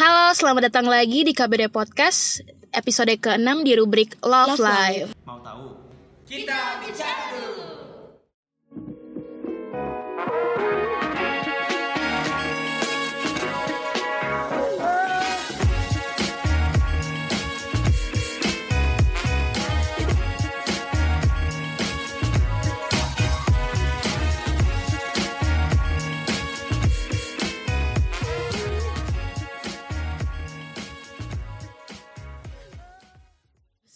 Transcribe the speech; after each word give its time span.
Halo, 0.00 0.32
selamat 0.32 0.72
datang 0.72 0.88
lagi 0.88 1.28
di 1.28 1.36
KBD 1.36 1.68
Podcast 1.68 2.40
episode 2.72 3.12
ke-6 3.20 3.68
di 3.68 3.76
rubrik 3.76 4.16
Love, 4.24 4.56
Love 4.56 4.64
Life. 4.64 5.10
Mau 5.28 5.44
tahu? 5.44 5.76
Kita 6.24 6.80
bicara 6.80 7.36
dulu. 7.36 7.49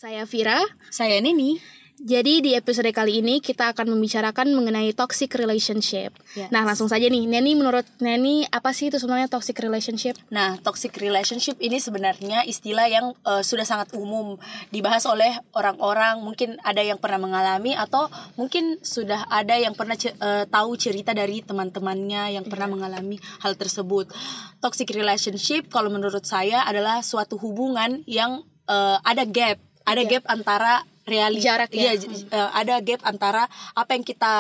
Saya 0.05 0.29
Vira. 0.29 0.61
Saya 0.93 1.17
Nini. 1.17 1.57
Jadi 1.97 2.45
di 2.45 2.53
episode 2.53 2.93
kali 2.93 3.25
ini 3.25 3.41
kita 3.41 3.73
akan 3.73 3.97
membicarakan 3.97 4.53
mengenai 4.53 4.93
toxic 4.93 5.33
relationship. 5.33 6.13
Yes. 6.37 6.53
Nah, 6.53 6.61
langsung 6.69 6.93
saja 6.93 7.09
nih. 7.09 7.25
Neni 7.25 7.57
menurut 7.57 7.89
Neni 8.05 8.45
apa 8.45 8.77
sih 8.77 8.93
itu 8.93 9.01
sebenarnya 9.01 9.33
toxic 9.33 9.57
relationship? 9.65 10.13
Nah, 10.29 10.61
toxic 10.61 10.93
relationship 11.01 11.57
ini 11.57 11.81
sebenarnya 11.81 12.45
istilah 12.45 12.85
yang 12.85 13.17
eh, 13.17 13.41
sudah 13.41 13.65
sangat 13.65 13.97
umum 13.97 14.37
dibahas 14.69 15.09
oleh 15.09 15.41
orang-orang. 15.57 16.21
Mungkin 16.21 16.61
ada 16.61 16.85
yang 16.85 17.01
pernah 17.01 17.25
mengalami 17.25 17.73
atau 17.73 18.13
mungkin 18.37 18.85
sudah 18.85 19.25
ada 19.33 19.57
yang 19.57 19.73
pernah 19.73 19.97
eh, 19.97 20.45
tahu 20.45 20.77
cerita 20.77 21.17
dari 21.17 21.41
teman-temannya 21.41 22.37
yang 22.37 22.45
pernah 22.45 22.69
mengalami 22.69 23.17
hal 23.41 23.57
tersebut. 23.57 24.13
Toxic 24.61 24.93
relationship 24.93 25.73
kalau 25.73 25.89
menurut 25.89 26.29
saya 26.29 26.61
adalah 26.69 27.01
suatu 27.01 27.41
hubungan 27.41 28.05
yang 28.05 28.45
eh, 28.69 28.99
ada 29.01 29.25
gap, 29.25 29.57
ada 29.85 30.01
Iya. 30.01 30.11
gap 30.11 30.25
antara 30.27 30.75
realita 31.05 31.45
Jarak 31.45 31.71
ya. 31.71 31.93
Iya, 31.93 31.93
j- 32.01 32.25
eh, 32.27 32.51
ada 32.51 32.81
gap 32.81 33.05
antara 33.05 33.45
apa 33.75 33.91
yang 33.93 34.01
kita 34.03 34.35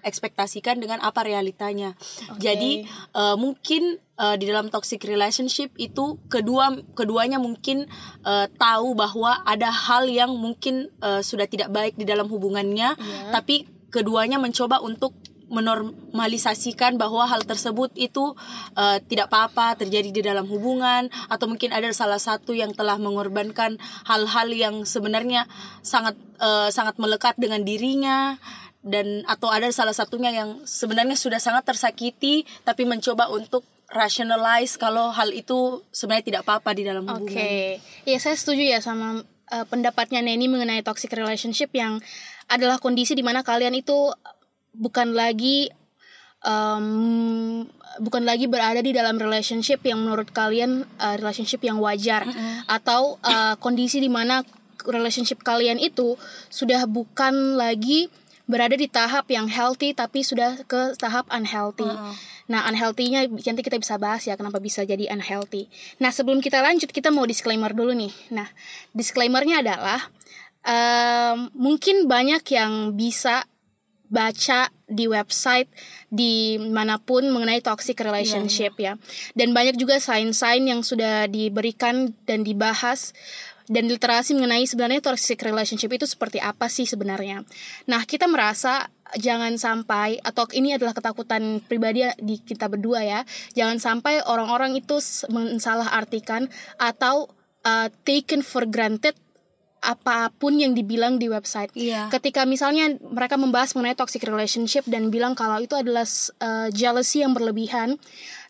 ekspektasikan 0.00 0.76
dengan 0.76 0.98
apa 0.98 1.20
realitanya. 1.20 1.92
Oke. 2.30 2.40
Jadi 2.40 2.72
eh, 2.88 3.36
mungkin 3.36 3.82
eh, 3.98 4.36
di 4.36 4.44
dalam 4.44 4.68
toxic 4.68 5.04
relationship 5.04 5.76
itu 5.76 6.16
kedua 6.26 6.66
keduanya 6.92 7.36
mungkin 7.36 7.84
eh, 8.22 8.46
tahu 8.50 8.94
bahwa 8.94 9.44
ada 9.44 9.68
hal 9.68 10.08
yang 10.08 10.32
mungkin 10.32 10.88
eh, 10.98 11.20
sudah 11.20 11.44
tidak 11.44 11.68
baik 11.68 11.94
di 11.94 12.04
dalam 12.04 12.26
hubungannya, 12.26 12.96
Iya. 12.96 13.30
tapi 13.30 13.64
keduanya 13.86 14.36
mencoba 14.36 14.80
untuk 14.80 15.12
menormalisasikan 15.46 16.98
bahwa 16.98 17.26
hal 17.30 17.46
tersebut 17.46 17.94
itu 17.94 18.34
eh, 18.74 18.98
tidak 19.06 19.30
apa-apa 19.30 19.78
terjadi 19.78 20.10
di 20.10 20.22
dalam 20.22 20.46
hubungan 20.50 21.06
atau 21.30 21.46
mungkin 21.46 21.70
ada 21.70 21.90
salah 21.94 22.18
satu 22.18 22.50
yang 22.52 22.74
telah 22.74 22.98
mengorbankan 22.98 23.78
hal-hal 24.06 24.48
yang 24.50 24.82
sebenarnya 24.82 25.46
sangat 25.86 26.18
eh, 26.42 26.68
sangat 26.74 26.98
melekat 26.98 27.38
dengan 27.38 27.62
dirinya 27.62 28.38
dan 28.86 29.26
atau 29.26 29.50
ada 29.50 29.66
salah 29.74 29.94
satunya 29.94 30.30
yang 30.30 30.62
sebenarnya 30.62 31.18
sudah 31.18 31.42
sangat 31.42 31.66
tersakiti 31.66 32.46
tapi 32.62 32.86
mencoba 32.86 33.26
untuk 33.30 33.66
rationalize 33.90 34.78
kalau 34.78 35.14
hal 35.14 35.30
itu 35.30 35.82
sebenarnya 35.94 36.26
tidak 36.26 36.40
apa-apa 36.46 36.70
di 36.74 36.82
dalam 36.82 37.06
Oke. 37.06 37.22
hubungan. 37.22 37.78
Ya, 38.02 38.18
saya 38.18 38.34
setuju 38.34 38.62
ya 38.66 38.78
sama 38.82 39.22
uh, 39.22 39.66
pendapatnya 39.70 40.22
Neni 40.22 40.50
mengenai 40.50 40.82
toxic 40.82 41.14
relationship 41.14 41.70
yang 41.74 42.02
adalah 42.46 42.78
kondisi 42.78 43.14
di 43.18 43.26
mana 43.26 43.42
kalian 43.42 43.74
itu 43.74 44.14
bukan 44.76 45.16
lagi 45.16 45.72
um, 46.44 47.66
bukan 48.00 48.22
lagi 48.28 48.46
berada 48.46 48.80
di 48.84 48.92
dalam 48.92 49.16
relationship 49.16 49.80
yang 49.82 50.04
menurut 50.04 50.28
kalian 50.30 50.84
uh, 51.00 51.16
relationship 51.16 51.64
yang 51.64 51.80
wajar 51.80 52.28
Mm-mm. 52.28 52.68
atau 52.68 53.16
uh, 53.24 53.56
kondisi 53.58 53.98
di 53.98 54.12
mana 54.12 54.44
relationship 54.86 55.42
kalian 55.42 55.80
itu 55.80 56.14
sudah 56.52 56.86
bukan 56.86 57.58
lagi 57.58 58.12
berada 58.46 58.78
di 58.78 58.86
tahap 58.86 59.26
yang 59.26 59.50
healthy 59.50 59.90
tapi 59.90 60.22
sudah 60.22 60.62
ke 60.70 60.94
tahap 60.94 61.26
unhealthy. 61.34 61.82
Heeh. 61.82 62.14
Nah, 62.46 62.62
unhealthy-nya 62.70 63.26
nanti 63.26 63.62
kita 63.66 63.74
bisa 63.82 63.98
bahas 63.98 64.22
ya 64.22 64.38
kenapa 64.38 64.62
bisa 64.62 64.86
jadi 64.86 65.10
unhealthy. 65.10 65.66
Nah, 65.98 66.14
sebelum 66.14 66.38
kita 66.38 66.62
lanjut 66.62 66.94
kita 66.94 67.10
mau 67.10 67.26
disclaimer 67.26 67.74
dulu 67.74 67.90
nih. 67.90 68.14
Nah, 68.30 68.46
disclaimernya 68.94 69.66
adalah 69.66 69.98
em, 70.62 71.50
mungkin 71.58 72.06
banyak 72.06 72.46
yang 72.54 72.94
bisa 72.94 73.42
baca 74.08 74.70
di 74.86 75.10
website 75.10 75.66
di 76.06 76.56
mana 76.62 77.02
pun 77.02 77.26
mengenai 77.28 77.58
toxic 77.62 77.98
relationship 77.98 78.78
ya. 78.78 78.94
Dan 79.34 79.50
banyak 79.50 79.74
juga 79.76 79.98
sign-sign 79.98 80.66
yang 80.70 80.80
sudah 80.86 81.26
diberikan 81.26 82.14
dan 82.24 82.46
dibahas 82.46 83.10
dan 83.66 83.90
literasi 83.90 84.38
mengenai 84.38 84.62
sebenarnya 84.62 85.02
toxic 85.02 85.42
relationship 85.42 85.90
itu 85.90 86.06
seperti 86.06 86.38
apa 86.38 86.70
sih 86.70 86.86
sebenarnya. 86.86 87.42
Nah, 87.90 88.06
kita 88.06 88.30
merasa 88.30 88.86
jangan 89.18 89.58
sampai 89.58 90.22
atau 90.22 90.46
ini 90.54 90.78
adalah 90.78 90.94
ketakutan 90.94 91.58
pribadi 91.62 92.06
di 92.22 92.38
kita 92.38 92.70
berdua 92.70 93.02
ya. 93.02 93.20
Jangan 93.58 93.78
sampai 93.82 94.22
orang-orang 94.22 94.78
itu 94.78 95.02
s- 95.02 95.26
mensalahartikan 95.26 96.46
atau 96.78 97.26
uh, 97.66 97.88
taken 98.06 98.46
for 98.46 98.66
granted 98.70 99.18
apa 99.86 100.34
pun 100.34 100.58
yang 100.58 100.74
dibilang 100.74 101.22
di 101.22 101.30
website. 101.30 101.70
Iya. 101.78 102.10
Ketika 102.10 102.42
misalnya 102.42 102.98
mereka 102.98 103.38
membahas 103.38 103.78
mengenai 103.78 103.94
toxic 103.94 104.26
relationship 104.26 104.82
dan 104.90 105.14
bilang 105.14 105.38
kalau 105.38 105.62
itu 105.62 105.78
adalah 105.78 106.02
uh, 106.42 106.68
jealousy 106.74 107.22
yang 107.22 107.38
berlebihan, 107.38 107.94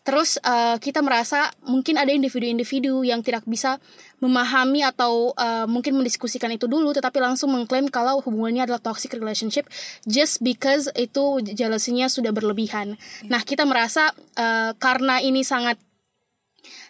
terus 0.01 0.41
uh, 0.41 0.81
kita 0.81 1.05
merasa 1.05 1.53
mungkin 1.61 2.01
ada 2.01 2.09
individu-individu 2.09 3.05
yang 3.05 3.21
tidak 3.21 3.45
bisa 3.45 3.77
memahami 4.17 4.81
atau 4.81 5.37
uh, 5.37 5.69
mungkin 5.69 5.93
mendiskusikan 6.01 6.49
itu 6.49 6.65
dulu, 6.65 6.89
tetapi 6.97 7.21
langsung 7.21 7.53
mengklaim 7.53 7.85
kalau 7.93 8.17
hubungannya 8.25 8.65
adalah 8.65 8.81
toxic 8.81 9.13
relationship 9.13 9.69
just 10.09 10.41
because 10.41 10.89
itu 10.97 11.45
jealousy-nya 11.45 12.09
sudah 12.09 12.33
berlebihan. 12.33 12.97
Nah, 13.29 13.45
kita 13.45 13.61
merasa 13.69 14.09
uh, 14.41 14.73
karena 14.81 15.21
ini 15.21 15.45
sangat 15.45 15.77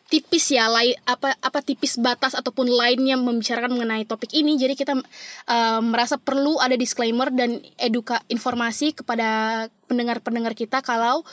tipis 0.08 0.56
ya 0.56 0.72
lai, 0.72 0.96
apa 1.04 1.36
apa 1.44 1.60
tipis 1.60 2.00
batas 2.00 2.32
ataupun 2.32 2.72
lainnya 2.72 3.20
membicarakan 3.20 3.76
mengenai 3.76 4.08
topik 4.08 4.32
ini 4.32 4.56
jadi 4.56 4.74
kita 4.74 4.96
uh, 4.96 5.82
merasa 5.84 6.16
perlu 6.16 6.60
ada 6.64 6.80
disclaimer 6.80 7.28
dan 7.28 7.60
eduka 7.76 8.24
informasi 8.32 8.96
kepada 8.96 9.68
pendengar-pendengar 9.92 10.56
kita 10.56 10.80
kalau 10.80 11.28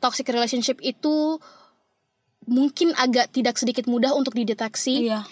toxic 0.00 0.28
relationship 0.32 0.80
itu 0.80 1.36
mungkin 2.48 2.96
agak 2.96 3.36
tidak 3.36 3.60
sedikit 3.60 3.84
mudah 3.84 4.16
untuk 4.16 4.32
dideteksi 4.32 5.12
Iya. 5.12 5.26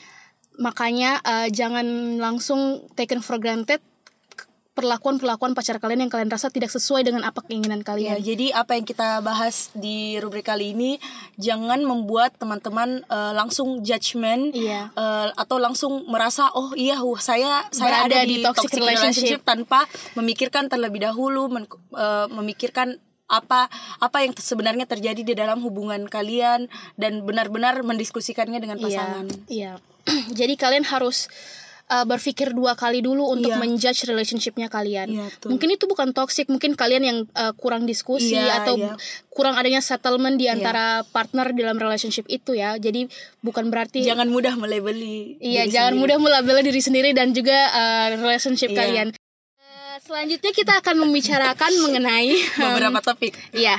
makanya 0.61 1.25
uh, 1.25 1.49
jangan 1.49 2.21
langsung 2.21 2.85
taken 2.93 3.25
for 3.25 3.41
granted 3.41 3.81
perlakuan-perlakuan 4.75 5.55
pacar 5.55 5.79
kalian 5.79 6.07
yang 6.07 6.13
kalian 6.13 6.29
rasa 6.29 6.51
tidak 6.51 6.69
sesuai 6.69 7.07
dengan 7.07 7.23
apa 7.23 7.47
keinginan 7.47 7.81
Ya, 7.81 7.87
kalian 7.95 8.19
jadi 8.21 8.47
apa 8.53 8.75
yang 8.75 8.83
kita 8.83 9.23
bahas 9.23 9.71
di 9.73 10.19
rubrik 10.19 10.45
kali 10.45 10.75
ini 10.75 10.99
jangan 11.39 11.87
membuat 11.87 12.35
teman-teman 12.37 13.07
eh, 13.07 13.33
langsung 13.33 13.87
judgement 13.87 14.51
Iya. 14.51 14.91
eh, 14.91 15.29
atau 15.33 15.63
langsung 15.63 16.11
merasa 16.11 16.51
oh 16.53 16.75
iya 16.75 16.99
wah, 17.01 17.23
saya 17.23 17.65
saya 17.71 18.03
Berada 18.05 18.19
ada 18.19 18.27
di 18.27 18.43
di, 18.43 18.43
toxic 18.43 18.67
toxic, 18.69 18.83
relationship. 18.83 19.23
relationship. 19.23 19.41
tanpa 19.47 19.81
memikirkan 20.19 20.67
terlebih 20.67 21.07
dahulu 21.07 21.47
men- 21.49 21.71
eh, 21.95 22.27
memikirkan 22.29 22.99
apa 23.25 23.73
apa 24.05 24.19
yang 24.21 24.37
sebenarnya 24.37 24.85
terjadi 24.85 25.23
di 25.25 25.33
dalam 25.33 25.63
hubungan 25.65 26.05
kalian 26.11 26.69
dan 27.01 27.25
benar-benar 27.25 27.81
mendiskusikannya 27.81 28.61
dengan 28.61 28.77
pasangan. 28.77 29.25
Iya. 29.49 29.81
iya. 29.81 29.81
Jadi 30.39 30.61
kalian 30.61 30.85
harus 30.85 31.33
uh, 31.87 32.05
berpikir 32.05 32.53
dua 32.53 32.75
kali 32.75 33.01
dulu 33.01 33.29
untuk 33.29 33.53
Iya. 33.53 33.61
menjudge 33.61 34.07
relationshipnya 34.07 34.69
kalian. 34.69 35.09
Iya, 35.11 35.25
betul. 35.29 35.49
mungkin 35.53 35.69
itu 35.71 35.85
bukan 35.85 36.09
toxic, 36.13 36.49
mungkin 36.49 36.75
kalian 36.75 37.03
yang 37.05 37.19
uh, 37.33 37.53
kurang 37.55 37.85
diskusi 37.85 38.35
Iya, 38.35 38.65
atau 38.65 38.75
iya. 38.77 38.95
kurang 39.29 39.55
adanya 39.55 39.81
settlement 39.81 40.37
di 40.37 40.47
Iya. 40.47 40.57
antara 40.57 40.85
partner 41.07 41.53
dalam 41.53 41.77
relationship 41.77 42.25
itu 42.27 42.55
ya. 42.55 42.77
Jadi 42.77 43.09
bukan 43.41 43.69
berarti 43.69 44.05
Jangan 44.05 44.29
mudah 44.29 44.55
melebeli. 44.57 45.37
Iya, 45.39 45.69
jangan 45.69 45.97
sendiri. 45.97 46.03
mudah 46.03 46.17
melabeli 46.21 46.61
diri 46.65 46.81
sendiri 46.81 47.11
dan 47.13 47.33
juga 47.33 47.57
uh, 47.71 48.07
relationship 48.17 48.73
Iya. 48.73 48.79
kalian. 48.81 49.09
Selanjutnya 49.95 50.51
kita 50.51 50.83
akan 50.83 51.07
membicarakan 51.07 51.71
mengenai 51.87 52.35
um, 52.59 52.75
beberapa 52.75 52.99
topik. 53.01 53.33
Iya, 53.55 53.79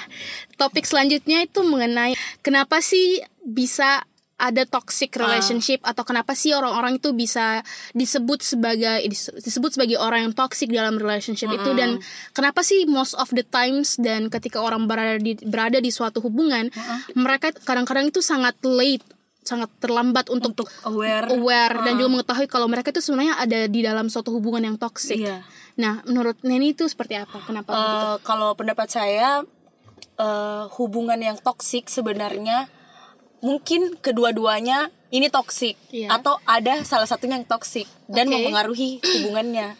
topik 0.55 0.87
selanjutnya 0.87 1.43
itu 1.43 1.59
mengenai 1.61 2.15
kenapa 2.39 2.79
sih 2.79 3.19
bisa 3.43 4.01
ada 4.35 4.67
toxic 4.67 5.15
Ah. 5.15 5.23
relationship 5.23 5.79
atau 5.79 6.03
kenapa 6.03 6.35
sih 6.35 6.51
orang-orang 6.51 6.99
itu 6.99 7.15
bisa 7.15 7.63
disebut 7.91 8.43
sebagai 8.43 9.07
disebut 9.39 9.79
sebagai 9.79 9.95
orang 9.95 10.27
yang 10.27 10.33
toxic 10.35 10.67
dalam 10.67 10.99
relationship 10.99 11.47
itu 11.47 11.71
Mm-mm. 11.71 11.79
dan 11.79 11.89
kenapa 12.35 12.59
sih 12.59 12.83
most 12.83 13.15
of 13.15 13.31
the 13.31 13.47
times 13.47 13.95
dan 13.95 14.27
ketika 14.27 14.59
orang 14.59 14.85
berada 14.85 15.15
di 15.17 15.39
berada 15.39 15.79
di 15.79 15.87
suatu 15.87 16.19
hubungan 16.19 16.67
Heeh. 16.67 16.99
mereka 17.15 17.55
kadang-kadang 17.55 18.11
itu 18.11 18.19
sangat 18.19 18.59
late 18.61 19.07
sangat 19.45 19.69
terlambat 19.77 20.33
untuk, 20.33 20.65
Untuk 20.65 20.69
aware. 20.83 21.29
aware 21.29 21.85
dan 21.85 21.95
Heeh. 21.95 22.01
juga 22.01 22.09
mengetahui 22.17 22.49
kalau 22.49 22.65
mereka 22.65 22.89
itu 22.89 22.99
sebenarnya 22.99 23.37
ada 23.37 23.59
di 23.69 23.79
dalam 23.79 24.09
suatu 24.09 24.33
hubungan 24.33 24.65
yang 24.65 24.75
toxic. 24.75 25.21
Iya. 25.21 25.45
Nah, 25.77 26.01
menurut 26.03 26.41
Neni 26.41 26.73
itu 26.73 26.89
seperti 26.89 27.13
apa? 27.13 27.45
Kenapa 27.45 27.69
begitu? 27.69 28.05
Eh, 28.09 28.17
kalau 28.25 28.57
pendapat 28.57 28.89
saya 28.89 29.45
eh, 30.17 30.63
hubungan 30.75 31.19
yang 31.19 31.37
toksik 31.37 31.87
sebenarnya 31.87 32.65
mungkin 33.45 33.93
kedua-duanya 34.01 34.89
ini 35.13 35.29
toksik 35.29 35.77
Iya. 35.93 36.09
atau 36.17 36.41
ada 36.49 36.81
salah 36.81 37.05
satunya 37.05 37.37
yang 37.37 37.45
toksik 37.45 37.85
dan 38.09 38.25
Oke. 38.27 38.33
mempengaruhi 38.41 38.91
hubungannya. 39.21 39.77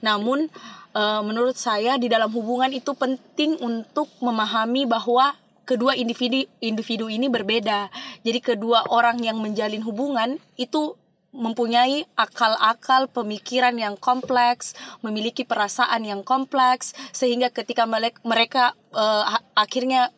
Namun 0.00 0.48
eh, 0.92 1.20
menurut 1.22 1.56
saya 1.56 2.00
di 2.00 2.08
dalam 2.08 2.32
hubungan 2.32 2.72
itu 2.72 2.96
penting 2.96 3.60
untuk 3.60 4.08
memahami 4.18 4.88
bahwa 4.88 5.36
kedua 5.62 5.92
individu 5.94 6.48
individu 6.58 7.06
ini 7.06 7.28
berbeda. 7.28 7.92
Jadi 8.24 8.40
kedua 8.40 8.88
orang 8.88 9.20
yang 9.20 9.38
menjalin 9.38 9.80
hubungan 9.80 10.40
itu 10.56 10.96
mempunyai 11.32 12.04
akal-akal 12.12 13.08
pemikiran 13.08 13.72
yang 13.72 13.96
kompleks, 13.96 14.76
memiliki 15.00 15.48
perasaan 15.48 16.04
yang 16.04 16.20
kompleks 16.20 16.92
sehingga 17.08 17.48
ketika 17.48 17.88
mereka 18.20 18.76
ha- 18.92 19.40
akhirnya 19.56 20.12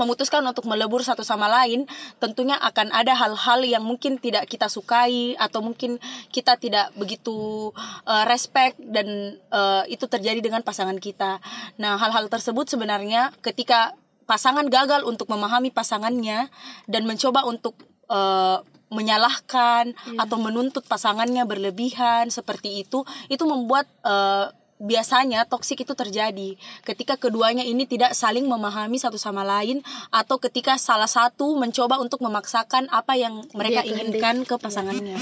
memutuskan 0.00 0.40
untuk 0.48 0.64
melebur 0.64 1.04
satu 1.04 1.20
sama 1.20 1.44
lain, 1.46 1.84
tentunya 2.16 2.56
akan 2.56 2.88
ada 2.96 3.12
hal-hal 3.12 3.60
yang 3.68 3.84
mungkin 3.84 4.16
tidak 4.16 4.48
kita 4.48 4.72
sukai 4.72 5.36
atau 5.36 5.60
mungkin 5.60 6.00
kita 6.32 6.56
tidak 6.56 6.96
begitu 6.96 7.70
eh, 8.08 8.24
respect 8.24 8.80
dan 8.80 9.36
eh, 9.36 9.84
itu 9.92 10.08
terjadi 10.08 10.40
dengan 10.40 10.64
pasangan 10.64 10.96
kita. 10.96 11.44
Nah, 11.76 12.00
hal-hal 12.00 12.32
tersebut 12.32 12.72
sebenarnya 12.72 13.36
ketika 13.44 13.92
pasangan 14.24 14.64
gagal 14.72 15.04
untuk 15.04 15.28
memahami 15.28 15.74
pasangannya 15.74 16.48
dan 16.88 17.02
mencoba 17.04 17.44
untuk 17.44 17.76
eh, 18.08 18.58
menyalahkan 18.90 19.94
atau 20.18 20.36
menuntut 20.42 20.82
pasangannya 20.82 21.46
berlebihan 21.46 22.26
seperti 22.26 22.82
itu, 22.82 23.06
itu 23.30 23.44
membuat 23.46 23.86
eh, 24.02 24.50
biasanya 24.80 25.44
toksik 25.44 25.84
itu 25.84 25.92
terjadi 25.92 26.56
ketika 26.88 27.20
keduanya 27.20 27.60
ini 27.60 27.84
tidak 27.84 28.16
saling 28.16 28.48
memahami 28.48 28.96
satu 28.96 29.20
sama 29.20 29.44
lain 29.44 29.84
atau 30.08 30.40
ketika 30.40 30.80
salah 30.80 31.06
satu 31.06 31.52
mencoba 31.60 32.00
untuk 32.00 32.24
memaksakan 32.24 32.88
apa 32.88 33.20
yang 33.20 33.44
mereka 33.52 33.84
Dia 33.84 33.92
inginkan 33.92 34.48
ke 34.48 34.56
pasangannya. 34.56 35.20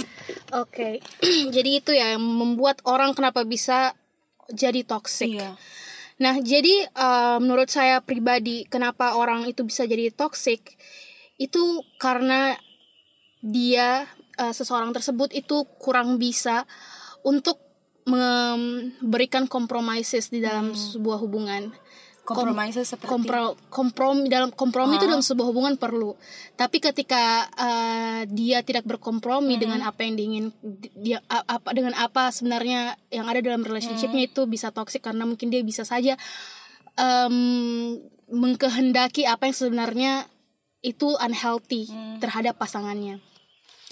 Oke, 0.54 1.02
jadi 1.54 1.70
itu 1.82 1.90
ya 1.90 2.14
yang 2.14 2.22
membuat 2.22 2.86
orang 2.86 3.18
kenapa 3.18 3.42
bisa 3.42 3.98
jadi 4.48 4.86
toxic. 4.86 5.36
Iya. 5.36 5.58
Nah, 6.18 6.38
jadi 6.38 6.86
eh, 6.88 7.38
menurut 7.42 7.70
saya 7.70 7.98
pribadi, 8.02 8.66
kenapa 8.66 9.18
orang 9.18 9.46
itu 9.50 9.66
bisa 9.66 9.86
jadi 9.86 10.14
toxic 10.14 10.78
itu 11.38 11.82
karena 11.98 12.58
dia 13.42 14.06
eh, 14.38 14.54
seseorang 14.54 14.90
tersebut 14.94 15.34
itu 15.34 15.66
kurang 15.78 16.18
bisa 16.18 16.66
untuk 17.22 17.67
memberikan 18.08 19.44
compromises 19.46 20.32
di 20.32 20.40
dalam 20.40 20.72
sebuah 20.72 21.20
hubungan. 21.20 21.70
Kompromisnya 22.28 22.84
seperti 22.84 23.08
Kompro, 23.08 23.56
kompromi 23.72 24.28
dalam 24.28 24.52
kompromi 24.52 25.00
itu 25.00 25.08
Ah. 25.08 25.16
dalam 25.16 25.24
sebuah 25.24 25.48
hubungan 25.48 25.80
perlu. 25.80 26.12
Tapi 26.60 26.76
ketika 26.76 27.48
eh, 27.56 28.28
dia 28.28 28.60
tidak 28.60 28.84
berkompromi 28.84 29.56
Hmm. 29.56 29.62
dengan 29.64 29.80
apa 29.80 30.04
yang 30.04 30.20
diingin 30.20 30.52
dia 30.92 31.24
apa 31.24 31.72
dengan 31.72 31.96
apa 31.96 32.28
sebenarnya 32.28 33.00
yang 33.08 33.24
ada 33.32 33.40
dalam 33.40 33.64
relationshipnya 33.64 34.28
Hmm. 34.28 34.28
itu 34.28 34.42
bisa 34.44 34.68
toxic 34.68 35.00
karena 35.00 35.24
mungkin 35.24 35.48
dia 35.48 35.64
bisa 35.64 35.88
saja 35.88 36.20
em, 37.00 37.96
mengkehendaki 38.28 39.24
apa 39.24 39.48
yang 39.48 39.56
sebenarnya 39.56 40.12
itu 40.84 41.16
unhealthy 41.16 41.88
Hmm. 41.88 42.20
terhadap 42.20 42.60
pasangannya. 42.60 43.24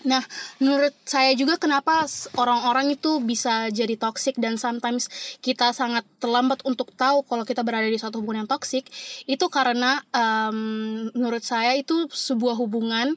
Nah, 0.04 0.20
menurut 0.60 0.92
saya 1.08 1.32
juga 1.32 1.56
kenapa 1.56 2.04
orang-orang 2.36 3.00
itu 3.00 3.16
bisa 3.24 3.72
jadi 3.72 3.96
toxic 3.96 4.36
dan 4.36 4.60
sometimes 4.60 5.08
kita 5.40 5.72
sangat 5.72 6.04
terlambat 6.20 6.60
untuk 6.68 6.92
tahu 6.92 7.24
kalau 7.24 7.48
kita 7.48 7.64
berada 7.64 7.88
di 7.88 7.96
suatu 7.96 8.20
hubungan 8.20 8.44
yang 8.44 8.50
toxic 8.50 8.84
itu 9.24 9.46
karena 9.48 10.04
em, 10.12 11.08
menurut 11.16 11.40
saya 11.40 11.72
itu 11.80 12.12
sebuah 12.12 12.60
hubungan 12.60 13.16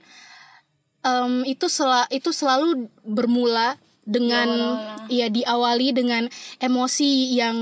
em, 1.03 1.43
itu 1.43 1.67
sela, 1.67 2.07
itu 2.15 2.31
selalu 2.31 2.87
bermula 3.03 3.75
dengan 4.07 4.47
Diawal-awal. 4.49 5.11
ya 5.11 5.27
diawali 5.27 5.87
dengan 5.93 6.23
emosi 6.63 7.35
yang 7.35 7.57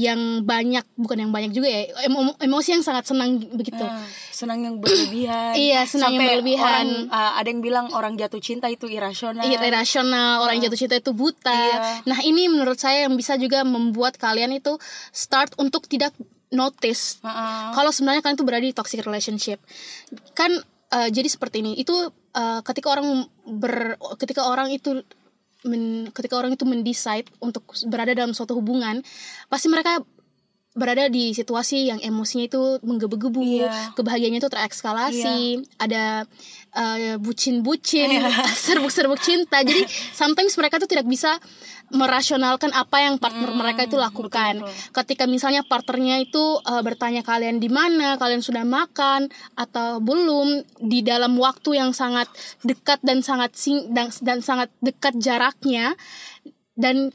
yang 0.00 0.48
banyak 0.48 0.80
bukan 0.96 1.28
yang 1.28 1.30
banyak 1.30 1.52
juga 1.52 1.68
ya 1.68 1.92
emo- 2.08 2.32
emosi 2.40 2.80
yang 2.80 2.80
sangat 2.80 3.04
senang 3.04 3.36
begitu. 3.52 3.84
Ah, 3.84 4.00
senang 4.32 4.64
yang 4.64 4.74
berlebihan. 4.80 5.52
Iya, 5.68 5.84
senang 5.84 6.16
yang 6.16 6.24
berlebihan. 6.24 6.64
orang, 6.64 7.12
ah, 7.12 7.36
ada 7.36 7.52
yang 7.52 7.60
bilang 7.60 7.92
orang 7.92 8.16
jatuh 8.16 8.40
cinta 8.40 8.72
itu 8.72 8.88
irasional. 8.88 9.44
Iya, 9.44 9.60
irasional, 9.60 10.40
orang 10.40 10.56
jatuh 10.64 10.80
cinta 10.80 10.96
itu 10.96 11.12
buta. 11.12 11.52
Iya. 11.52 12.08
Nah, 12.08 12.18
ini 12.24 12.48
menurut 12.48 12.80
saya 12.80 13.04
yang 13.04 13.12
bisa 13.12 13.36
juga 13.36 13.60
membuat 13.60 14.16
kalian 14.16 14.56
itu 14.56 14.80
start 15.12 15.60
untuk 15.60 15.84
tidak 15.84 16.16
notice 16.48 17.20
Ah, 17.20 17.28
ah. 17.28 17.42
kalau 17.76 17.92
sebenarnya 17.92 18.24
kalian 18.24 18.40
itu 18.40 18.46
berada 18.48 18.64
di 18.64 18.72
toxic 18.72 19.04
relationship. 19.04 19.60
Kan 20.32 20.56
eh, 20.96 21.08
jadi 21.12 21.28
seperti 21.28 21.60
ini. 21.60 21.76
Itu 21.76 22.08
eh, 22.32 22.60
ketika 22.64 22.96
orang 22.96 23.28
ber 23.44 24.00
ketika 24.16 24.48
orang 24.48 24.72
itu 24.72 25.04
men- 25.64 26.08
ketika 26.12 26.36
orang 26.36 26.54
itu 26.54 26.64
mendecide 26.64 27.28
untuk 27.40 27.64
berada 27.86 28.12
dalam 28.12 28.32
suatu 28.32 28.56
hubungan, 28.56 29.02
pasti 29.48 29.68
mereka 29.68 30.00
berada 30.70 31.10
di 31.10 31.34
situasi 31.34 31.90
yang 31.90 31.98
emosinya 31.98 32.46
itu 32.46 32.62
menggebu-gebu, 32.86 33.42
Iya. 33.42 33.90
kebahagiaannya 33.98 34.38
itu 34.38 34.50
terekskalasi, 34.54 35.42
ada 35.82 36.30
eh, 36.72 37.16
bucin-bucin, 37.16 38.08
Iya. 38.10 38.30
serbuk-serbuk 38.66 39.18
cinta. 39.18 39.62
Jadi 39.62 39.82
sometimes 40.12 40.54
mereka 40.54 40.78
tuh 40.78 40.86
tidak 40.86 41.06
bisa 41.06 41.36
merasionalkan 41.90 42.70
apa 42.70 43.02
yang 43.02 43.18
partner 43.18 43.50
Hmm, 43.50 43.58
mereka 43.58 43.82
itu 43.82 43.98
lakukan. 43.98 44.62
betul-betul. 44.62 44.94
Ketika 44.94 45.24
misalnya 45.26 45.66
partnernya 45.66 46.22
itu 46.22 46.42
eh, 46.62 46.82
bertanya 46.86 47.26
kalian 47.26 47.58
di 47.58 47.66
mana, 47.66 48.14
kalian 48.14 48.40
sudah 48.40 48.62
makan 48.62 49.26
atau 49.58 49.98
belum 49.98 50.62
di 50.78 51.02
dalam 51.02 51.34
waktu 51.34 51.82
yang 51.82 51.90
sangat 51.90 52.30
dekat 52.62 53.02
dan 53.02 53.26
sangat 53.26 53.54
sing 53.58 53.90
dan, 53.90 54.14
dan 54.22 54.38
sangat 54.38 54.70
dekat 54.78 55.18
jaraknya 55.18 55.98
dan 56.78 57.10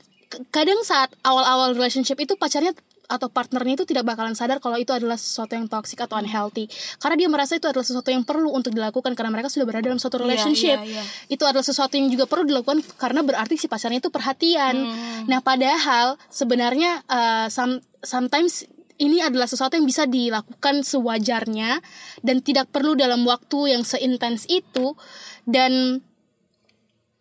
kadang 0.52 0.84
saat 0.84 1.16
awal-awal 1.24 1.72
relationship 1.72 2.20
itu 2.20 2.36
pacarnya 2.36 2.76
atau 3.06 3.30
partnernya 3.30 3.82
itu 3.82 3.86
tidak 3.86 4.06
bakalan 4.06 4.34
sadar 4.34 4.58
kalau 4.58 4.76
itu 4.76 4.92
adalah 4.92 5.16
sesuatu 5.16 5.54
yang 5.54 5.70
toxic 5.70 6.02
atau 6.02 6.18
unhealthy 6.18 6.66
karena 6.98 7.16
dia 7.16 7.30
merasa 7.30 7.56
itu 7.56 7.70
adalah 7.70 7.86
sesuatu 7.86 8.10
yang 8.10 8.26
perlu 8.26 8.50
untuk 8.50 8.74
dilakukan 8.74 9.14
karena 9.14 9.32
mereka 9.32 9.48
sudah 9.50 9.66
berada 9.66 9.86
dalam 9.86 10.02
suatu 10.02 10.18
Iya, 10.18 10.24
relationship 10.26 10.78
iya, 10.84 11.00
iya. 11.00 11.04
itu 11.30 11.44
adalah 11.46 11.66
sesuatu 11.66 11.94
yang 11.96 12.10
juga 12.10 12.26
perlu 12.26 12.46
dilakukan 12.46 12.82
karena 12.98 13.22
berarti 13.22 13.56
si 13.56 13.66
pacarnya 13.66 14.02
itu 14.02 14.10
perhatian 14.10 14.76
Hmm. 14.76 15.26
nah 15.30 15.40
padahal 15.40 16.18
sebenarnya 16.28 17.02
uh, 17.08 17.48
some- 17.48 17.82
sometimes 18.02 18.66
ini 18.96 19.20
adalah 19.20 19.44
sesuatu 19.46 19.76
yang 19.76 19.84
bisa 19.84 20.08
dilakukan 20.08 20.84
sewajarnya 20.84 21.84
dan 22.24 22.40
tidak 22.40 22.72
perlu 22.72 22.96
dalam 22.96 23.28
waktu 23.28 23.76
yang 23.76 23.84
seintens 23.84 24.48
itu 24.48 24.96
dan 25.44 26.00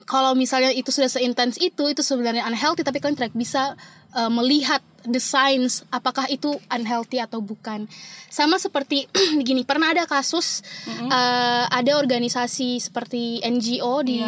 kalau 0.04 0.37
misalnya 0.37 0.68
itu 0.70 0.92
sudah 0.92 1.09
seintens 1.09 1.56
itu 1.56 1.88
itu 1.88 2.02
sebenarnya 2.04 2.44
unhealthy 2.44 2.85
tapi 2.85 3.00
kalian 3.00 3.16
tidak 3.16 3.32
bisa 3.32 3.73
uh, 4.14 4.30
melihat 4.30 4.80
the 5.04 5.21
signs 5.21 5.85
apakah 5.92 6.25
itu 6.33 6.56
unhealthy 6.73 7.21
atau 7.21 7.44
bukan 7.44 7.85
sama 8.33 8.56
seperti 8.56 9.04
gini 9.47 9.66
pernah 9.68 9.92
ada 9.92 10.09
kasus 10.09 10.64
Mm-mm. 10.88 11.12
uh, 11.12 11.68
ada 11.68 12.00
organisasi 12.00 12.80
seperti 12.80 13.44
NGO 13.44 14.00
di 14.06 14.18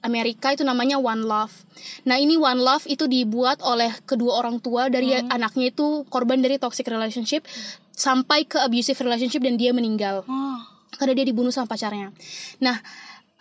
Amerika 0.00 0.56
itu 0.56 0.64
namanya 0.64 0.96
One 0.96 1.28
Love. 1.28 1.52
Nah 2.08 2.16
ini 2.16 2.40
One 2.40 2.60
Love 2.60 2.88
itu 2.88 3.04
dibuat 3.04 3.60
oleh 3.60 3.92
kedua 4.08 4.40
orang 4.40 4.56
tua 4.60 4.88
dari 4.88 5.12
anaknya 5.12 5.76
itu 5.76 6.08
korban 6.08 6.40
dari 6.40 6.56
toxic 6.56 6.88
relationship 6.88 7.44
sampai 7.92 8.48
ke 8.48 8.56
abusive 8.64 8.96
relationship 9.04 9.44
dan 9.44 9.60
dia 9.60 9.76
meninggal 9.76 10.24
Oh, 10.24 10.58
karena 10.96 11.12
dia 11.20 11.26
dibunuh 11.28 11.52
sama 11.52 11.68
pacarnya. 11.68 12.16
Nah, 12.64 12.80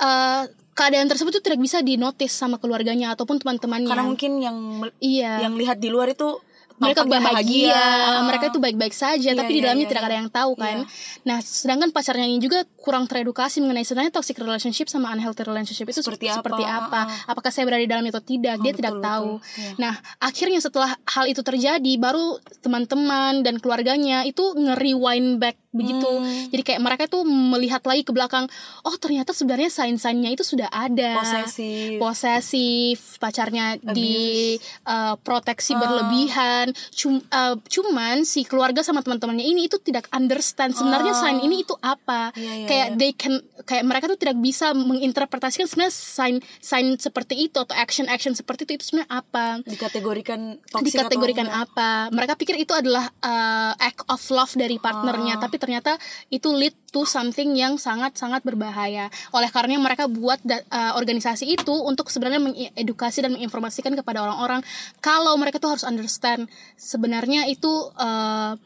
eh, 0.04 0.44
keadaan 0.80 1.12
tersebut 1.12 1.36
tuh 1.36 1.44
tidak 1.44 1.60
bisa 1.60 1.84
dinotis 1.84 2.32
sama 2.32 2.56
keluarganya 2.56 3.12
ataupun 3.12 3.44
teman-temannya. 3.44 3.92
karena 3.92 4.08
mungkin 4.08 4.32
yang 4.40 4.58
iya. 5.04 5.44
yang 5.44 5.60
lihat 5.60 5.84
di 5.84 5.92
luar 5.92 6.16
itu 6.16 6.40
mereka 6.80 7.04
bahagia, 7.04 7.76
Ah. 7.76 8.24
mereka 8.24 8.48
itu 8.48 8.58
baik-baik 8.58 8.92
saja, 8.94 9.30
Iya, 9.30 9.36
tapi 9.36 9.52
di 9.52 9.56
iya, 9.56 9.66
dalamnya 9.68 9.84
iya, 9.84 9.92
tidak 9.92 10.04
iya. 10.04 10.10
ada 10.10 10.18
yang 10.18 10.30
tahu 10.30 10.52
kan. 10.56 10.78
Nah, 11.22 11.38
sedangkan 11.40 11.90
pacarnya 11.90 12.24
ini 12.24 12.40
juga 12.40 12.64
kurang 12.76 13.06
teredukasi 13.06 13.60
mengenai 13.60 13.84
sebenarnya 13.84 14.10
toxic 14.12 14.36
relationship 14.36 14.88
sama 14.88 15.10
unhealthy 15.10 15.44
relationship 15.44 15.86
itu 15.86 16.00
Seperti 16.00 16.26
seperti, 16.26 16.28
apa, 16.30 16.40
seperti 16.40 16.64
apa. 16.66 17.02
ah, 17.02 17.06
Apakah 17.30 17.50
saya 17.50 17.64
berada 17.64 17.80
di 17.80 17.88
dalamnya 17.88 18.12
atau 18.12 18.24
tidak? 18.24 18.56
Dia 18.58 18.72
Oh, 18.72 18.78
tidak 18.78 18.94
betul, 18.94 19.06
tahu. 19.06 19.30
betul. 19.36 19.60
Iya. 19.60 19.72
Nah, 19.78 19.94
akhirnya 20.20 20.60
setelah 20.60 20.92
hal 21.06 21.26
itu 21.26 21.42
terjadi, 21.42 21.92
baru 21.96 22.26
teman-teman 22.60 23.42
dan 23.42 23.60
keluarganya 23.60 24.24
itu 24.24 24.42
nge-rewind 24.54 25.38
back 25.38 25.60
begitu. 25.70 26.02
Hmm. 26.02 26.50
Jadi 26.50 26.62
kayak 26.64 26.82
mereka 26.82 27.04
tuh 27.06 27.22
melihat 27.22 27.84
lagi 27.84 28.02
ke 28.02 28.10
belakang, 28.10 28.50
oh 28.82 28.96
ternyata 28.96 29.32
sebenarnya 29.32 29.70
sign-signnya 29.70 30.32
itu 30.32 30.42
sudah 30.42 30.66
ada. 30.66 31.22
posesif 31.22 32.02
Posesif, 32.02 32.98
pacarnya 33.18 33.78
di 33.78 34.56
uh, 34.84 35.14
proteksi 35.20 35.74
Ah. 35.74 35.80
berlebihan. 35.80 36.69
Cum- 36.92 37.26
uh, 37.26 37.56
cuman 37.62 38.24
si 38.24 38.44
keluarga 38.44 38.82
sama 38.82 39.02
teman-temannya 39.02 39.44
ini 39.44 39.68
itu 39.68 39.78
tidak 39.80 40.10
understand 40.10 40.74
sebenarnya 40.74 41.14
Ah. 41.14 41.20
sign 41.20 41.38
ini 41.42 41.64
itu 41.64 41.76
apa. 41.80 42.32
Iya, 42.34 42.54
iya, 42.54 42.68
kayak 42.68 42.88
iya. 42.94 42.98
they 42.98 43.12
can 43.14 43.40
kayak 43.64 43.84
mereka 43.86 44.06
tuh 44.08 44.18
tidak 44.18 44.38
bisa 44.40 44.72
menginterpretasikan 44.74 45.66
sebenarnya 45.66 45.94
sign 45.94 46.36
sign 46.60 46.96
seperti 46.96 47.36
itu 47.40 47.58
atau 47.58 47.74
action 47.74 48.08
action 48.08 48.34
seperti 48.34 48.66
itu 48.66 48.72
itu 48.78 48.84
sebenarnya 48.88 49.12
apa 49.12 49.46
dikategorikan 49.64 50.40
toxic 50.68 50.96
dikategorikan 50.96 51.48
atau 51.48 51.64
apa 51.70 51.90
mereka 52.10 52.34
pikir 52.36 52.56
itu 52.58 52.74
adalah 52.74 53.10
uh, 53.22 53.74
act 53.78 54.06
of 54.08 54.22
love 54.30 54.54
dari 54.54 54.78
partnernya 54.78 55.38
Ah. 55.38 55.42
tapi 55.42 55.58
ternyata 55.58 55.96
itu 56.30 56.50
lead 56.50 56.74
itu 56.90 57.06
something 57.06 57.54
yang 57.54 57.78
sangat-sangat 57.78 58.42
berbahaya. 58.42 59.14
Oleh 59.30 59.54
karena 59.54 59.78
mereka 59.78 60.10
buat 60.10 60.42
uh, 60.42 60.98
organisasi 60.98 61.46
itu 61.46 61.74
untuk 61.86 62.10
sebenarnya 62.10 62.42
mengedukasi 62.42 63.22
dan 63.22 63.38
menginformasikan 63.38 63.94
kepada 63.94 64.26
orang-orang 64.26 64.66
kalau 64.98 65.38
mereka 65.38 65.62
tuh 65.62 65.78
harus 65.78 65.86
understand 65.86 66.50
sebenarnya 66.82 67.46
itu 67.46 67.70
uh, 67.94 68.58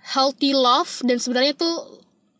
healthy 0.00 0.56
love 0.56 1.04
dan 1.04 1.20
sebenarnya 1.20 1.52
itu 1.52 1.70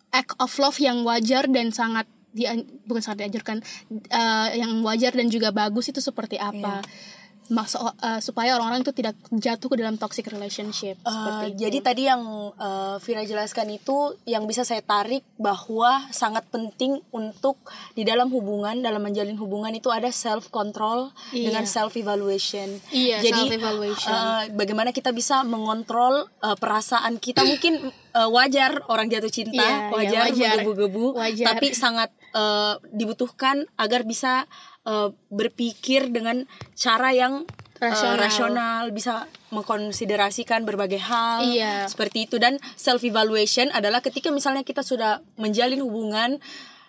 act 0.09 0.33
of 0.41 0.49
love 0.57 0.81
yang 0.81 1.05
wajar 1.05 1.45
dan 1.53 1.69
sangat 1.77 2.09
di 2.33 2.49
bukan 2.89 3.03
sangat 3.05 3.29
diajarkan 3.29 3.61
uh, 4.09 4.49
yang 4.57 4.81
wajar 4.81 5.13
dan 5.13 5.29
juga 5.29 5.53
bagus 5.53 5.93
itu 5.93 6.01
seperti 6.01 6.41
apa. 6.41 6.81
Yeah 6.81 7.17
maksud 7.49 7.81
uh, 7.81 8.21
supaya 8.21 8.57
orang-orang 8.57 8.85
itu 8.85 8.93
tidak 8.93 9.17
jatuh 9.33 9.69
ke 9.73 9.77
dalam 9.81 9.97
toxic 9.97 10.29
relationship. 10.29 11.01
Uh, 11.05 11.49
Jadi 11.57 11.81
tadi 11.81 12.03
yang 12.05 12.53
uh, 12.53 12.97
Vira 13.01 13.25
jelaskan 13.25 13.73
itu 13.73 14.17
yang 14.29 14.45
bisa 14.45 14.69
saya 14.69 14.85
tarik 14.85 15.25
bahwa 15.41 16.05
sangat 16.13 16.45
penting 16.53 17.01
untuk 17.13 17.57
di 17.97 18.05
dalam 18.05 18.29
hubungan 18.29 18.85
dalam 18.85 19.01
menjalin 19.01 19.37
hubungan 19.41 19.73
itu 19.73 19.89
ada 19.89 20.13
self 20.13 20.53
control 20.53 21.09
iya. 21.33 21.49
dengan 21.49 21.65
self 21.65 21.97
evaluation. 21.97 22.69
Iya, 22.93 23.25
Jadi 23.25 23.41
self 23.49 23.57
evaluation. 23.57 24.13
Uh, 24.13 24.43
bagaimana 24.53 24.93
kita 24.93 25.11
bisa 25.17 25.41
mengontrol 25.43 26.29
uh, 26.45 26.57
perasaan 26.61 27.17
kita 27.17 27.49
mungkin 27.49 27.81
uh, 28.13 28.29
wajar 28.29 28.85
orang 28.93 29.09
jatuh 29.09 29.33
cinta, 29.33 29.65
iya, 29.65 29.89
wajar, 29.89 30.13
iya, 30.13 30.21
wajar 30.29 30.55
menggebu-gebu, 30.61 31.17
tapi 31.49 31.73
sangat 31.73 32.13
uh, 32.37 32.77
dibutuhkan 32.93 33.65
agar 33.81 34.05
bisa 34.05 34.45
uh, 34.89 35.09
berpikir 35.29 36.09
dengan 36.09 36.49
cara 36.73 37.13
yang 37.13 37.45
eh, 37.45 37.85
rasional. 37.85 38.17
Uh, 38.17 38.19
rasional 38.19 38.83
bisa 38.91 39.15
mengkonsiderasikan 39.53 40.65
berbagai 40.65 41.01
hal 41.01 41.45
iya. 41.45 41.85
seperti 41.85 42.25
itu 42.25 42.41
dan 42.41 42.57
self 42.75 43.05
evaluation 43.05 43.69
adalah 43.77 44.01
ketika 44.01 44.33
misalnya 44.33 44.65
kita 44.65 44.81
sudah 44.81 45.21
menjalin 45.37 45.85
hubungan 45.85 46.41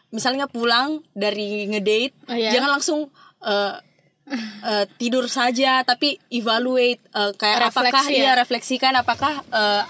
misalnya 0.09 0.49
pulang 0.49 1.05
dari 1.13 1.69
ngedate 1.69 2.15
oh, 2.31 2.35
iya? 2.35 2.49
jangan 2.55 2.79
langsung 2.79 2.99
uh, 3.45 3.77
uh, 4.65 4.85
tidur 4.97 5.29
saja 5.29 5.85
tapi 5.85 6.17
evaluate 6.33 7.03
uh, 7.13 7.31
kayak 7.37 7.69
Refleksi, 7.69 7.79
apakah 7.79 8.05
ya? 8.09 8.17
ia 8.17 8.31
refleksikan 8.33 8.93
apakah 8.97 9.33
uh, 9.53 9.83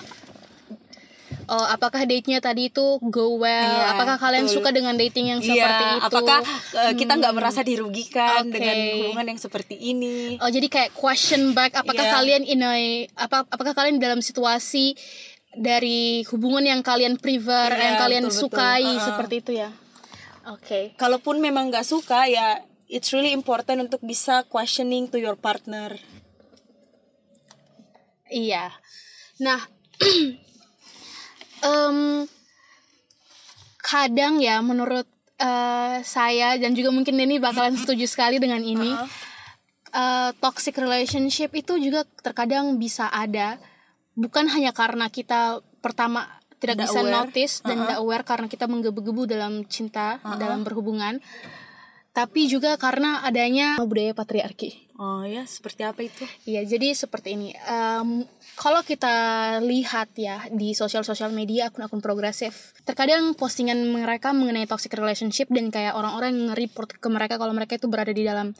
oh, 1.49 1.65
apakah 1.65 2.05
date-nya 2.05 2.39
tadi 2.39 2.69
itu 2.69 3.01
go 3.01 3.41
well 3.41 3.49
yeah, 3.49 3.97
apakah 3.97 4.21
kalian 4.21 4.45
betul. 4.45 4.61
suka 4.61 4.69
dengan 4.69 4.95
dating 4.95 5.33
yang 5.33 5.41
iya, 5.41 5.49
seperti 5.49 5.83
itu 5.83 6.05
apakah 6.05 6.39
uh, 6.77 6.93
kita 6.93 7.13
nggak 7.17 7.33
hmm. 7.33 7.39
merasa 7.41 7.61
dirugikan 7.65 8.45
okay. 8.45 8.53
dengan 8.53 8.75
hubungan 9.01 9.25
yang 9.33 9.39
seperti 9.41 9.75
ini 9.75 10.37
oh 10.37 10.49
jadi 10.53 10.67
kayak 10.69 10.91
question 10.93 11.57
back 11.57 11.73
apakah 11.73 12.05
yeah. 12.05 12.15
kalian 12.15 12.43
in 12.45 12.61
a 12.61 13.09
apa 13.17 13.49
apakah 13.49 13.73
kalian 13.73 13.97
dalam 13.97 14.21
situasi 14.21 14.93
dari 15.57 16.21
hubungan 16.29 16.61
yang 16.61 16.81
kalian 16.85 17.17
prefer 17.17 17.73
yeah, 17.73 17.83
yang 17.91 17.95
kalian 17.97 18.25
betul, 18.29 18.37
sukai 18.45 18.85
betul. 18.85 18.93
Uh 18.93 18.97
-huh. 19.01 19.07
seperti 19.09 19.35
itu 19.41 19.51
ya 19.57 19.69
oke 20.45 20.61
okay. 20.61 20.83
kalaupun 20.95 21.41
memang 21.41 21.73
nggak 21.73 21.83
suka 21.83 22.29
ya 22.29 22.61
it's 22.85 23.09
really 23.11 23.33
important 23.33 23.81
untuk 23.89 24.05
bisa 24.05 24.45
questioning 24.45 25.09
to 25.09 25.17
your 25.17 25.35
partner 25.35 25.97
iya 28.29 28.69
nah 29.41 29.57
um, 31.63 32.27
kadang 33.79 34.43
ya 34.43 34.59
menurut 34.59 35.07
uh, 35.39 36.03
saya 36.03 36.59
dan 36.59 36.75
juga 36.75 36.91
mungkin 36.91 37.15
Denny 37.15 37.39
bakalan 37.39 37.79
setuju 37.79 38.05
sekali 38.05 38.37
dengan 38.37 38.61
ini. 38.61 38.91
Uh 38.91 39.03
-huh. 39.03 39.09
uh, 39.95 40.29
toxic 40.37 40.75
relationship 40.77 41.55
itu 41.55 41.79
juga 41.79 42.05
terkadang 42.21 42.77
bisa 42.77 43.07
ada 43.09 43.57
bukan 44.13 44.51
hanya 44.51 44.75
karena 44.75 45.07
kita 45.07 45.63
pertama 45.79 46.27
tidak 46.59 46.83
bisa 46.83 46.99
aware. 46.99 47.15
notice 47.23 47.63
dan 47.63 47.71
uh 47.71 47.71
-huh. 47.71 47.81
tidak 47.87 47.97
aware 48.03 48.25
karena 48.27 48.47
kita 48.51 48.65
menggebu-gebu 48.67 49.23
dalam 49.31 49.63
cinta, 49.65 50.19
uh 50.19 50.35
-huh. 50.35 50.37
dalam 50.37 50.67
berhubungan 50.67 51.23
tapi 52.09 52.49
juga 52.49 52.75
karena 52.75 53.23
adanya 53.23 53.79
budaya 53.79 54.11
patriarki. 54.11 54.91
Oh 54.99 55.23
ya, 55.23 55.47
seperti 55.47 55.87
apa 55.87 56.03
itu? 56.03 56.27
Iya, 56.43 56.67
jadi 56.67 56.91
seperti 56.91 57.39
ini. 57.39 57.55
Um, 57.63 58.27
kalau 58.59 58.83
kita 58.83 59.15
lihat 59.63 60.11
ya 60.19 60.43
di 60.51 60.75
sosial-sosial 60.75 61.31
media 61.31 61.71
akun-akun 61.71 62.03
progresif, 62.03 62.75
terkadang 62.83 63.31
postingan 63.31 63.79
mereka 63.87 64.35
mengenai 64.35 64.67
toxic 64.67 64.91
relationship 64.99 65.47
dan 65.47 65.71
kayak 65.71 65.95
orang-orang 65.95 66.51
nge-report 66.51 66.99
ke 66.99 67.07
mereka 67.07 67.39
kalau 67.39 67.55
mereka 67.55 67.79
itu 67.79 67.87
berada 67.87 68.11
di 68.11 68.27
dalam 68.27 68.51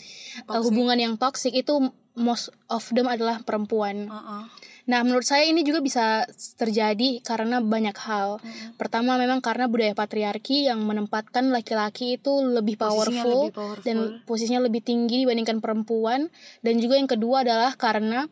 uh, 0.48 0.62
hubungan 0.64 0.96
yang 0.96 1.14
toxic 1.20 1.52
itu 1.52 1.92
most 2.16 2.48
of 2.72 2.88
them 2.96 3.12
adalah 3.12 3.44
perempuan. 3.44 4.08
Uh 4.08 4.16
-uh. 4.16 4.44
Nah, 4.90 5.06
menurut 5.06 5.22
saya 5.22 5.46
ini 5.46 5.62
juga 5.62 5.86
bisa 5.86 6.26
terjadi 6.58 7.22
karena 7.22 7.62
banyak 7.62 7.94
hal. 7.94 8.42
Hmm. 8.42 8.74
Pertama, 8.74 9.22
memang 9.22 9.38
karena 9.38 9.70
budaya 9.70 9.94
patriarki 9.94 10.66
yang 10.66 10.82
menempatkan 10.82 11.54
laki-laki 11.54 12.18
itu 12.18 12.42
lebih 12.42 12.74
powerful, 12.82 13.52
lebih 13.52 13.54
powerful 13.54 13.86
dan 13.86 13.98
posisinya 14.26 14.66
lebih 14.66 14.82
tinggi 14.82 15.28
dibandingkan 15.28 15.62
perempuan. 15.62 16.34
Dan 16.66 16.82
juga 16.82 16.98
yang 16.98 17.06
kedua 17.06 17.46
adalah 17.46 17.78
karena 17.78 18.26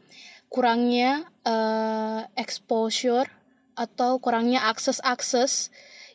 kurangnya 0.48 1.28
uh, 1.44 2.24
exposure 2.40 3.28
atau 3.78 4.18
kurangnya 4.18 4.66
akses-akses 4.68 5.70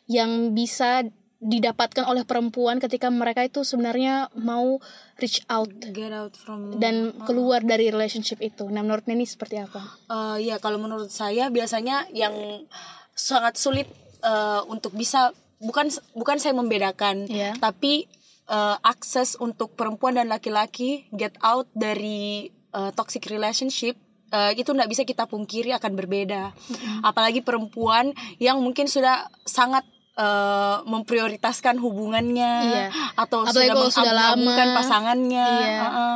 yang 0.09 0.51
bisa 0.51 1.07
didapatkan 1.43 2.07
oleh 2.07 2.23
perempuan 2.23 2.79
ketika 2.79 3.11
mereka 3.11 3.43
itu 3.43 3.67
sebenarnya 3.67 4.31
mau 4.39 4.79
reach 5.19 5.43
out, 5.51 5.67
get 5.91 6.15
out 6.15 6.31
from 6.39 6.79
dan 6.79 7.11
keluar 7.27 7.59
dari 7.59 7.91
relationship 7.91 8.39
itu. 8.39 8.63
Nah, 8.71 8.79
menurut 8.79 9.03
Neni 9.11 9.27
seperti 9.27 9.59
apa? 9.59 9.83
Uh, 10.07 10.39
ya, 10.39 10.63
kalau 10.63 10.79
menurut 10.79 11.11
saya 11.11 11.51
biasanya 11.51 12.07
yang 12.15 12.63
sangat 13.11 13.59
sulit 13.59 13.91
uh, 14.23 14.63
untuk 14.71 14.95
bisa 14.95 15.35
bukan 15.59 15.91
bukan 16.15 16.39
saya 16.39 16.55
membedakan, 16.55 17.27
yeah. 17.27 17.59
tapi 17.59 18.07
uh, 18.47 18.79
akses 18.79 19.35
untuk 19.35 19.75
perempuan 19.75 20.15
dan 20.15 20.31
laki-laki 20.31 21.11
get 21.11 21.35
out 21.43 21.67
dari 21.75 22.55
uh, 22.71 22.95
toxic 22.95 23.27
relationship 23.27 23.99
uh, 24.33 24.51
itu 24.57 24.73
tidak 24.73 24.89
bisa 24.89 25.05
kita 25.05 25.29
pungkiri 25.29 25.71
akan 25.77 25.93
berbeda. 25.93 26.51
Mm 26.51 26.75
-hmm. 26.75 26.99
Apalagi 27.05 27.45
perempuan 27.45 28.17
yang 28.41 28.59
mungkin 28.59 28.89
sudah 28.89 29.29
sangat 29.45 29.85
uh, 30.17 30.81
memprioritaskan 30.85 31.77
hubungannya 31.77 32.53
iya. 32.65 32.85
atau 33.17 33.45
Apalagi 33.45 33.93
sudah 33.93 34.35
mengaburkan 34.35 34.67
pasangannya 34.73 35.47
iya. 35.47 35.79
uh, 35.81 35.87
uh, 35.87 36.15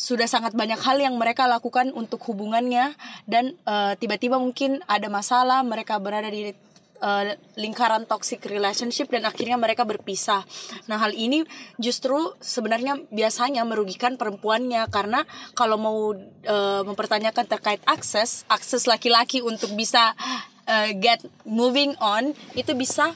sudah 0.00 0.24
sangat 0.24 0.56
banyak 0.56 0.80
hal 0.80 0.96
yang 0.96 1.20
mereka 1.20 1.44
lakukan 1.44 1.92
untuk 1.92 2.24
hubungannya 2.24 2.96
dan 3.28 3.52
uh, 3.68 3.92
tiba-tiba 4.00 4.40
mungkin 4.40 4.80
ada 4.88 5.12
masalah 5.12 5.60
mereka 5.60 6.00
berada 6.00 6.32
di 6.32 6.56
uh, 7.00 7.34
lingkaran 7.56 8.04
toxic 8.06 8.44
relationship 8.46 9.10
dan 9.10 9.26
akhirnya 9.26 9.56
mereka 9.56 9.82
berpisah. 9.88 10.44
Nah, 10.86 11.00
hal 11.00 11.16
ini 11.16 11.42
justru 11.80 12.16
sebenarnya 12.38 13.00
biasanya 13.10 13.64
merugikan 13.66 14.20
perempuannya 14.20 14.86
karena 14.92 15.24
kalau 15.56 15.76
mau 15.80 16.12
uh, 16.14 16.82
mempertanyakan 16.84 17.48
terkait 17.48 17.82
akses, 17.88 18.44
akses 18.46 18.86
laki-laki 18.86 19.40
untuk 19.40 19.72
bisa 19.74 20.14
uh, 20.68 20.90
get 20.96 21.20
moving 21.48 21.96
on 21.98 22.36
itu 22.54 22.72
bisa 22.76 23.10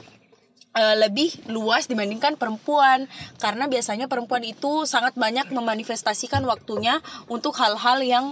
uh, 0.75 0.95
lebih 0.99 1.31
luas 1.49 1.87
dibandingkan 1.87 2.35
perempuan 2.35 3.07
karena 3.39 3.65
biasanya 3.71 4.11
perempuan 4.11 4.43
itu 4.43 4.83
sangat 4.83 5.15
banyak 5.15 5.49
memanifestasikan 5.49 6.43
waktunya 6.43 6.99
untuk 7.31 7.55
hal-hal 7.57 8.03
yang 8.03 8.25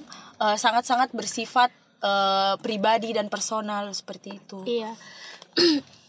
uh, 0.44 0.58
sangat-sangat 0.60 1.16
bersifat 1.16 1.72
uh, 2.04 2.60
pribadi 2.60 3.16
dan 3.16 3.32
personal 3.32 3.90
seperti 3.96 4.38
itu. 4.38 4.60
Iya. 4.68 4.94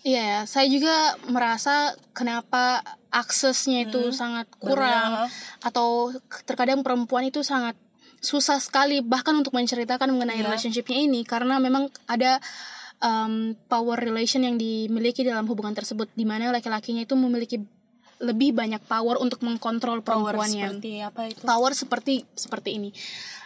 Iya 0.05 0.21
ya, 0.21 0.41
saya 0.45 0.69
juga 0.69 1.17
merasa 1.33 1.97
kenapa 2.13 2.85
aksesnya 3.09 3.89
itu 3.89 4.13
hmm, 4.13 4.13
sangat 4.13 4.53
kurang 4.61 5.25
benar. 5.25 5.33
atau 5.65 6.13
terkadang 6.45 6.85
perempuan 6.85 7.25
itu 7.25 7.41
sangat 7.41 7.73
susah 8.21 8.61
sekali 8.61 9.01
bahkan 9.01 9.33
untuk 9.33 9.57
menceritakan 9.57 10.13
mengenai 10.13 10.41
yeah. 10.41 10.45
relationshipnya 10.45 11.09
ini 11.09 11.25
karena 11.25 11.57
memang 11.57 11.89
ada 12.05 12.37
um, 13.01 13.57
power 13.65 13.97
relation 13.97 14.45
yang 14.45 14.61
dimiliki 14.61 15.25
dalam 15.25 15.49
hubungan 15.49 15.73
tersebut 15.73 16.13
di 16.13 16.29
mana 16.29 16.53
laki-lakinya 16.53 17.05
itu 17.09 17.17
memiliki 17.17 17.65
lebih 18.21 18.53
banyak 18.53 18.85
power 18.85 19.21
untuk 19.21 19.41
mengkontrol 19.41 20.01
perempuannya. 20.05 20.69
Power 20.69 20.77
seperti 20.81 20.93
apa 21.01 21.21
itu? 21.29 21.43
Power 21.45 21.73
seperti 21.73 22.15
seperti 22.37 22.71
ini. 22.77 22.91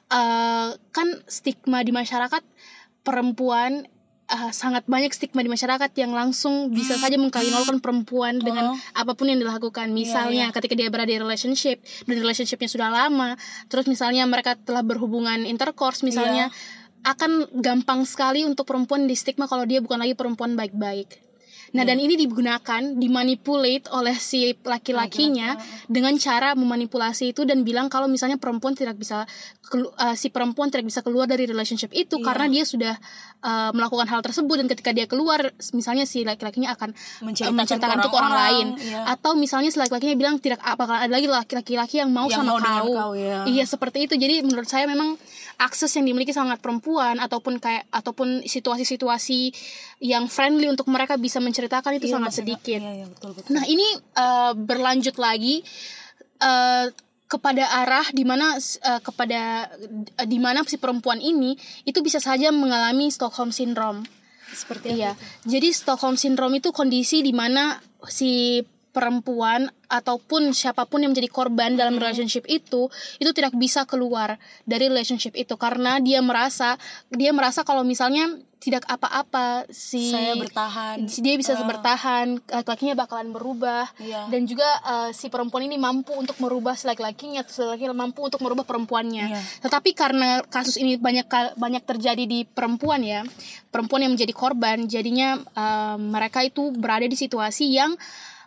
Uh, 0.08 0.74
kan 0.90 1.08
stigma 1.28 1.86
di 1.86 1.92
masyarakat 1.92 2.40
perempuan 3.04 3.86
uh, 4.28 4.50
sangat 4.52 4.84
banyak 4.84 5.10
stigma 5.10 5.40
di 5.40 5.50
masyarakat 5.50 5.90
yang 5.96 6.12
langsung 6.12 6.70
bisa 6.70 7.00
saja 7.00 7.16
mengkawinkan 7.16 7.80
perempuan 7.80 8.38
dengan 8.38 8.76
oh. 8.76 8.78
apa 8.94 9.16
pun 9.16 9.32
yang 9.32 9.40
dilakukan. 9.40 9.90
Misalnya 9.90 10.48
yeah, 10.48 10.50
yeah. 10.52 10.56
ketika 10.56 10.74
dia 10.76 10.88
berada 10.92 11.08
di 11.08 11.20
relationship 11.20 11.80
dan 12.04 12.16
relationshipnya 12.20 12.68
sudah 12.68 12.88
lama, 12.92 13.34
terus 13.72 13.88
misalnya 13.88 14.28
mereka 14.28 14.54
telah 14.54 14.84
berhubungan 14.84 15.48
intercourse 15.48 16.04
misalnya. 16.04 16.52
Yeah 16.52 16.86
akan 16.98 17.62
gampang 17.62 18.02
sekali 18.02 18.42
untuk 18.42 18.66
perempuan 18.66 19.06
di 19.06 19.14
stigma 19.14 19.46
kalau 19.46 19.62
dia 19.62 19.78
bukan 19.78 20.02
lagi 20.02 20.18
perempuan 20.18 20.58
baik-baik. 20.58 21.27
Nah, 21.68 21.84
dan 21.84 22.00
ini 22.00 22.16
digunakan, 22.16 22.80
dimanipulate 22.96 23.92
oleh 23.92 24.16
si 24.16 24.56
laki-lakinya 24.64 25.58
dengan 25.84 26.16
cara 26.16 26.56
memanipulasi 26.56 27.36
itu 27.36 27.44
dan 27.44 27.60
bilang 27.60 27.92
kalau 27.92 28.08
misalnya 28.08 28.40
perempuan 28.40 28.72
tidak 28.72 28.96
bisa 28.96 29.28
kelu- 29.68 29.92
uh, 29.92 30.16
si 30.16 30.32
perempuan 30.32 30.72
tidak 30.72 30.88
bisa 30.88 31.04
keluar 31.04 31.28
dari 31.28 31.44
relationship 31.44 31.92
itu 31.92 32.16
Iya. 32.16 32.24
karena 32.24 32.46
dia 32.48 32.64
sudah 32.64 32.94
uh, 33.44 33.70
melakukan 33.76 34.08
hal 34.08 34.24
tersebut 34.24 34.64
dan 34.64 34.66
ketika 34.72 34.96
dia 34.96 35.04
keluar 35.04 35.52
misalnya 35.76 36.08
si 36.08 36.24
laki-lakinya 36.24 36.72
akan 36.72 36.96
uh, 36.96 37.24
Menceritakan 37.28 37.52
menceritakan 37.52 37.96
ke 37.96 38.00
itu 38.00 38.08
ke 38.08 38.16
orang 38.16 38.34
lain 38.34 38.66
iya. 38.80 39.00
atau 39.12 39.36
misalnya 39.36 39.68
si 39.68 39.76
laki-lakinya 39.76 40.16
bilang 40.16 40.40
tidak 40.40 40.64
apakah 40.64 41.04
ada 41.04 41.12
lagi 41.12 41.28
laki-laki 41.28 42.00
yang 42.00 42.08
mau 42.08 42.32
Yang 42.32 42.48
sama 42.48 42.56
mau 42.56 42.58
kau. 42.64 42.88
kau, 42.96 43.12
ya. 43.12 43.44
Iya, 43.44 43.64
seperti 43.68 44.08
itu. 44.08 44.14
Jadi 44.16 44.40
menurut 44.40 44.68
saya 44.70 44.88
memang 44.88 45.20
akses 45.58 45.90
yang 45.98 46.06
dimiliki 46.06 46.30
sangat 46.30 46.62
perempuan 46.62 47.18
ataupun 47.18 47.58
kayak 47.58 47.90
ataupun 47.90 48.46
situasi-situasi 48.46 49.50
yang 49.98 50.30
friendly 50.30 50.70
untuk 50.70 50.86
mereka 50.86 51.18
bisa 51.18 51.42
menceritakan 51.42 51.57
itu 51.66 52.06
Iya, 52.06 52.14
sangat 52.20 52.32
sedikit. 52.38 52.78
Iya, 52.78 52.92
iya, 53.02 53.06
betul, 53.10 53.34
betul. 53.34 53.50
Nah, 53.58 53.64
ini 53.66 53.86
uh, 54.14 54.52
berlanjut 54.54 55.18
lagi 55.18 55.66
uh, 56.38 56.86
kepada 57.28 57.64
arah 57.84 58.06
di 58.14 58.24
mana 58.24 58.56
uh, 58.56 59.00
kepada 59.02 59.68
uh, 59.68 60.26
di 60.28 60.38
mana 60.38 60.62
si 60.64 60.78
perempuan 60.78 61.18
ini 61.18 61.58
itu 61.84 61.98
bisa 62.00 62.22
saja 62.22 62.54
mengalami 62.54 63.10
Stockholm 63.10 63.50
syndrome. 63.50 64.06
seperti 64.48 64.96
Iya. 64.96 65.12
Jadi 65.44 65.74
Stockholm 65.76 66.16
syndrome 66.16 66.56
itu 66.62 66.72
kondisi 66.72 67.20
di 67.20 67.36
mana 67.36 67.76
si 68.08 68.64
perempuan 68.90 69.68
ataupun 69.88 70.52
siapa 70.52 70.84
pun 70.84 71.00
yang 71.00 71.12
menjadi 71.12 71.28
korban 71.28 71.76
dalam 71.76 71.96
relationship 71.96 72.44
itu 72.44 72.92
itu 73.16 73.30
tidak 73.32 73.56
bisa 73.56 73.84
keluar 73.84 74.36
dari 74.64 74.88
relationship 74.88 75.32
itu 75.32 75.56
karena 75.56 75.96
dia 75.98 76.20
merasa 76.20 76.76
dia 77.08 77.32
merasa 77.32 77.64
kalau 77.64 77.84
misalnya 77.84 78.28
tidak 78.58 78.82
apa-apa 78.90 79.70
si 79.70 80.10
saya 80.10 80.34
bertahan. 80.34 81.06
si 81.06 81.22
dia 81.22 81.38
bisa 81.38 81.54
Ah. 81.54 81.62
bertahan 81.62 82.42
laki-lakinya 82.42 82.98
bakalan 82.98 83.30
berubah 83.30 83.86
Iya. 84.02 84.26
dan 84.28 84.44
juga 84.44 84.66
uh, 84.82 85.10
si 85.14 85.30
perempuan 85.30 85.62
ini 85.64 85.78
mampu 85.78 86.10
untuk 86.12 86.34
merubah 86.42 86.74
si 86.74 86.90
laki-lakinya 86.90 87.46
atau 87.46 87.54
si 87.54 87.62
laki 87.62 87.86
mampu 87.94 88.26
untuk 88.26 88.42
merubah 88.42 88.66
perempuannya 88.66 89.30
Iya. 89.30 89.40
tetapi 89.62 89.94
karena 89.94 90.42
kasus 90.42 90.74
ini 90.76 90.98
banyak 90.98 91.30
banyak 91.54 91.86
terjadi 91.86 92.24
di 92.26 92.42
perempuan 92.44 93.06
ya 93.06 93.22
perempuan 93.70 94.04
yang 94.04 94.18
menjadi 94.18 94.34
korban 94.34 94.90
jadinya 94.90 95.38
uh, 95.54 95.96
mereka 95.96 96.42
itu 96.42 96.74
berada 96.74 97.06
di 97.06 97.14
situasi 97.14 97.70
yang 97.72 97.94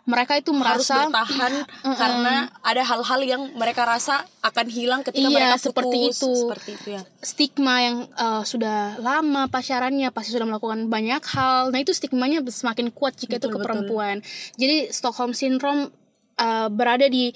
mereka 0.02 0.34
itu 0.34 0.50
harus 0.50 0.82
merasa 0.82 1.06
bertahan 1.06 1.52
karena 2.00 2.34
ada 2.58 2.82
hal-hal 2.82 3.20
yang 3.22 3.42
mereka 3.54 3.86
rasa 3.86 4.26
akan 4.42 4.66
hilang 4.66 5.00
ketika 5.06 5.22
Iya, 5.22 5.30
mereka 5.30 5.56
putus. 5.56 5.66
seperti 5.70 5.98
itu. 6.10 6.30
Seperti 6.34 6.70
itu 6.74 6.88
ya. 6.98 7.02
stigma 7.22 7.74
yang 7.78 7.96
uh, 8.18 8.42
sudah 8.42 8.98
lama 8.98 9.46
pacarannya 9.46 10.10
pasti 10.10 10.34
sudah 10.34 10.50
melakukan 10.50 10.90
banyak 10.90 11.22
hal 11.22 11.70
nah 11.70 11.78
itu 11.78 11.94
stigmanya 11.94 12.42
semakin 12.42 12.90
kuat 12.90 13.14
jika 13.14 13.38
itu 13.38 13.46
Betul, 13.46 13.54
ke 13.54 13.58
betul. 13.58 13.66
perempuan 13.70 14.16
jadi 14.58 14.90
Stockholm 14.90 15.38
syndrome 15.38 15.94
uh, 16.34 16.66
berada 16.66 17.06
di 17.06 17.30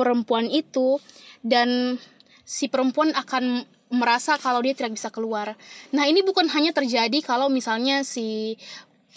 perempuan 0.00 0.48
itu 0.48 0.96
dan 1.44 2.00
si 2.48 2.72
perempuan 2.72 3.12
akan 3.12 3.68
merasa 3.88 4.36
kalau 4.36 4.60
dia 4.64 4.72
tidak 4.72 4.96
bisa 4.96 5.12
keluar 5.12 5.56
nah 5.92 6.08
ini 6.08 6.24
bukan 6.24 6.48
hanya 6.48 6.72
terjadi 6.72 7.20
kalau 7.20 7.52
misalnya 7.52 8.00
si 8.00 8.56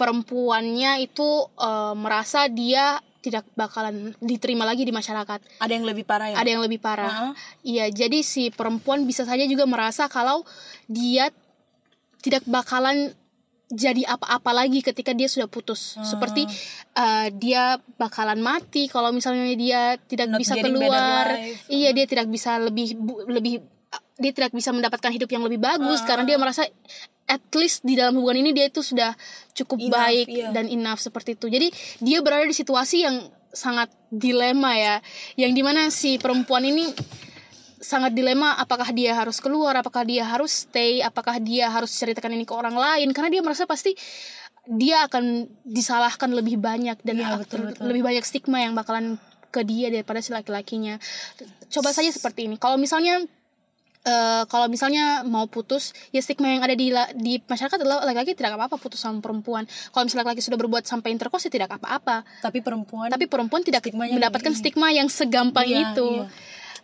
perempuannya 0.02 1.06
itu 1.06 1.46
uh, 1.62 1.94
merasa 1.94 2.50
dia 2.50 2.98
tidak 3.22 3.46
bakalan 3.54 4.18
diterima 4.18 4.66
lagi 4.66 4.82
di 4.82 4.90
masyarakat 4.90 5.62
Ada 5.62 5.74
yang 5.78 5.86
lebih 5.86 6.10
parah 6.10 6.34
ya. 6.34 6.42
ada 6.42 6.50
yang 6.50 6.66
lebih 6.66 6.82
parah 6.82 7.14
Heeh. 7.14 7.34
Iya, 7.62 7.86
jadi 7.94 8.26
si 8.26 8.50
perempuan 8.50 9.06
bisa 9.06 9.30
saja 9.30 9.46
juga 9.46 9.70
merasa 9.70 10.10
kalau 10.10 10.42
dia 10.90 11.30
tidak 12.26 12.42
bakalan 12.50 13.14
jadi 13.72 14.04
apa-apa 14.04 14.52
lagi 14.52 14.84
ketika 14.84 15.16
dia 15.16 15.32
sudah 15.32 15.48
putus. 15.48 15.96
Hmm. 15.96 16.04
Seperti 16.04 16.44
uh, 16.98 17.32
dia 17.32 17.80
bakalan 17.96 18.44
mati 18.44 18.92
kalau 18.92 19.16
misalnya 19.16 19.48
dia 19.56 19.96
tidak 19.96 20.28
Not 20.28 20.44
bisa 20.44 20.60
keluar. 20.60 21.40
Iya, 21.72 21.96
dia 21.96 22.06
tidak 22.10 22.28
bisa 22.28 22.60
lebih 22.60 23.00
bu- 23.00 23.24
lebih 23.32 23.64
dia 24.18 24.32
tidak 24.32 24.52
bisa 24.52 24.72
mendapatkan 24.72 25.12
hidup 25.12 25.30
yang 25.30 25.44
lebih 25.44 25.58
bagus 25.58 26.02
Hmm. 26.02 26.08
karena 26.08 26.24
dia 26.26 26.38
merasa 26.38 26.68
at 27.26 27.44
least 27.54 27.82
di 27.82 27.96
dalam 27.96 28.18
hubungan 28.18 28.44
ini 28.44 28.52
dia 28.52 28.68
itu 28.68 28.82
sudah 28.82 29.16
cukup 29.54 29.80
Enough, 29.80 29.94
baik 29.94 30.28
iya. 30.28 30.48
dan 30.52 30.68
enough 30.68 31.00
seperti 31.00 31.40
itu. 31.40 31.48
Jadi 31.48 31.68
dia 32.00 32.20
berada 32.20 32.44
di 32.44 32.52
situasi 32.52 33.08
yang 33.08 33.16
sangat 33.52 33.88
dilema 34.08 34.76
ya, 34.76 34.96
yang 35.36 35.52
di 35.52 35.60
mana 35.60 35.88
si 35.88 36.16
perempuan 36.16 36.64
ini 36.64 36.92
sangat 37.82 38.14
dilema 38.14 38.56
apakah 38.56 38.92
dia 38.92 39.16
harus 39.16 39.42
keluar, 39.42 39.74
apakah 39.74 40.04
dia 40.04 40.22
harus 40.22 40.68
stay, 40.68 41.02
apakah 41.02 41.40
dia 41.40 41.66
harus 41.68 41.90
ceritakan 41.90 42.36
ini 42.36 42.46
ke 42.46 42.54
orang 42.54 42.76
lain 42.76 43.10
karena 43.10 43.32
dia 43.32 43.42
merasa 43.42 43.66
pasti 43.66 43.96
dia 44.70 45.10
akan 45.10 45.50
disalahkan 45.66 46.30
lebih 46.30 46.62
banyak 46.62 47.02
dan 47.02 47.16
ak- 47.20 47.50
betul, 47.50 47.74
betul. 47.74 47.90
lebih 47.90 48.06
banyak 48.06 48.22
stigma 48.22 48.62
yang 48.62 48.78
bakalan 48.78 49.18
ke 49.50 49.66
dia 49.66 49.90
daripada 49.90 50.22
si 50.22 50.32
laki-lakinya. 50.32 51.02
Coba 51.68 51.92
saja 51.92 52.08
seperti 52.08 52.46
ini. 52.48 52.56
Kalau 52.56 52.78
misalnya 52.78 53.26
eh, 54.04 54.44
kalau 54.46 54.66
misalnya 54.66 55.22
mau 55.24 55.46
putus, 55.46 55.94
ya 56.10 56.20
stigma 56.20 56.50
yang 56.50 56.62
ada 56.62 56.74
di 56.74 56.90
di 57.16 57.34
masyarakat 57.40 57.78
adalah 57.78 58.02
laki-laki 58.02 58.34
tidak 58.34 58.56
apa-apa 58.56 58.76
putus 58.76 58.98
sama 58.98 59.20
perempuan. 59.20 59.64
Kalau 59.90 60.04
misalnya 60.04 60.26
laki-laki 60.26 60.44
sudah 60.44 60.58
berbuat 60.58 60.84
sampai 60.84 61.10
intercourse 61.10 61.46
ya 61.46 61.54
tidak 61.54 61.70
apa-apa. 61.74 62.24
Tapi 62.40 62.60
perempuan 62.60 63.08
Tapi 63.08 63.26
perempuan 63.26 63.62
tidak 63.62 63.86
mendapatkan 63.88 64.50
lebih- 64.50 64.60
stigma 64.60 64.90
yang 64.90 65.08
segampang 65.08 65.66
Iya, 65.66 65.94
itu. 65.94 66.10
iya. 66.20 66.30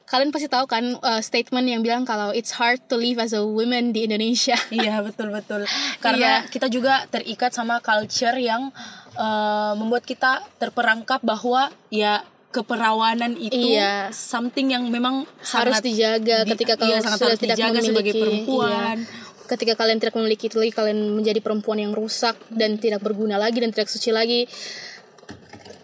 Kalian 0.07 0.31
pasti 0.31 0.47
tahu 0.47 0.63
kan 0.65 0.95
uh, 0.95 1.19
statement 1.19 1.67
yang 1.67 1.83
bilang 1.83 2.03
kalau 2.03 2.31
it's 2.31 2.49
hard 2.49 2.79
to 2.87 2.95
live 2.95 3.19
as 3.19 3.35
a 3.35 3.43
woman 3.43 3.91
di 3.91 4.07
Indonesia. 4.07 4.55
Iya 4.69 5.01
betul 5.07 5.35
betul. 5.35 5.67
Karena 6.05 6.41
Iya. 6.41 6.47
kita 6.47 6.71
juga 6.71 7.03
terikat 7.05 7.51
sama 7.51 7.81
culture 7.81 8.37
yang 8.37 8.71
eh, 9.13 9.73
membuat 9.75 10.03
kita 10.03 10.47
terperangkap 10.55 11.19
bahwa 11.19 11.67
ya 11.89 12.23
keperawanan 12.49 13.35
itu 13.35 13.75
Iya. 13.75 14.09
something 14.09 14.71
yang 14.71 14.87
memang 14.87 15.27
harus 15.43 15.77
sangat 15.77 15.83
dijaga 15.83 16.37
di- 16.41 16.51
ketika 16.55 16.73
iya, 16.73 16.81
kalian 16.81 17.01
sangat 17.01 17.17
sudah 17.17 17.27
harus 17.29 17.41
tidak 17.41 17.57
dijaga 17.57 17.71
memiliki 17.73 17.91
sebagai 17.91 18.13
perempuan. 18.17 18.97
iya. 18.97 19.25
ketika 19.47 19.73
kalian 19.75 19.97
tidak 19.97 20.15
memiliki 20.15 20.45
itu 20.47 20.57
lagi 20.57 20.73
kalian 20.73 20.99
menjadi 21.13 21.39
perempuan 21.39 21.77
yang 21.77 21.91
rusak 21.91 22.35
dan 22.49 22.75
tidak 22.75 22.99
berguna 22.99 23.35
lagi 23.35 23.59
dan 23.59 23.71
tidak 23.71 23.87
suci 23.87 24.11
lagi 24.11 24.43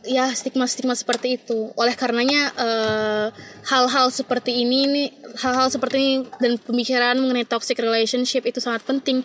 ya 0.03 0.27
stigma-stigma 0.29 0.91
seperti 0.93 1.39
itu 1.39 1.71
oleh 1.73 1.95
karenanya 1.95 2.51
eh, 2.53 3.27
hal-hal 3.65 4.11
seperti 4.11 4.51
ini 4.57 4.79
nih 4.85 5.07
hal-hal 5.39 5.71
seperti 5.71 5.95
ini 5.95 6.13
dan 6.37 6.59
pembicaraan 6.59 7.15
mengenai 7.15 7.47
toxic 7.47 7.79
relationship 7.79 8.43
itu 8.43 8.59
sangat 8.59 8.83
penting 8.83 9.23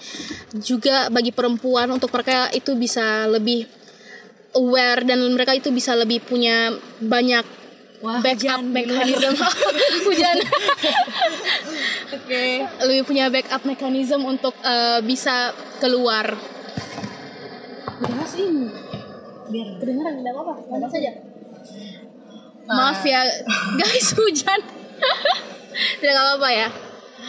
juga 0.54 1.10
bagi 1.10 1.34
perempuan 1.34 1.90
untuk 1.90 2.14
mereka 2.14 2.46
itu 2.52 2.78
bisa 2.78 3.26
lebih 3.26 3.66
aware 4.58 5.06
dan 5.06 5.22
mereka 5.30 5.54
itu 5.54 5.70
bisa 5.70 5.94
lebih 5.94 6.18
punya 6.26 6.74
banyak 6.98 7.46
Wah, 7.98 8.22
backup 8.22 8.62
hujan, 8.62 8.70
mechanism. 8.70 9.34
hujan. 10.06 10.36
Oke. 12.18 12.44
lebih 12.86 13.02
punya 13.06 13.26
backup 13.26 13.66
mechanism 13.66 14.22
untuk 14.22 14.54
eh, 14.62 15.02
bisa 15.02 15.50
keluar. 15.82 16.38
Kedengeran 17.98 18.28
sih. 18.30 18.46
Biar 19.50 19.68
kedengeran 19.82 20.22
tidak 20.22 20.32
apa-apa. 20.38 20.54
Ngomong 20.70 20.90
saja. 20.94 21.10
Ah. 22.68 22.76
maaf 22.92 23.02
ya. 23.02 23.26
Guys 23.80 24.14
hujan. 24.14 24.60
Tidak 25.98 26.14
apa-apa 26.14 26.48
ya. 26.54 26.68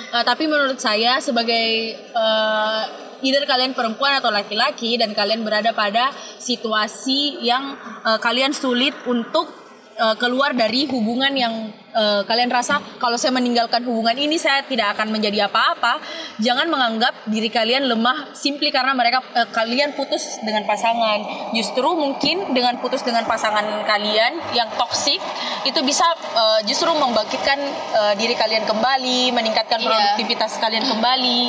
Uh, 0.10 0.24
tapi 0.26 0.46
menurut 0.50 0.78
saya 0.82 1.22
sebagai 1.22 1.98
uh, 2.14 3.09
either 3.22 3.44
kalian 3.46 3.76
perempuan 3.76 4.18
atau 4.20 4.30
laki-laki 4.32 4.96
dan 5.00 5.12
kalian 5.16 5.44
berada 5.44 5.72
pada 5.76 6.12
situasi 6.40 7.44
yang 7.44 7.76
uh, 8.06 8.20
kalian 8.22 8.56
sulit 8.56 8.96
untuk 9.08 9.60
uh, 10.00 10.16
keluar 10.16 10.56
dari 10.56 10.88
hubungan 10.88 11.30
yang 11.36 11.54
uh, 11.92 12.24
kalian 12.24 12.48
rasa 12.50 12.80
kalau 12.98 13.20
saya 13.20 13.36
meninggalkan 13.36 13.84
hubungan 13.84 14.16
ini 14.16 14.40
saya 14.40 14.64
tidak 14.64 14.96
akan 14.98 15.12
menjadi 15.12 15.52
apa-apa. 15.52 16.00
Jangan 16.40 16.72
menganggap 16.72 17.28
diri 17.28 17.52
kalian 17.52 17.86
lemah 17.92 18.32
simply 18.34 18.72
karena 18.72 18.96
mereka 18.96 19.20
uh, 19.36 19.48
kalian 19.52 19.94
putus 20.00 20.40
dengan 20.42 20.64
pasangan. 20.64 21.52
Justru 21.52 21.92
mungkin 22.00 22.56
dengan 22.56 22.80
putus 22.80 23.04
dengan 23.04 23.28
pasangan 23.28 23.84
kalian 23.84 24.56
yang 24.56 24.72
toksik 24.80 25.20
itu 25.68 25.80
bisa 25.84 26.08
uh, 26.34 26.64
justru 26.64 26.90
membangkitkan 26.96 27.60
uh, 27.94 28.14
diri 28.16 28.34
kalian 28.40 28.64
kembali, 28.64 29.36
meningkatkan 29.36 29.84
Iya. 29.84 29.86
produktivitas 29.86 30.58
kalian 30.64 30.88
kembali. 30.88 31.42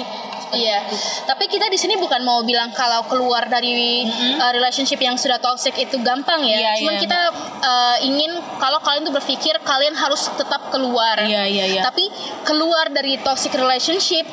Iya, 0.51 0.83
tapi 1.31 1.47
kita 1.47 1.71
di 1.71 1.79
sini 1.79 1.95
bukan 1.95 2.27
mau 2.27 2.43
bilang 2.43 2.75
kalau 2.75 3.07
keluar 3.07 3.47
dari 3.47 4.03
uh, 4.39 4.51
relationship 4.51 4.99
yang 4.99 5.15
sudah 5.15 5.39
toxic 5.39 5.79
itu 5.79 5.99
gampang 6.03 6.43
ya. 6.43 6.59
Iya, 6.59 6.71
Cuman 6.83 6.95
iya. 6.99 7.03
kita 7.07 7.21
uh, 7.63 7.97
ingin 8.03 8.31
kalau 8.59 8.83
kalian 8.83 9.07
tuh 9.07 9.15
berpikir 9.15 9.55
kalian 9.63 9.95
harus 9.95 10.27
tetap 10.35 10.75
keluar. 10.75 11.23
Iya, 11.23 11.47
iya, 11.47 11.65
iya. 11.79 11.83
Tapi 11.87 12.11
keluar 12.43 12.91
dari 12.91 13.19
toxic 13.23 13.55
relationship 13.55 14.27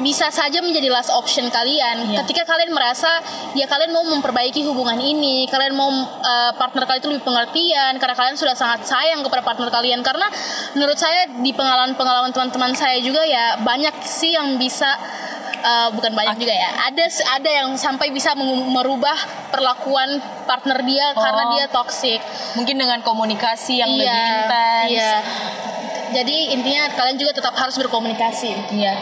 bisa 0.00 0.32
saja 0.32 0.64
menjadi 0.64 0.88
last 0.88 1.12
option 1.12 1.52
kalian. 1.52 2.08
Iya. 2.08 2.24
Ketika 2.24 2.48
kalian 2.48 2.72
merasa 2.72 3.20
ya 3.52 3.68
kalian 3.68 3.92
mau 3.92 4.06
memperbaiki 4.08 4.64
hubungan 4.64 4.96
ini, 4.96 5.44
kalian 5.52 5.76
mau 5.76 5.92
uh, 5.92 6.52
partner 6.56 6.88
kalian 6.88 7.00
itu 7.04 7.10
lebih 7.12 7.24
pengertian 7.26 7.92
karena 8.00 8.14
kalian 8.16 8.36
sudah 8.40 8.56
sangat 8.56 8.88
sayang 8.88 9.20
kepada 9.20 9.44
partner 9.44 9.68
kalian. 9.68 10.00
Karena 10.00 10.30
menurut 10.72 10.96
saya 10.96 11.28
di 11.28 11.52
pengalaman-pengalaman 11.52 12.32
teman-teman 12.32 12.72
saya 12.72 12.96
juga 13.04 13.26
ya 13.26 13.60
banyak 13.60 13.92
sih 14.06 14.32
yang 14.32 14.56
bisa 14.56 14.88
Eh, 15.62 15.88
bukan 15.94 16.10
banyak 16.18 16.42
juga 16.42 16.54
ya. 16.58 16.70
Ada 16.90 17.06
ada 17.38 17.50
yang 17.62 17.78
sampai 17.78 18.10
bisa 18.10 18.34
merubah 18.34 19.14
perlakuan 19.54 20.18
partner 20.42 20.82
dia 20.82 21.14
karena 21.14 21.42
Oh. 21.46 21.50
dia 21.54 21.66
toxic. 21.70 22.18
Mungkin 22.58 22.82
dengan 22.82 22.98
komunikasi 23.06 23.78
yang 23.78 23.94
Iya, 23.94 24.02
lebih 24.02 24.10
intens. 24.10 24.90
Iya. 24.90 25.12
Jadi 26.12 26.52
intinya 26.52 26.92
kalian 26.92 27.16
juga 27.16 27.32
tetap 27.32 27.54
harus 27.54 27.74
berkomunikasi. 27.74 28.52
Iya. 28.70 28.94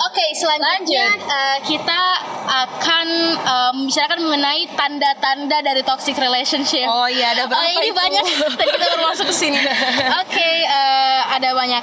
Oke, 0.00 0.24
selanjutnya 0.32 1.06
Lanjut. 1.10 1.30
eh, 1.30 1.58
kita 1.64 2.00
akan 2.48 3.06
eh, 3.38 3.70
membicarakan 3.72 4.18
mengenai 4.20 4.62
tanda-tanda 4.72 5.58
dari 5.60 5.82
toxic 5.82 6.14
relationship. 6.14 6.86
Oh 6.86 7.06
iya 7.06 7.32
ada 7.32 7.46
berapa 7.46 7.60
Oh, 7.60 7.70
ini 7.78 7.88
itu? 7.88 7.94
banyak. 7.94 8.24
Tadi 8.58 8.70
kita 8.72 8.86
baru 8.88 9.04
masuk 9.06 9.26
ke 9.26 9.34
sini. 9.36 9.58
Oke, 10.22 10.48
eh, 10.64 11.20
ada 11.28 11.50
banyak. 11.52 11.82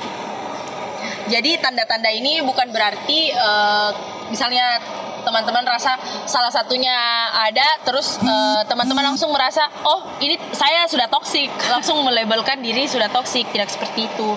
Jadi 1.26 1.58
tanda-tanda 1.58 2.10
ini 2.10 2.42
bukan 2.42 2.70
berarti 2.70 3.30
eh, 3.30 3.90
misalnya 4.28 4.80
teman-teman 5.26 5.66
rasa 5.66 5.98
salah 6.30 6.54
satunya 6.54 6.94
ada 7.34 7.66
terus 7.82 8.22
eh, 8.22 8.62
teman-teman 8.70 9.14
langsung 9.14 9.34
merasa 9.34 9.66
oh 9.84 10.06
ini 10.22 10.38
saya 10.54 10.86
sudah 10.86 11.10
toksik 11.10 11.50
langsung 11.74 12.00
melabelkan 12.06 12.62
diri 12.62 12.86
sudah 12.86 13.10
toksik 13.10 13.50
tidak 13.50 13.74
seperti 13.74 14.06
itu. 14.06 14.30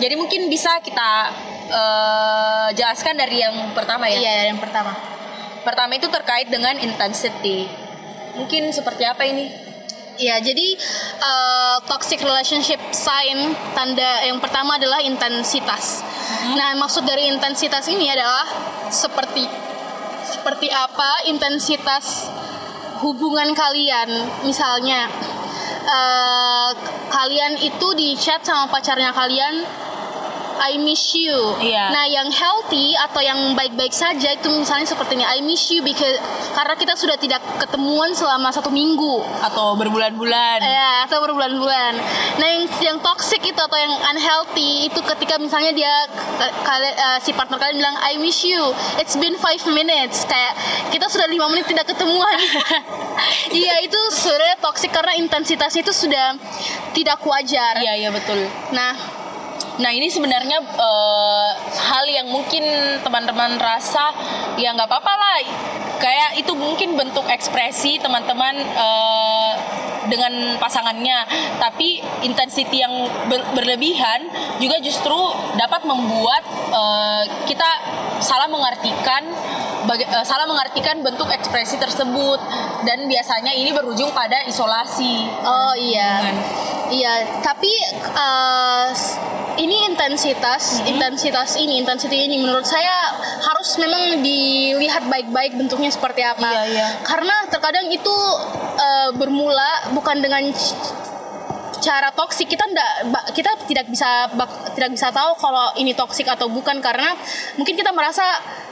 Jadi 0.00 0.14
mungkin 0.16 0.48
bisa 0.48 0.80
kita 0.80 1.10
eh, 1.68 2.68
jelaskan 2.72 3.20
dari 3.20 3.44
yang 3.44 3.76
pertama 3.76 4.08
ya. 4.08 4.18
Iya, 4.18 4.34
yang 4.50 4.58
pertama. 4.58 4.96
Pertama 5.64 5.92
itu 5.96 6.08
terkait 6.08 6.48
dengan 6.48 6.76
intensity. 6.80 7.68
Mungkin 8.34 8.74
seperti 8.74 9.04
apa 9.06 9.24
ini? 9.24 9.64
Ya, 10.14 10.38
jadi 10.38 10.78
uh, 11.18 11.76
toxic 11.90 12.22
relationship 12.22 12.78
sign 12.94 13.50
tanda 13.74 14.22
yang 14.22 14.38
pertama 14.38 14.78
adalah 14.78 15.02
intensitas. 15.02 16.06
Nah, 16.54 16.78
maksud 16.78 17.02
dari 17.02 17.26
intensitas 17.34 17.90
ini 17.90 18.06
adalah 18.06 18.46
seperti 18.94 19.42
seperti 20.34 20.68
apa 20.74 21.30
intensitas 21.30 22.26
hubungan 23.00 23.54
kalian. 23.54 24.08
Misalnya 24.42 25.06
uh, 25.86 26.70
kalian 27.10 27.62
itu 27.62 27.88
di 27.94 28.18
chat 28.18 28.42
sama 28.42 28.66
pacarnya 28.66 29.14
kalian 29.14 29.62
I 30.60 30.78
miss 30.78 31.12
you. 31.12 31.34
Iya. 31.58 31.90
Nah, 31.90 32.04
yang 32.06 32.28
healthy 32.28 32.94
atau 32.94 33.20
yang 33.20 33.38
baik-baik 33.52 33.90
saja 33.90 34.32
itu 34.32 34.46
misalnya 34.50 34.86
seperti 34.86 35.18
ini 35.18 35.24
I 35.24 35.40
miss 35.40 35.66
you 35.68 35.80
because 35.80 36.18
karena 36.54 36.74
kita 36.74 36.94
sudah 36.94 37.16
tidak 37.16 37.42
ketemuan 37.58 38.12
selama 38.12 38.50
satu 38.50 38.68
minggu. 38.68 39.20
Atau 39.42 39.74
berbulan-bulan? 39.74 40.58
Ya, 40.60 41.06
atau 41.06 41.22
berbulan-bulan. 41.22 41.92
Nah, 42.38 42.46
yang 42.48 42.64
yang 42.80 42.96
toxic 43.00 43.40
itu 43.40 43.56
atau 43.56 43.76
yang 43.76 43.92
unhealthy 44.10 44.86
itu 44.86 45.00
ketika 45.00 45.36
misalnya 45.36 45.72
dia 45.72 45.92
ke- 46.10 46.54
kali- 46.62 46.96
eh, 46.96 47.18
si 47.20 47.30
partner 47.32 47.58
kalian 47.58 47.78
bilang 47.78 47.96
I 48.00 48.18
miss 48.18 48.42
you. 48.42 48.60
It's 48.98 49.14
been 49.14 49.34
five 49.36 49.62
minutes. 49.70 50.24
Kayak 50.24 50.52
kita 50.90 51.06
sudah 51.06 51.26
lima 51.26 51.46
menit 51.48 51.66
tidak 51.66 51.88
ketemuan. 51.88 52.38
Iya, 53.54 53.86
itu 53.86 53.96
sebenarnya 54.10 54.58
toxic 54.58 54.90
karena 54.90 55.14
intensitasnya 55.14 55.86
itu 55.86 55.94
sudah 55.94 56.34
tidak 56.90 57.22
wajar. 57.22 57.78
Iya 57.78 57.94
iya 57.94 58.10
betul. 58.10 58.50
Nah, 58.74 58.92
Nah 59.80 59.90
ini 59.90 60.06
sebenarnya 60.06 60.58
eh, 60.62 61.50
hal 61.74 62.04
yang 62.06 62.30
mungkin 62.30 62.62
teman-teman 63.02 63.58
rasa 63.58 64.14
ya 64.60 64.70
nggak 64.74 64.86
apa-apa 64.86 65.14
lah. 65.14 65.38
Kayak 65.98 66.36
itu 66.36 66.52
mungkin 66.52 66.98
bentuk 66.98 67.24
ekspresi 67.26 67.98
teman-teman 67.98 68.54
eh, 68.60 69.52
dengan 70.06 70.58
pasangannya. 70.62 71.26
Tapi 71.58 71.98
intensity 72.22 72.84
yang 72.84 72.92
ber- 73.26 73.50
berlebihan 73.56 74.28
juga 74.62 74.78
justru 74.78 75.16
dapat 75.58 75.82
membuat 75.88 76.42
eh, 76.70 77.22
kita 77.50 77.70
salah 78.22 78.46
mengartikan 78.46 79.26
baga- 79.84 80.24
salah 80.24 80.48
mengartikan 80.48 81.04
bentuk 81.04 81.28
ekspresi 81.28 81.76
tersebut 81.76 82.40
dan 82.88 83.04
biasanya 83.04 83.52
ini 83.52 83.74
berujung 83.74 84.10
pada 84.16 84.44
isolasi. 84.48 85.28
oh 85.44 85.74
iya. 85.76 86.24
Hubungan. 86.24 86.36
Iya, 86.84 87.40
tapi 87.40 87.72
uh, 88.12 88.92
ini 89.64 89.88
intensitas, 89.88 90.62
Mm-hmm. 90.84 90.92
intensitas 90.92 91.50
ini, 91.56 91.80
intensity 91.80 92.28
ini 92.28 92.36
menurut 92.44 92.68
saya 92.68 93.16
harus 93.40 93.74
memang 93.80 94.20
dilihat 94.20 95.08
baik-baik 95.08 95.56
bentuknya 95.56 95.88
seperti 95.88 96.20
apa. 96.20 96.44
Iya, 96.44 96.62
iya. 96.70 96.86
Karena 97.02 97.48
terkadang 97.48 97.88
itu 97.88 98.14
uh, 98.76 99.10
bermula 99.16 99.90
bukan 99.96 100.20
dengan 100.20 100.44
cara 101.84 102.08
toksik 102.10 102.48
kita 102.48 102.64
ba- 103.12 103.28
kita 103.30 103.68
tidak 103.68 103.84
bisa 103.86 104.32
tidak 104.72 104.90
bisa 104.90 105.12
tahu 105.12 105.36
kalau 105.36 105.76
ini 105.76 105.92
toksik 105.92 106.24
atau 106.24 106.48
bukan 106.48 106.80
karena 106.80 107.12
mungkin 107.54 107.76
kita 107.76 107.92
merasa 107.92 108.24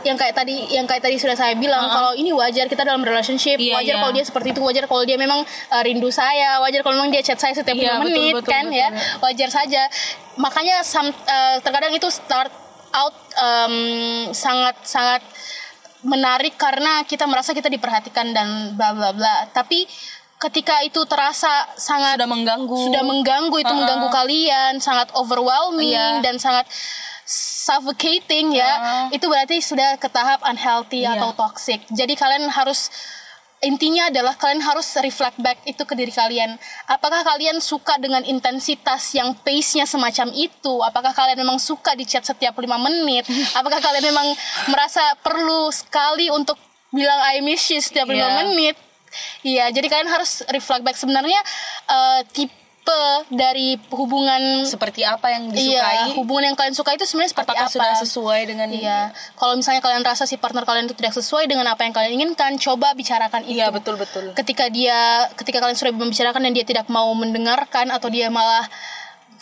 yang 0.03 0.16
kayak 0.16 0.33
tadi 0.33 0.72
yang 0.72 0.88
kayak 0.88 1.05
tadi 1.05 1.20
sudah 1.20 1.37
saya 1.37 1.53
bilang 1.55 1.85
Uh-uh. 1.85 1.92
kalau 1.92 2.12
ini 2.16 2.33
wajar 2.33 2.64
kita 2.66 2.83
dalam 2.83 3.05
relationship 3.05 3.61
Iya, 3.61 3.77
wajar 3.77 3.94
iya. 3.94 4.01
kalau 4.01 4.12
dia 4.12 4.25
seperti 4.25 4.48
itu 4.51 4.64
wajar 4.64 4.88
kalau 4.88 5.05
dia 5.05 5.20
memang 5.20 5.44
uh, 5.44 5.83
rindu 5.85 6.09
saya 6.09 6.57
wajar 6.59 6.81
kalau 6.81 6.96
memang 6.96 7.12
dia 7.12 7.20
chat 7.20 7.37
saya 7.37 7.53
setiap 7.53 7.77
lima 7.77 7.85
Iya, 7.85 8.01
betul, 8.01 8.09
menit 8.09 8.35
betul, 8.40 8.48
kan 8.48 8.64
betul. 8.66 8.81
ya 8.81 8.88
wajar 9.20 9.48
saja 9.53 9.83
makanya 10.40 10.77
sam- 10.81 11.12
uh, 11.12 11.57
terkadang 11.61 11.92
itu 11.92 12.09
start 12.09 12.48
out 12.92 13.14
um, 13.37 13.77
sangat 14.33 14.75
sangat 14.83 15.20
menarik 16.03 16.57
karena 16.57 17.05
kita 17.05 17.25
merasa 17.25 17.53
kita 17.53 17.68
diperhatikan 17.68 18.33
dan 18.33 18.48
bla 18.75 18.90
bla 18.90 19.14
bla 19.14 19.46
tapi 19.48 19.87
ketika 20.42 20.83
itu 20.83 20.98
terasa 21.07 21.48
sangat 21.76 22.18
Sudah 22.18 22.26
mengganggu. 22.26 22.78
sudah 22.90 23.02
mengganggu 23.02 23.57
itu 23.57 23.64
Uh-uh. 23.64 23.78
mengganggu 23.78 24.09
kalian 24.11 24.72
sangat 24.78 25.14
overwhelming 25.14 25.94
Iya. 25.94 26.18
dan 26.18 26.37
sangat 26.37 26.66
suffocating 27.24 28.50
ya 28.50 28.72
Uh. 28.72 29.07
itu 29.11 29.24
berarti 29.24 29.59
sudah 29.59 29.94
ke 29.96 30.09
tahap 30.09 30.42
unhealthy 30.42 31.07
Iya. 31.07 31.14
atau 31.16 31.31
toxic 31.33 31.78
jadi 31.88 32.12
kalian 32.12 32.50
harus 32.50 32.90
intinya 33.62 34.11
adalah 34.11 34.35
kalian 34.35 34.59
harus 34.59 34.90
reflect 34.98 35.38
back 35.38 35.62
itu 35.64 35.78
ke 35.81 35.94
diri 35.94 36.11
kalian 36.11 36.59
apakah 36.88 37.22
kalian 37.22 37.62
suka 37.62 37.94
dengan 37.96 38.26
intensitas 38.26 39.14
yang 39.14 39.38
pace-nya 39.38 39.87
semacam 39.87 40.35
itu 40.35 40.83
apakah 40.83 41.14
kalian 41.14 41.38
memang 41.38 41.62
suka 41.62 41.94
di 41.94 42.02
chat 42.02 42.26
setiap 42.26 42.59
lima 42.59 42.74
menit 42.76 43.22
apakah 43.55 43.78
kalian 43.78 44.02
memang 44.05 44.26
merasa 44.66 45.14
perlu 45.22 45.70
sekali 45.70 46.26
untuk 46.28 46.59
bilang 46.90 47.22
I 47.24 47.38
miss 47.40 47.70
you 47.70 47.78
setiap 47.78 48.05
lima 48.05 48.26
Iya. 48.26 48.38
menit 48.42 48.76
Iya, 49.42 49.70
jadi 49.70 49.87
kalian 49.88 50.11
harus 50.11 50.42
reflect 50.48 50.83
back 50.87 50.96
sebenarnya 50.96 51.40
eh, 51.90 52.20
tipe 52.33 52.61
dari 53.31 53.79
hubungan 53.94 54.66
seperti 54.66 55.07
apa 55.07 55.31
yang 55.31 55.55
iya, 55.55 55.55
disukai 55.55 56.18
hubungan 56.18 56.51
yang 56.51 56.57
kalian 56.59 56.75
suka 56.75 56.98
itu 56.98 57.07
sebenarnya 57.07 57.31
seperti 57.31 57.55
apakah 57.55 57.66
apa? 57.70 57.75
sudah 57.79 57.94
sesuai 58.03 58.40
dengan 58.51 58.68
Iya, 58.75 59.14
kalau 59.38 59.55
misalnya 59.55 59.79
kalian 59.79 60.03
rasa 60.03 60.27
si 60.27 60.35
partner 60.35 60.66
kalian 60.66 60.90
itu 60.90 60.98
tidak 60.98 61.14
sesuai 61.14 61.46
dengan 61.46 61.70
apa 61.70 61.87
yang 61.87 61.94
kalian 61.94 62.18
inginkan, 62.18 62.59
coba 62.59 62.90
bicarakan 62.98 63.46
itu. 63.46 63.62
iya 63.62 63.70
betul 63.70 63.94
betul 63.94 64.35
Ketika 64.35 64.66
dia, 64.66 65.31
ketika 65.38 65.62
kalian 65.62 65.79
sudah 65.79 65.94
membicarakan 65.94 66.42
dan 66.42 66.53
dia 66.59 66.66
tidak 66.66 66.90
mau 66.90 67.07
mendengarkan 67.14 67.94
atau 67.94 68.11
dia 68.11 68.27
malah 68.35 68.66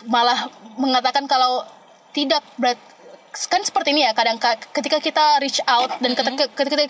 malah 0.05 0.49
mengatakan 0.77 1.25
kalau 1.29 1.65
tidak 2.13 2.45
berat 2.61 2.77
kan 3.31 3.63
seperti 3.63 3.91
ini 3.91 4.03
ya 4.03 4.11
kadang 4.11 4.37
ka- 4.37 4.59
ketika 4.71 4.99
kita 4.99 5.39
reach 5.39 5.63
out 5.65 5.87
dan 5.99 6.13
ketika, 6.13 6.51
ketika 6.51 6.85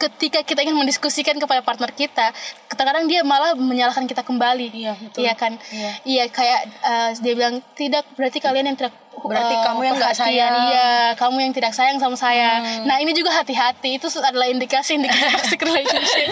ketika 0.00 0.38
kita 0.42 0.60
ingin 0.60 0.74
mendiskusikan 0.74 1.36
kepada 1.36 1.60
partner 1.60 1.88
kita 1.88 2.34
kadang-kadang 2.66 3.06
dia 3.06 3.22
malah 3.22 3.54
menyalahkan 3.54 4.02
kita 4.04 4.20
kembali 4.20 4.74
Iya, 4.74 4.92
betul. 4.96 5.22
iya 5.22 5.32
kan 5.32 5.52
Iya. 5.70 5.90
iya 6.02 6.24
kayak 6.26 6.60
eh, 6.66 7.10
dia 7.16 7.34
bilang 7.34 7.62
tidak 7.72 8.02
berarti 8.12 8.38
kalian 8.38 8.66
yang 8.66 8.76
tidak 8.76 8.94
Berarti 9.16 9.54
eh, 9.54 9.62
kamu 9.62 9.80
yang 9.82 9.94
nggak 9.94 10.14
sayang. 10.14 10.54
iya 10.66 10.90
kamu 11.14 11.36
yang 11.40 11.52
tidak 11.52 11.70
sayang 11.70 11.96
sama 11.96 12.14
saya 12.14 12.50
Hmm. 12.56 12.84
nah 12.84 12.98
ini 12.98 13.10
juga 13.10 13.30
hati-hati 13.32 13.96
itu 13.96 14.06
adalah 14.18 14.46
indikasi 14.46 14.96
indikasi 14.96 15.24
toxic 15.34 15.60
relationship 15.60 16.28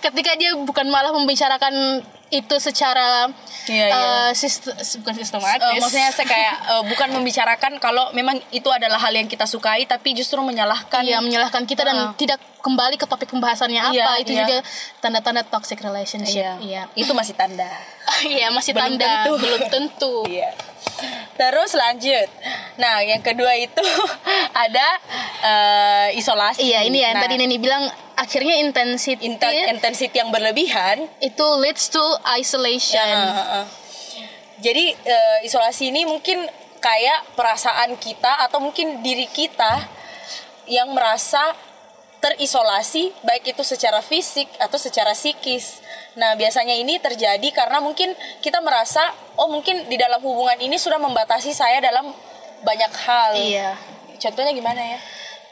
ketika 0.00 0.32
dia 0.34 0.54
bukan 0.56 0.86
malah 0.86 1.12
membicarakan 1.12 2.02
itu 2.30 2.56
secara 2.58 3.30
Iya, 3.64 3.86
iya. 3.86 3.94
eh, 4.28 4.30
sistem 4.34 4.74
bukan 4.74 5.14
sistematis 5.14 5.62
Eh, 5.62 5.78
maksudnya 5.78 6.10
saya 6.10 6.26
kayak 6.26 6.54
eh, 6.68 6.82
bukan 6.84 7.08
membicarakan 7.12 7.72
kalau 7.78 8.10
memang 8.10 8.36
itu 8.50 8.66
adalah 8.68 8.98
hal 8.98 9.14
yang 9.14 9.24
kita 9.24 9.44
sukai 9.44 9.84
tapi 9.84 10.12
justru 10.12 10.36
menyalahkan 10.38 11.00
Iya, 11.00 11.22
menyalahkan 11.22 11.62
kita 11.62 11.80
dan 11.82 11.96
Heeh. 11.96 12.18
tidak 12.18 12.42
kembali 12.58 12.96
ke 12.96 13.06
topik 13.06 13.30
pembahasannya 13.30 13.78
apa. 13.78 13.94
Iya, 13.94 14.10
itu 14.18 14.32
iya. 14.32 14.40
juga 14.42 14.56
tanda-tanda 14.98 15.44
toxic 15.44 15.78
relationship. 15.78 16.42
Iya. 16.58 16.58
Iya. 16.58 16.82
itu 16.92 17.12
masih 17.12 17.32
tanda 17.32 17.70
Iya, 18.26 18.50
masih 18.50 18.72
Belum 18.72 18.84
tanda 18.98 19.08
tentu. 19.22 19.32
belum 19.38 19.62
tentu. 19.70 20.14
Iya. 20.26 20.50
Terus 21.34 21.74
lanjut. 21.74 22.28
Nah, 22.78 23.02
yang 23.02 23.18
kedua 23.20 23.54
itu 23.58 23.82
ada 24.64 24.88
eh, 25.42 26.08
isolasi. 26.18 26.62
Iya, 26.62 26.86
ini 26.86 27.02
ya 27.02 27.10
yang 27.10 27.18
Nah, 27.18 27.22
tadi 27.26 27.34
Neni 27.38 27.58
bilang 27.58 27.84
akhirnya 28.14 28.54
intensity 28.62 29.18
inten- 29.26 29.66
intensity 29.66 30.14
yang 30.14 30.30
berlebihan. 30.30 31.02
itu 31.18 31.46
leads 31.58 31.90
to 31.90 32.02
isolation. 32.38 33.02
Ya, 33.02 33.34
heeh. 33.34 33.64
Jadi 34.62 34.84
eh, 34.94 35.38
isolasi 35.42 35.90
ini 35.90 36.06
mungkin 36.06 36.46
kayak 36.78 37.34
perasaan 37.34 37.98
kita 37.98 38.46
atau 38.46 38.62
mungkin 38.62 39.02
diri 39.02 39.26
kita 39.26 39.82
yang 40.70 40.94
merasa 40.94 41.52
terisolasi 42.22 43.12
baik 43.20 43.52
itu 43.52 43.60
secara 43.60 44.00
fisik 44.00 44.48
atau 44.56 44.78
secara 44.78 45.12
psikis. 45.12 45.82
Nah, 46.14 46.38
biasanya 46.38 46.74
ini 46.78 46.98
terjadi 47.02 47.48
karena 47.50 47.82
mungkin 47.82 48.14
kita 48.38 48.62
merasa 48.62 49.02
oh 49.38 49.50
mungkin 49.50 49.90
di 49.90 49.98
dalam 49.98 50.22
hubungan 50.22 50.58
ini 50.62 50.78
sudah 50.78 50.98
membatasi 51.02 51.50
saya 51.50 51.82
dalam 51.82 52.14
banyak 52.62 52.92
hal. 53.04 53.32
Iya. 53.34 53.70
Contohnya 54.18 54.54
gimana 54.54 54.80
ya? 54.80 54.98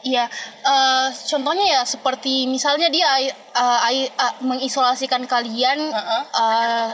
Iya, 0.03 0.27
eh, 0.67 1.07
contohnya 1.15 1.79
ya 1.79 1.81
seperti 1.87 2.43
misalnya 2.51 2.91
dia 2.91 3.07
uh, 3.55 3.79
uh, 3.87 4.33
mengisolasikan 4.43 5.23
kalian 5.23 5.79
Heeh. 5.79 6.23
uh, 6.35 6.87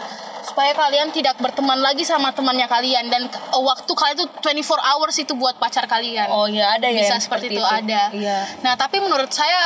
supaya 0.46 0.78
kalian 0.78 1.10
tidak 1.10 1.42
berteman 1.42 1.82
lagi 1.82 2.06
sama 2.06 2.38
temannya 2.38 2.70
kalian 2.70 3.10
dan 3.10 3.26
uh, 3.26 3.62
waktu 3.66 3.90
kalian 3.98 4.30
tuh 4.30 4.30
24 4.46 4.94
hours 4.94 5.18
itu 5.18 5.34
buat 5.34 5.58
pacar 5.58 5.90
kalian. 5.90 6.30
Oh 6.30 6.46
iya 6.46 6.78
ada 6.78 6.86
ya 6.86 7.02
Bisa 7.02 7.18
yang 7.18 7.24
seperti 7.26 7.58
itu, 7.58 7.66
ada. 7.66 8.14
Iya. 8.14 8.46
Nah, 8.62 8.78
tapi 8.78 9.02
menurut 9.02 9.34
saya 9.34 9.58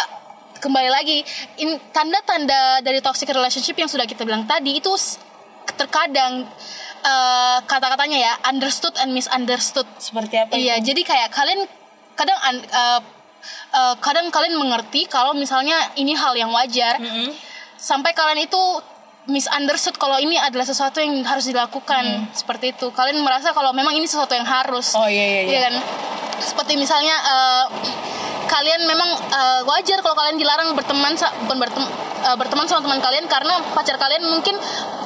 kembali 0.63 0.87
lagi 0.87 1.27
tanda-tanda 1.91 2.79
dari 2.79 3.03
toxic 3.03 3.27
relationship 3.35 3.75
yang 3.75 3.91
sudah 3.91 4.07
kita 4.07 4.23
bilang 4.23 4.47
tadi 4.47 4.79
itu 4.79 4.95
terkadang 5.75 6.47
uh, 7.03 7.57
kata-katanya 7.67 8.17
ya 8.23 8.33
understood 8.47 8.95
and 9.03 9.11
misunderstood. 9.11 9.87
Seperti 9.99 10.39
apa? 10.39 10.55
Iya, 10.55 10.79
itu? 10.79 10.95
jadi 10.95 11.01
kayak 11.03 11.29
kalian 11.35 11.59
kadang 12.15 12.39
an- 12.39 12.67
uh, 12.71 12.99
uh, 13.75 13.95
kadang 13.99 14.31
kalian 14.31 14.55
mengerti 14.55 15.11
kalau 15.11 15.35
misalnya 15.35 15.75
ini 15.99 16.15
hal 16.15 16.31
yang 16.39 16.53
wajar 16.55 16.95
Mm-mm. 17.03 17.35
sampai 17.75 18.15
kalian 18.15 18.47
itu 18.47 18.61
misunderstood 19.27 19.95
kalau 19.95 20.19
ini 20.19 20.35
adalah 20.35 20.67
sesuatu 20.67 20.99
yang 20.99 21.23
harus 21.23 21.47
dilakukan 21.47 22.27
seperti 22.35 22.75
itu. 22.75 22.91
Kalian 22.91 23.23
merasa 23.23 23.55
kalau 23.55 23.71
memang 23.71 23.95
ini 23.95 24.07
sesuatu 24.07 24.35
yang 24.35 24.47
harus. 24.47 24.95
Oh 24.95 25.07
iya 25.07 25.23
iya. 25.23 25.41
iya. 25.43 25.49
Iya 25.49 25.59
kan? 25.69 25.73
Seperti 26.43 26.73
misalnya 26.75 27.15
eh, 27.15 27.65
kalian 28.51 28.81
memang 28.83 29.09
eh, 29.31 29.61
wajar 29.63 30.03
kalau 30.03 30.15
kalian 30.17 30.37
dilarang 30.37 30.75
berteman 30.75 31.15
bukan 31.47 31.57
bertem- 31.57 31.93
eh, 32.27 32.35
berteman 32.35 32.65
sama 32.67 32.83
teman 32.83 32.99
kalian 32.99 33.25
karena 33.31 33.53
pacar 33.71 33.95
kalian 33.95 34.27
mungkin 34.27 34.55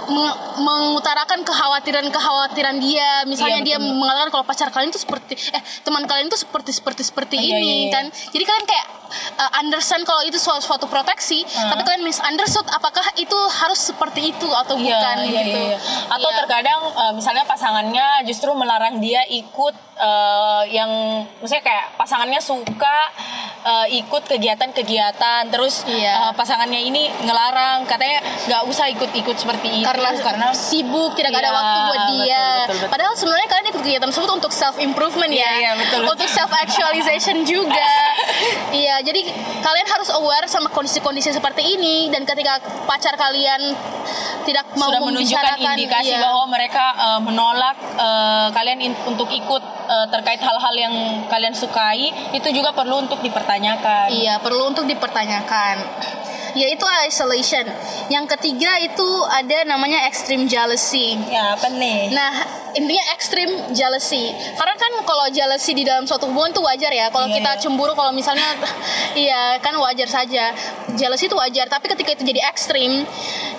meng- 0.08 0.38
mengutarakan 0.58 1.44
kekhawatiran-kekhawatiran 1.44 2.76
dia. 2.78 3.24
Misalnya 3.24 3.60
Iya, 3.60 3.66
dia 3.66 3.78
betul. 3.78 3.96
mengatakan 3.96 4.30
kalau 4.30 4.44
pacar 4.44 4.68
kalian 4.70 4.90
itu 4.90 5.00
seperti 5.00 5.34
eh 5.50 5.62
teman 5.82 6.04
kalian 6.04 6.28
itu 6.28 6.38
seperti 6.38 6.72
seperti 6.72 7.02
seperti 7.04 7.36
Iya, 7.38 7.56
ini 7.56 7.64
iya, 7.64 7.76
iya. 7.82 7.92
kan. 7.92 8.06
Jadi 8.10 8.44
kalian 8.44 8.66
kayak 8.66 8.86
eh, 9.38 9.52
understand 9.58 10.04
kalau 10.04 10.22
itu 10.22 10.36
suatu, 10.36 10.60
suatu 10.62 10.86
proteksi, 10.86 11.40
tapi 11.46 11.82
kalian 11.82 12.04
misunderstood 12.04 12.68
apakah 12.70 13.04
itu 13.16 13.36
harus 13.54 13.80
seperti 13.82 14.32
itu 14.32 14.48
atau 14.48 14.76
Iya, 14.76 14.84
bukan 14.92 15.16
iya, 15.24 15.42
gitu. 15.42 15.60
iya, 15.62 15.68
iya. 15.70 15.78
Atau 16.10 16.30
Iya. 16.30 16.38
terkadang 16.38 16.80
eh, 16.90 17.12
misalnya 17.14 17.44
pasangannya 17.44 18.08
justru 18.24 18.52
melarang 18.54 18.98
dia 18.98 19.24
ikut 19.26 19.76
eh, 19.98 20.64
yang 20.70 20.92
misalnya 21.38 21.64
kayak 21.64 21.86
pasangannya 21.96 22.40
suka 22.40 22.98
eh, 23.64 23.88
ikut 23.98 24.24
kegiatan-kegiatan 24.28 25.50
terus 25.50 25.84
Iya. 25.84 26.30
eh, 26.30 26.34
pasangannya 26.34 26.82
ini 26.82 27.08
ngelarang 27.20 27.86
katanya 27.86 28.20
nggak 28.46 28.64
usah 28.66 28.88
ikut-ikut 28.90 29.36
seperti 29.36 29.82
itu 29.82 29.88
karena 29.98 30.22
karena 30.22 30.48
sibuk 30.54 31.12
tidak 31.18 31.34
ada 31.34 31.50
Iya, 31.50 31.52
waktu 31.54 31.78
buat 31.80 31.98
betul, 31.98 32.12
dia. 32.14 32.46
betul, 32.46 32.76
betul. 32.78 32.90
Padahal 32.94 33.14
sebenarnya 33.18 33.48
kalian 33.48 33.66
ikut 33.68 33.82
kegiatan 33.84 34.08
tersebut 34.10 34.32
untuk 34.32 34.52
self 34.54 34.76
improvement 34.78 35.32
ya, 35.34 35.42
Iya, 35.42 35.52
iya, 35.58 35.72
betul. 35.76 36.02
untuk 36.06 36.30
self 36.30 36.52
actualization 36.54 37.38
juga. 37.44 37.90
iya, 38.84 39.02
jadi 39.02 39.22
kalian 39.62 39.88
harus 39.88 40.10
aware 40.14 40.46
sama 40.46 40.70
kondisi-kondisi 40.70 41.34
seperti 41.34 41.64
ini 41.66 42.08
dan 42.14 42.24
ketika 42.24 42.60
pacar 42.86 43.18
kalian 43.18 43.74
tidak 44.48 44.64
mau 44.80 44.88
sudah 44.88 45.02
menunjukkan 45.04 45.60
indikasi 45.60 46.16
iya. 46.16 46.24
bahwa 46.24 46.48
mereka 46.48 46.86
eh, 46.96 47.20
menolak 47.20 47.78
eh, 48.00 48.48
kalian 48.56 48.80
in- 48.80 49.02
untuk 49.04 49.28
ikut 49.28 49.64
eh, 49.92 50.08
terkait 50.08 50.40
hal-hal 50.40 50.76
yang 50.76 50.94
kalian 51.28 51.52
sukai 51.52 52.12
itu 52.32 52.48
juga 52.56 52.72
perlu 52.72 53.04
untuk 53.04 53.20
dipertanyakan. 53.20 54.08
Iya, 54.14 54.40
perlu 54.40 54.72
untuk 54.72 54.88
dipertanyakan. 54.88 55.76
Yaitu 56.58 56.86
isolation. 57.06 57.66
Yang 58.10 58.26
ketiga 58.38 58.82
itu 58.82 59.08
ada 59.30 59.64
namanya 59.70 60.10
extreme 60.10 60.50
jealousy. 60.50 61.14
Ya 61.30 61.54
apa 61.54 61.70
nih? 61.70 62.10
Nah, 62.12 62.34
intinya 62.74 63.06
extreme 63.14 63.54
jealousy. 63.78 64.34
Karena 64.58 64.76
kan 64.76 64.92
kalau 65.06 65.30
jealousy 65.30 65.78
di 65.78 65.86
dalam 65.86 66.10
suatu 66.10 66.26
hubungan 66.26 66.52
itu 66.52 66.62
wajar 66.66 66.90
ya. 66.90 67.14
Kalau 67.14 67.30
Iya, 67.30 67.36
kita 67.38 67.52
iya. 67.54 67.62
cemburu 67.62 67.94
kalau 67.94 68.10
misalnya 68.10 68.48
iya 69.24 69.62
kan 69.62 69.78
wajar 69.78 70.10
saja. 70.10 70.52
Jealousy 70.98 71.30
itu 71.30 71.38
wajar, 71.38 71.70
tapi 71.70 71.94
ketika 71.94 72.18
itu 72.18 72.24
jadi 72.26 72.42
ekstrim 72.50 73.06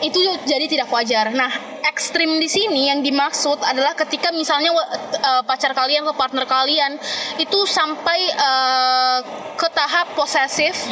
itu 0.02 0.18
jadi 0.46 0.66
tidak 0.66 0.88
wajar. 0.90 1.30
Nah, 1.30 1.50
ekstrim 1.86 2.38
di 2.38 2.46
sini 2.46 2.90
yang 2.90 3.02
dimaksud 3.02 3.58
adalah 3.62 3.94
ketika 3.94 4.30
misalnya 4.30 4.70
eh, 5.14 5.42
pacar 5.46 5.74
kalian 5.74 6.06
atau 6.06 6.14
partner 6.14 6.46
kalian 6.46 6.98
itu 7.38 7.58
sampai 7.66 8.18
eh, 8.30 9.18
ke 9.58 9.68
tahap 9.74 10.14
posesif 10.14 10.86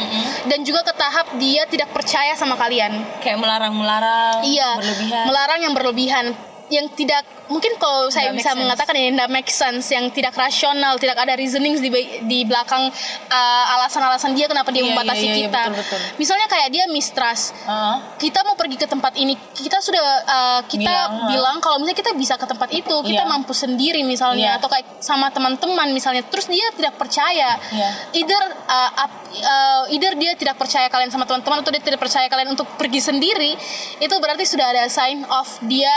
dan 0.51 0.59
juga 0.67 0.83
ke 0.83 0.93
tahap 0.99 1.27
dia 1.39 1.63
tidak 1.71 1.87
percaya 1.97 2.37
sama 2.37 2.53
kalian. 2.53 2.93
Kayak 3.19 3.41
melarang-melarang 3.41 4.45
Iya, 4.45 4.69
berlebihan. 4.77 5.23
melarang 5.25 5.59
yang 5.65 5.73
berlebihan 5.73 6.25
yang 6.69 6.85
tidak 6.93 7.25
mungkin 7.47 7.75
kalau 7.77 8.07
saya 8.07 8.31
bisa 8.31 8.51
sense. 8.51 8.59
mengatakan 8.59 8.93
yang 8.93 9.15
tidak 9.15 9.29
make 9.29 9.49
sense, 9.49 9.85
yang 9.89 10.05
tidak 10.11 10.33
rasional, 10.33 10.95
tidak 10.95 11.17
ada 11.17 11.35
reasonings 11.35 11.79
di 11.79 11.89
di 12.23 12.39
belakang 12.43 12.87
uh, 13.29 13.65
alasan-alasan 13.79 14.33
dia 14.33 14.47
kenapa 14.47 14.69
dia 14.69 14.83
Iya, 14.83 14.91
membatasi 14.91 15.25
iya, 15.25 15.33
iya, 15.33 15.41
kita. 15.47 15.61
betul, 15.69 15.79
betul. 15.83 15.99
Misalnya 16.17 16.47
kayak 16.47 16.69
dia 16.69 16.83
mistrust. 16.87 17.55
Heeh. 17.63 17.95
Kita 18.17 18.39
mau 18.43 18.55
pergi 18.55 18.75
ke 18.75 18.87
tempat 18.87 19.13
ini, 19.15 19.33
kita 19.53 19.77
sudah 19.79 20.03
uh, 20.23 20.61
kita 20.65 20.87
Bilang, 20.87 21.29
bilang, 21.29 21.55
kalau 21.59 21.77
misalnya 21.79 21.97
kita 21.97 22.11
bisa 22.13 22.33
ke 22.35 22.43
tempat 22.43 22.69
itu, 22.73 22.95
kita 23.03 23.23
Iya. 23.23 23.29
mampu 23.29 23.53
sendiri 23.53 24.01
misalnya 24.01 24.55
Iya. 24.55 24.59
atau 24.59 24.67
kayak 24.67 24.99
sama 24.99 25.29
teman-teman 25.29 25.91
misalnya. 25.91 26.25
Terus 26.25 26.47
dia 26.47 26.67
tidak 26.73 26.97
percaya. 26.97 27.55
Iya. 27.69 27.89
Either 28.17 28.43
uh, 28.65 28.91
up- 28.97 29.23
uh, 29.37 29.83
either 29.93 30.15
dia 30.15 30.33
tidak 30.33 30.57
percaya 30.57 30.89
kalian 30.89 31.07
sama 31.07 31.23
teman-teman 31.23 31.61
atau 31.61 31.69
dia 31.69 31.79
tidak 31.79 32.01
percaya 32.01 32.25
kalian 32.27 32.51
untuk 32.51 32.65
pergi 32.75 32.99
sendiri, 32.99 33.53
itu 33.97 34.15
berarti 34.17 34.43
sudah 34.43 34.67
ada 34.67 34.83
sign 34.89 35.21
of 35.27 35.45
dia 35.63 35.93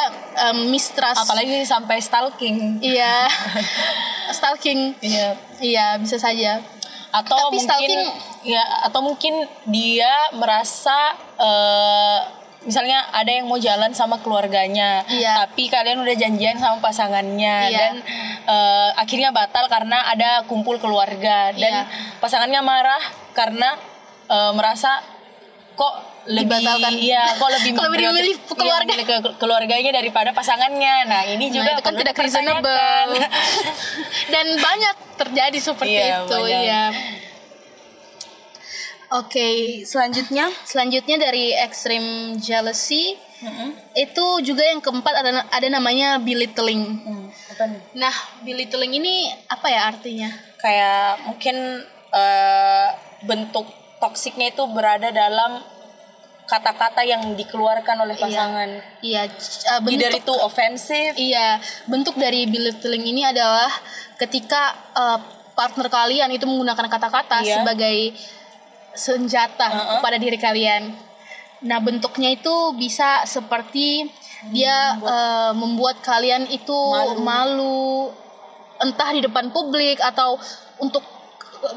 um, 0.51 0.69
mistrust. 0.69 1.17
Apalagi 1.17 1.40
sampai 1.65 1.99
stalking. 1.99 2.81
Iya. 2.81 3.29
stalking. 4.37 4.97
Iya. 5.01 5.29
Iya, 5.59 5.87
bisa 5.99 6.17
saja. 6.17 6.61
Atau 7.11 7.35
Tapi 7.35 7.59
mungkin 7.59 7.67
stalking- 7.67 8.13
ya 8.41 8.63
atau 8.85 9.01
mungkin 9.03 9.35
dia 9.67 10.09
merasa 10.33 11.13
eh, 11.37 12.19
misalnya 12.61 13.09
ada 13.11 13.33
yang 13.33 13.49
mau 13.49 13.57
jalan 13.57 13.91
sama 13.91 14.21
keluarganya, 14.21 15.03
Iya. 15.07 15.43
tapi 15.43 15.67
kalian 15.67 16.01
udah 16.01 16.13
janjian 16.13 16.57
sama 16.57 16.79
pasangannya 16.79 17.57
Iya. 17.67 17.77
dan 17.77 17.95
eh, 18.47 18.91
akhirnya 18.95 19.33
batal 19.33 19.67
karena 19.67 20.07
ada 20.07 20.45
kumpul 20.45 20.77
keluarga 20.77 21.51
dan 21.53 21.73
Iya. 21.85 22.19
pasangannya 22.21 22.61
marah 22.61 23.03
karena 23.33 23.75
eh, 24.29 24.53
merasa 24.53 25.01
kok 25.75 25.95
lebih 26.23 26.53
Dibatalkan. 26.53 26.93
iya 26.95 27.23
kok 27.33 27.49
lebih 27.51 27.71
lebih 27.73 27.81
mempriori- 27.81 28.13
memilih 28.13 28.37
iya, 28.37 28.53
keluarga. 28.53 28.93
ke- 29.01 29.35
keluarganya 29.37 29.91
daripada 29.95 30.31
pasangannya 30.31 30.95
nah 31.07 31.23
ini 31.25 31.47
Nah, 31.47 31.55
juga 31.55 31.69
itu 31.73 31.83
kan 31.83 31.95
tidak 31.95 32.15
reasonable. 32.15 33.11
Dan 34.35 34.47
banyak 34.57 34.97
terjadi 35.17 35.59
seperti 35.59 35.97
Iya, 35.99 36.23
itu, 36.23 36.35
banyak. 36.35 36.63
ya. 36.63 36.85
Oke, 39.13 39.49
selanjutnya 39.83 40.47
selanjutnya 40.63 41.19
dari 41.19 41.51
extreme 41.53 42.09
jealousy 42.37 43.19
Mm-mm. 43.41 43.75
itu 43.97 44.27
juga 44.45 44.63
yang 44.63 44.79
keempat 44.79 45.15
ada 45.17 45.31
ada 45.51 45.69
namanya 45.69 46.21
belittling. 46.21 46.85
Hmm, 47.01 47.27
apa 47.49 47.65
nih? 47.67 47.81
Nah, 47.97 48.15
belittling 48.41 48.93
ini 48.95 49.15
apa 49.47 49.67
ya 49.67 49.89
artinya? 49.89 50.31
kayak 50.57 51.25
mungkin 51.25 51.57
eh, 52.13 52.89
bentuk 53.23 53.65
toksiknya 53.97 54.53
itu 54.53 54.63
berada 54.69 55.09
dalam 55.11 55.59
kata-kata 56.51 57.07
yang 57.07 57.39
dikeluarkan 57.39 57.97
oleh 58.03 58.19
Iya. 58.19 58.25
pasangan. 58.27 58.69
Iya, 59.01 59.23
uh, 59.31 59.81
Either 59.87 60.11
bentuk 60.11 60.27
itu 60.27 60.35
ofensif, 60.43 61.11
Iya, 61.15 61.63
bentuk 61.87 62.19
dari 62.19 62.51
belittling 62.51 63.07
ini 63.07 63.23
adalah 63.23 63.71
ketika 64.19 64.75
uh, 64.99 65.19
partner 65.55 65.87
kalian 65.87 66.35
itu 66.35 66.51
menggunakan 66.51 66.91
kata-kata 66.91 67.47
Iya. 67.47 67.63
sebagai 67.63 68.19
senjata 68.91 69.67
Uh-uh. 69.71 69.89
kepada 70.03 70.19
diri 70.19 70.35
kalian. 70.37 70.91
Nah, 71.63 71.79
bentuknya 71.79 72.35
itu 72.35 72.75
bisa 72.75 73.23
seperti 73.23 74.11
dia 74.51 74.97
uh, 74.99 75.53
membuat 75.55 76.03
kalian 76.03 76.49
itu 76.51 76.75
Malu. 76.75 77.21
malu. 77.23 77.85
entah 78.81 79.13
di 79.13 79.21
depan 79.21 79.53
publik 79.53 80.01
atau 80.01 80.41
untuk 80.81 81.05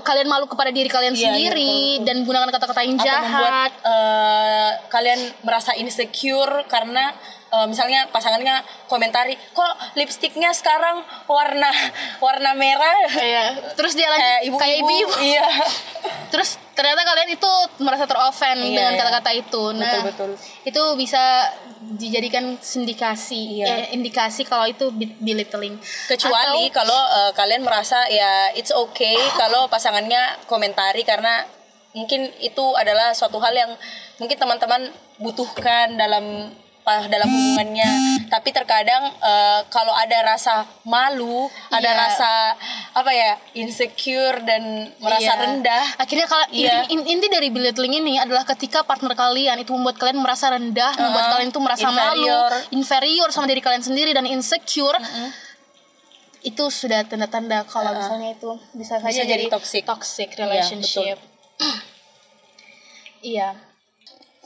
kalian 0.02 0.28
malu 0.28 0.46
kepada 0.46 0.70
diri 0.70 0.88
kalian 0.88 1.12
Iya, 1.12 1.20
iya, 1.20 1.28
sendiri 1.28 1.72
betul, 1.94 2.06
dan 2.06 2.16
menggunakan 2.20 2.50
kata-kata 2.50 2.82
yang 2.82 2.96
atau 2.96 3.04
membuat 3.04 3.52
jahat. 3.52 3.72
eh, 3.84 4.72
kalian 4.88 5.20
merasa 5.42 5.72
insecure 5.74 6.64
karena 6.66 7.12
eh, 7.50 7.68
misalnya 7.68 8.08
pasangannya 8.10 8.60
komentari, 8.88 9.36
kok 9.52 9.74
lipstiknya 9.94 10.50
sekarang 10.52 11.00
warna 11.28 11.70
warna 12.18 12.52
merah 12.54 12.98
Iya. 13.14 13.46
Terus 13.74 13.94
dia 13.94 14.08
kayak 14.08 14.40
ibu-ibu. 14.44 14.58
kayak 14.58 14.78
ibu-ibu. 14.80 15.14
Iya. 15.22 15.48
Terus 16.34 16.58
ternyata 16.74 17.06
kalian 17.06 17.30
itu 17.32 17.52
merasa 17.78 18.04
terofen 18.04 18.58
Iya, 18.58 18.74
dengan 18.74 18.92
iya. 18.92 19.00
kata-kata 19.00 19.32
itu. 19.32 19.64
Nah, 19.72 19.86
Betul, 19.86 20.02
betul. 20.10 20.30
itu 20.66 20.84
bisa 20.98 21.22
dijadikan 21.94 22.58
sindikasi, 22.58 23.62
Iya. 23.62 23.66
eh, 23.70 23.86
indikasi 23.94 24.42
kalau 24.42 24.66
itu 24.66 24.90
be- 24.90 25.14
belittling. 25.20 25.78
Kecuali 26.10 26.68
Atau- 26.68 26.76
kalau 26.76 26.98
eh, 26.98 27.32
kalian 27.32 27.62
merasa 27.62 28.10
ya 28.10 28.50
it's 28.52 28.74
okay 28.74 29.14
kalau 29.38 29.70
pasangannya 29.70 30.42
komentari 30.44 31.06
karena 31.06 31.46
mungkin 31.94 32.26
itu 32.42 32.66
adalah 32.74 33.14
suatu 33.14 33.38
hal 33.38 33.54
yang 33.54 33.72
mungkin 34.18 34.34
teman-teman 34.34 34.90
butuhkan 35.20 35.94
dalam 35.94 36.50
dalam 36.84 37.26
hubungannya 37.26 37.90
tapi 38.28 38.52
terkadang 38.52 39.08
eh, 39.10 39.60
kalau 39.68 39.92
ada 39.92 40.20
rasa 40.26 40.54
malu 40.84 41.48
ada 41.70 41.86
Iya. 41.86 41.96
rasa 41.98 42.32
apa 42.94 43.10
ya 43.10 43.32
insecure 43.54 44.44
dan 44.44 44.62
merasa 45.00 45.32
Iya. 45.32 45.42
rendah 45.42 45.84
Akhirnya 45.96 46.28
kalau 46.28 46.46
Iya. 46.50 46.86
inti, 46.88 47.08
inti 47.10 47.28
dari 47.28 47.48
belittling 47.48 47.96
ini 47.96 48.20
adalah 48.20 48.44
ketika 48.46 48.84
partner 48.84 49.14
kalian 49.14 49.58
itu 49.58 49.72
membuat 49.72 49.96
kalian 49.96 50.20
merasa 50.20 50.50
rendah, 50.50 50.92
membuat 50.94 51.24
Uh-uh. 51.24 51.32
kalian 51.34 51.50
itu 51.50 51.62
merasa 51.62 51.88
Inferior. 51.88 52.52
malu, 52.52 52.68
inferior 52.72 53.30
sama 53.30 53.48
diri 53.48 53.62
kalian 53.62 53.82
sendiri 53.82 54.12
dan 54.12 54.26
insecure. 54.26 55.00
Itu 56.42 56.68
sudah 56.68 57.08
tanda-tanda 57.08 57.64
kalau 57.64 57.90
Uh-uh. 57.90 58.00
misalnya 58.04 58.30
itu 58.34 58.52
bisa 58.76 59.00
saja 59.00 59.08
Bisa 59.10 59.24
jadi 59.24 59.46
toxic. 59.48 59.84
toxic 59.84 60.30
Iya, 60.32 60.40
relationship. 60.42 61.18
Iya. 63.24 63.56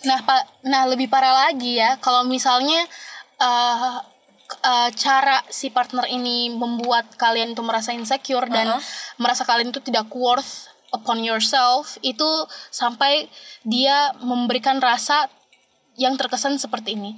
Nah, 0.06 0.20
Pak, 0.22 0.44
nah 0.70 0.86
lebih 0.86 1.10
parah 1.10 1.50
lagi 1.50 1.82
ya 1.82 1.98
kalau 1.98 2.22
misalnya 2.28 2.86
eh, 3.42 3.98
k- 4.46 4.62
eh, 4.62 4.90
cara 4.94 5.42
si 5.50 5.74
partner 5.74 6.06
ini 6.06 6.54
membuat 6.54 7.18
kalian 7.18 7.58
itu 7.58 7.64
merasa 7.66 7.94
insecure 7.98 8.46
dan 8.46 8.68
Uh-huh. 8.70 8.82
merasa 9.18 9.42
kalian 9.42 9.74
itu 9.74 9.82
tidak 9.82 10.06
worth 10.14 10.70
upon 10.94 11.20
yourself 11.26 11.98
itu 12.06 12.30
sampai 12.70 13.28
dia 13.66 14.14
memberikan 14.22 14.78
rasa 14.80 15.28
yang 15.98 16.14
terkesan 16.16 16.62
seperti 16.62 16.94
ini. 16.94 17.18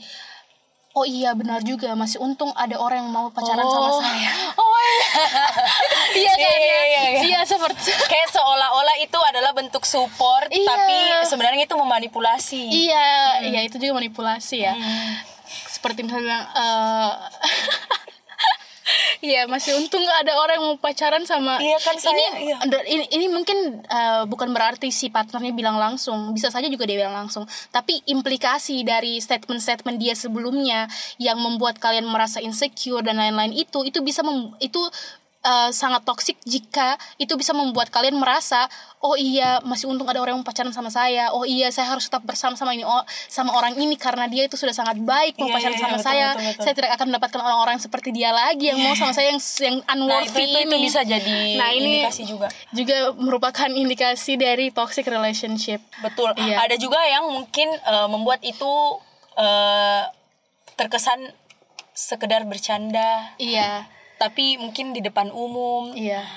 Oh 0.99 1.07
iya 1.07 1.31
benar 1.31 1.63
juga 1.63 1.87
masih 1.93 2.19
untung 2.19 2.51
ada 2.53 2.75
orang 2.75 2.99
yang 3.01 3.09
mau 3.09 3.27
pacaran 3.29 3.63
sama 3.63 3.87
Oh. 3.89 3.99
saya. 3.99 4.31
oh 4.59 4.79
iya 4.83 5.07
Iya 6.19 6.33
kan 6.33 6.41
Iya, 6.41 6.51
ya? 6.51 6.59
iya, 6.59 6.81
iya, 6.83 7.21
iya. 7.23 7.39
Seperti 7.41 7.79
kayak 8.03 8.29
seolah-olah 8.29 8.99
itu 8.99 9.15
adalah 9.21 9.51
bentuk 9.53 9.83
support 9.83 10.49
Iya. 10.49 10.67
tapi 10.67 10.97
sebenarnya 11.25 11.63
itu 11.63 11.73
memanipulasi 11.73 12.67
Iya, 12.67 13.07
iya 13.45 13.59
itu 13.61 13.77
juga 13.77 13.95
manipulasi 13.95 14.57
ya. 14.59 14.75
Hmm. 14.75 15.23
Seperti 15.69 16.03
misalnya 16.03 16.51
eh 16.51 17.11
Iya, 19.19 19.45
masih 19.45 19.75
untung 19.75 19.99
nggak 19.99 20.19
ada 20.23 20.33
orang 20.35 20.55
yang 20.57 20.65
mau 20.65 20.77
pacaran 20.77 21.23
sama 21.23 21.59
Iya 21.59 21.77
kan, 21.77 21.95
saya- 21.95 22.15
ini, 22.15 22.25
iya. 22.47 22.57
ini 22.85 23.05
ini 23.11 23.25
mungkin 23.27 23.57
eh, 23.81 24.23
bukan 24.25 24.49
berarti 24.49 24.89
si 24.89 25.09
partnernya 25.09 25.51
bilang 25.51 25.75
langsung, 25.75 26.31
bisa 26.31 26.47
saja 26.47 26.65
juga 26.65 26.87
dia 26.87 26.97
bilang 26.97 27.15
langsung. 27.17 27.43
Tapi 27.69 27.99
implikasi 28.05 28.81
dari 28.81 29.19
statement-statement 29.19 29.97
dia 29.97 30.13
sebelumnya 30.13 30.87
yang 31.17 31.37
membuat 31.37 31.77
kalian 31.77 32.05
merasa 32.05 32.39
insecure 32.39 33.01
dan 33.01 33.17
lain-lain 33.17 33.51
itu 33.53 33.83
itu 33.83 33.99
bisa 33.99 34.21
mem- 34.21 34.55
itu 34.59 34.79
eh, 35.41 35.69
sangat 35.71 36.03
toksik 36.03 36.35
jika 36.43 36.93
itu 37.15 37.31
bisa 37.33 37.51
membuat 37.51 37.87
kalian 37.87 38.15
merasa 38.15 38.67
oh 38.99 39.15
iya 39.15 39.63
masih 39.63 39.87
untung 39.87 40.03
ada 40.05 40.19
orang 40.19 40.35
yang 40.35 40.43
pacaran 40.43 40.69
sama 40.69 40.87
saya. 40.89 41.31
Oh 41.31 41.43
iya 41.43 41.69
saya 41.69 41.87
harus 41.87 42.05
tetap 42.05 42.21
bersama 42.21 42.53
sama 42.53 42.71
ini 42.71 42.83
oh, 42.83 42.99
sama 43.25 43.53
orang 43.53 43.75
ini 43.75 43.95
karena 43.95 44.27
dia 44.27 44.43
itu 44.43 44.53
sudah 44.53 44.73
sangat 44.73 44.99
baik 44.99 45.39
mau 45.39 45.47
Iya, 45.47 45.55
pacaran 45.55 45.71
iya, 45.71 45.79
sama 45.79 45.95
betul, 45.95 46.03
saya. 46.05 46.27
betul, 46.29 46.43
betul. 46.45 46.61
saya 46.61 46.73
tidak 46.75 46.91
akan 46.91 47.05
mendapatkan 47.07 47.41
orang-orang 47.41 47.77
seperti 47.77 48.09
dia 48.11 48.31
lagi 48.31 48.65
yang 48.67 48.77
mau 48.77 48.91
sama 48.93 49.11
saya 49.11 49.31
yang 49.31 49.39
yang 49.39 49.75
nah 49.79 49.95
unworthy 49.95 50.43
itu, 50.43 50.51
itu, 50.51 50.59
itu 50.59 50.75
ini. 50.75 50.77
bisa 50.83 51.01
jadi 51.01 51.39
Nah, 51.55 51.69
ini- 51.71 52.03
indikasi 52.03 52.23
juga. 52.25 52.47
juga 52.69 52.97
merupakan 53.15 53.69
indikasi 53.69 54.35
dari 54.35 54.69
toxic 54.69 55.07
relationship. 55.07 55.79
Betul. 55.99 56.35
Iya. 56.35 56.59
ada 56.59 56.75
juga 56.75 56.99
yang 57.01 57.31
mungkin 57.31 57.71
eh, 57.71 58.07
membuat 58.07 58.43
itu 58.43 58.71
eh, 59.33 60.03
terkesan 60.75 61.23
sekedar 61.93 62.43
bercanda. 62.43 63.31
Iya 63.35 63.87
tapi 64.19 64.59
mungkin 64.59 64.91
di 64.91 64.99
depan 64.99 65.31
umum. 65.31 65.95
Iya. 65.95 66.27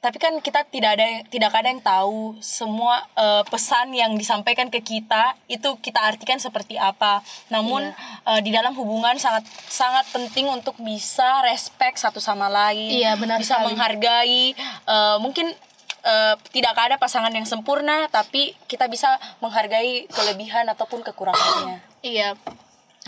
Tapi 0.00 0.16
kan 0.16 0.32
kita 0.40 0.64
tidak 0.64 0.96
ada 0.96 1.04
tidak 1.28 1.52
ada 1.52 1.68
yang 1.68 1.84
tahu 1.84 2.40
semua 2.40 3.04
eh, 3.20 3.44
pesan 3.44 3.92
yang 3.92 4.16
disampaikan 4.16 4.72
ke 4.72 4.80
kita 4.80 5.36
itu 5.44 5.76
kita 5.76 6.00
artikan 6.00 6.40
seperti 6.40 6.80
apa. 6.80 7.20
Namun 7.52 7.84
eh, 8.26 8.40
di 8.40 8.48
dalam 8.48 8.72
hubungan 8.80 9.20
sangat 9.20 9.44
sangat 9.68 10.08
penting 10.08 10.48
untuk 10.48 10.74
bisa 10.80 11.44
respect 11.44 12.00
satu 12.00 12.16
sama 12.16 12.48
lain. 12.48 12.96
Iya, 12.96 13.20
benar 13.20 13.44
bisa 13.44 13.60
sekali. 13.60 13.66
menghargai 13.70 14.44
eh, 14.88 15.16
mungkin 15.20 15.52
eh, 16.00 16.34
tidak 16.48 16.80
ada 16.80 16.96
pasangan 16.96 17.30
yang 17.36 17.44
sempurna 17.44 18.08
tapi 18.08 18.56
kita 18.72 18.88
bisa 18.88 19.20
menghargai 19.44 20.08
kelebihan 20.08 20.64
ataupun 20.72 21.04
kekurangannya. 21.04 21.84
Iya. 22.00 22.40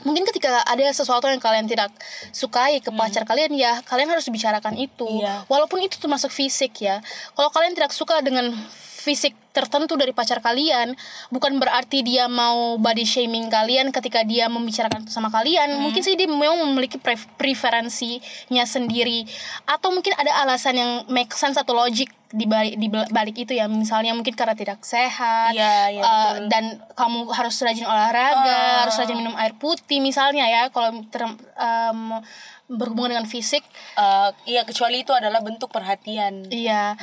Mungkin 0.02 0.24
ketika 0.24 0.64
ada 0.64 0.88
sesuatu 0.88 1.28
yang 1.28 1.38
kalian 1.38 1.68
tidak 1.68 1.92
sukai 2.32 2.80
ke 2.80 2.88
pacar 2.88 3.28
kalian 3.28 3.52
ya, 3.52 3.84
kalian 3.84 4.08
harus 4.08 4.24
bicarakan 4.32 4.74
itu. 4.80 5.04
Hmm. 5.04 5.20
Iya. 5.20 5.34
Walaupun 5.46 5.84
itu 5.84 6.00
termasuk 6.00 6.32
fisik 6.32 6.80
ya. 6.80 7.04
Kalau 7.36 7.52
kalian 7.52 7.76
tidak 7.76 7.92
suka 7.92 8.24
dengan 8.24 8.56
fisik 9.02 9.34
tertentu 9.52 9.98
dari 9.98 10.14
pacar 10.14 10.38
kalian, 10.38 10.94
bukan 11.28 11.58
berarti 11.58 12.00
dia 12.00 12.24
mau 12.24 12.78
body 12.78 13.02
shaming 13.02 13.50
kalian 13.50 13.90
ketika 13.90 14.22
dia 14.22 14.46
membicarakan 14.46 15.02
itu 15.02 15.10
sama 15.10 15.28
kalian. 15.28 15.76
Hmm. 15.76 15.82
Mungkin 15.84 16.00
sih 16.00 16.14
dia 16.14 16.24
memang 16.24 16.62
memiliki 16.64 16.96
pre- 16.96 17.20
preferensinya 17.36 18.64
sendiri 18.64 19.26
atau 19.66 19.90
mungkin 19.90 20.14
ada 20.14 20.32
alasan 20.40 20.74
yang 20.76 20.90
make 21.08 21.32
sense 21.32 21.56
atau 21.56 21.74
logik 21.74 22.08
di 22.32 22.48
balik, 22.48 22.74
di 22.78 22.88
balik 22.88 23.36
itu 23.36 23.52
ya. 23.52 23.68
Misalnya 23.68 24.16
mungkin 24.16 24.32
karena 24.32 24.56
tidak 24.56 24.80
sehat, 24.82 25.52
Iya, 25.52 25.76
iya, 25.90 26.00
uh, 26.00 26.08
betul. 26.08 26.48
dan 26.48 26.64
kamu 26.96 27.18
harus 27.28 27.60
rajin 27.60 27.84
olahraga, 27.84 28.40
Ah. 28.48 28.88
harus 28.88 28.96
rajin 28.96 29.20
minum 29.20 29.36
air 29.36 29.52
putih 29.52 30.00
misalnya 30.00 30.48
ya 30.48 30.62
kalau 30.72 30.96
ter- 31.12 31.28
um, 31.52 32.24
berhubungan 32.72 33.20
dengan 33.20 33.28
fisik, 33.28 33.60
Eh, 33.92 34.30
iya 34.48 34.64
kecuali 34.64 35.04
itu 35.04 35.12
adalah 35.12 35.44
bentuk 35.44 35.68
perhatian 35.68 36.48
iya. 36.48 36.96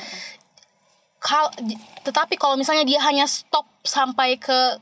Kal 1.19 1.51
tetapi 2.01 2.35
kalau 2.35 2.55
misalnya 2.55 2.87
dia 2.87 3.03
hanya 3.03 3.27
stop 3.27 3.67
sampai 3.83 4.39
ke 4.39 4.79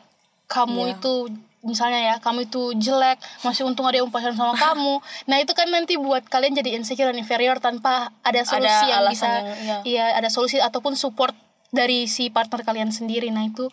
kamu 0.47 0.82
Iya. 0.86 0.93
itu 0.95 1.13
misalnya 1.60 2.00
ya 2.00 2.15
kamu 2.21 2.47
itu 2.47 2.71
jelek 2.78 3.17
masih 3.41 3.67
untung 3.67 3.84
ada 3.84 3.97
yang 3.97 4.08
pacaran 4.08 4.38
sama 4.38 4.54
kamu 4.69 5.02
nah 5.26 5.38
itu 5.38 5.52
kan 5.52 5.67
nanti 5.67 5.97
buat 5.97 6.23
kalian 6.23 6.56
jadi 6.56 6.78
insecure 6.78 7.10
dan 7.10 7.17
inferior 7.17 7.58
tanpa 7.58 8.13
ada 8.21 8.45
solusi 8.45 8.88
Ada 8.88 8.93
yang 8.93 9.10
bisa 9.12 9.28
yang- 9.28 9.45
iya. 9.60 9.78
iya 9.84 10.06
ada 10.13 10.30
solusi 10.30 10.62
ataupun 10.62 10.93
support 10.93 11.34
dari 11.67 12.06
si 12.06 12.30
partner 12.30 12.63
kalian 12.63 12.93
sendiri 12.93 13.28
nah 13.28 13.43
itu 13.43 13.67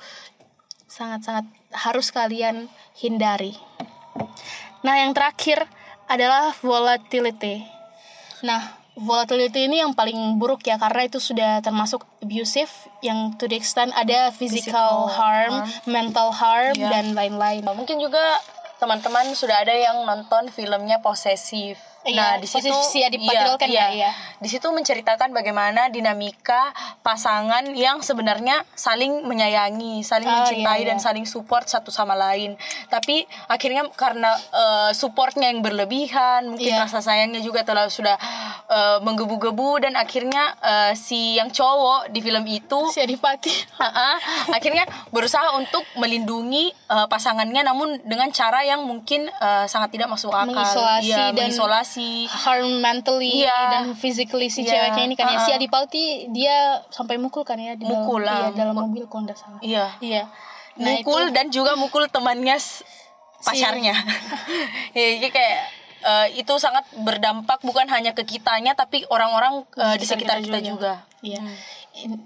sangat-sangat 0.89 1.47
harus 1.71 2.11
kalian 2.11 2.67
hindari 2.97 3.55
nah 4.81 4.97
yang 4.97 5.13
terakhir 5.13 5.63
adalah 6.07 6.51
volatility 6.59 7.63
nah 8.41 8.84
volatility 8.95 9.67
ini 9.67 9.83
yang 9.83 9.93
paling 9.93 10.39
buruk 10.39 10.63
ya 10.63 10.79
karena 10.79 11.07
itu 11.07 11.19
sudah 11.19 11.59
termasuk 11.61 12.07
abusive 12.23 12.71
yang 13.03 13.35
to 13.35 13.47
the 13.47 13.59
extent 13.59 13.91
ada 13.93 14.31
physical, 14.31 15.11
Physical 15.11 15.11
harm, 15.11 15.55
harm. 15.67 15.69
mental 15.87 16.29
harm 16.31 16.75
Iya. 16.79 16.91
dan 16.91 17.05
lain-lain 17.13 17.67
Mungkin 17.67 17.99
juga 17.99 18.23
teman-teman 18.79 19.35
sudah 19.35 19.63
ada 19.63 19.73
yang 19.73 20.03
nonton 20.05 20.51
filmnya 20.51 20.99
posesif. 20.99 21.79
Iya, 22.05 22.17
nah, 22.21 22.33
di 22.37 22.45
situ 22.45 22.69
si 22.85 23.01
Adi 23.01 23.17
Patilkan 23.17 23.69
iya, 23.69 23.89
ya, 23.89 23.89
iya. 23.93 24.11
Di 24.37 24.49
situ 24.49 24.69
menceritakan 24.69 25.33
bagaimana 25.33 25.89
dinamika 25.89 26.71
pasangan 27.01 27.65
yang 27.73 28.05
sebenarnya 28.05 28.61
saling 28.77 29.25
menyayangi, 29.25 30.05
saling 30.05 30.29
Oh, 30.29 30.35
mencintai 30.45 30.85
iya, 30.85 30.89
dan 30.93 30.99
iya. 31.01 31.05
saling 31.05 31.25
support 31.25 31.65
satu 31.65 31.89
sama 31.89 32.13
lain. 32.13 32.61
Tapi 32.89 33.25
akhirnya 33.49 33.89
karena 33.93 34.31
eh, 34.37 34.91
supportnya 34.93 35.49
yang 35.49 35.65
berlebihan, 35.65 36.53
mungkin 36.53 36.77
Iya. 36.77 36.85
rasa 36.85 37.01
sayangnya 37.01 37.41
juga 37.41 37.65
telah 37.65 37.89
sudah 37.89 38.21
eh, 38.69 38.99
menggebu-gebu 39.01 39.81
dan 39.81 39.97
akhirnya 39.97 40.57
eh, 40.61 40.93
si 40.95 41.37
yang 41.37 41.49
cowok 41.49 42.13
di 42.13 42.21
film 42.21 42.45
itu 42.45 42.81
si 42.93 43.01
Adipati 43.01 43.53
akhirnya 44.57 44.85
berusaha 45.11 45.57
untuk 45.57 45.83
melindungi 45.97 46.71
uh, 46.91 47.07
pasangannya 47.07 47.63
namun 47.63 48.03
dengan 48.05 48.29
cara 48.31 48.63
yang 48.63 48.83
mungkin 48.85 49.27
uh, 49.31 49.65
sangat 49.65 49.95
tidak 49.95 50.11
masuk 50.11 50.31
akal 50.35 50.51
Mengisolasi 50.53 51.07
Iya, 51.07 51.17
dan- 51.31 51.49
mengisolasi 51.49 51.94
harm 52.27 52.83
mentally 52.83 53.45
Iya. 53.47 53.61
dan 53.71 53.85
physically 53.95 54.51
si 54.51 54.65
Iya, 54.65 54.91
ceweknya 54.91 55.03
ini 55.07 55.15
kan 55.15 55.31
ya. 55.31 55.39
Si 55.43 55.51
uh-uh. 55.53 55.59
Adipati 55.61 56.05
dia 56.35 56.83
sampai 56.91 57.21
mukul 57.21 57.47
kan 57.47 57.61
ya 57.61 57.79
di 57.79 57.85
dalam, 57.87 58.03
Mukul 58.03 58.23
lah, 58.27 58.51
iya, 58.51 58.57
dalam 58.57 58.75
mukul. 58.75 58.89
mobil 58.91 59.05
kalau 59.07 59.23
nggak 59.29 59.39
salah. 59.39 59.61
Iya. 59.61 59.87
Iya. 60.01 60.23
Nah 60.81 60.91
mukul 60.99 61.31
itu 61.31 61.35
dan 61.35 61.47
juga 61.55 61.73
mukul 61.79 62.11
temannya 62.11 62.57
pacarnya. 63.45 63.95
Ya, 64.95 65.07
jadi 65.19 65.29
kayak 65.35 65.59
uh, 66.07 66.27
itu 66.39 66.55
sangat 66.63 66.87
berdampak 67.03 67.59
bukan 67.67 67.91
hanya 67.91 68.15
ke 68.15 68.23
kitanya 68.23 68.79
tapi 68.79 69.03
orang-orang 69.11 69.67
uh, 69.75 69.97
di 69.99 70.07
sekitar 70.07 70.39
kita, 70.39 70.63
juga, 70.63 71.03
iya. 71.19 71.43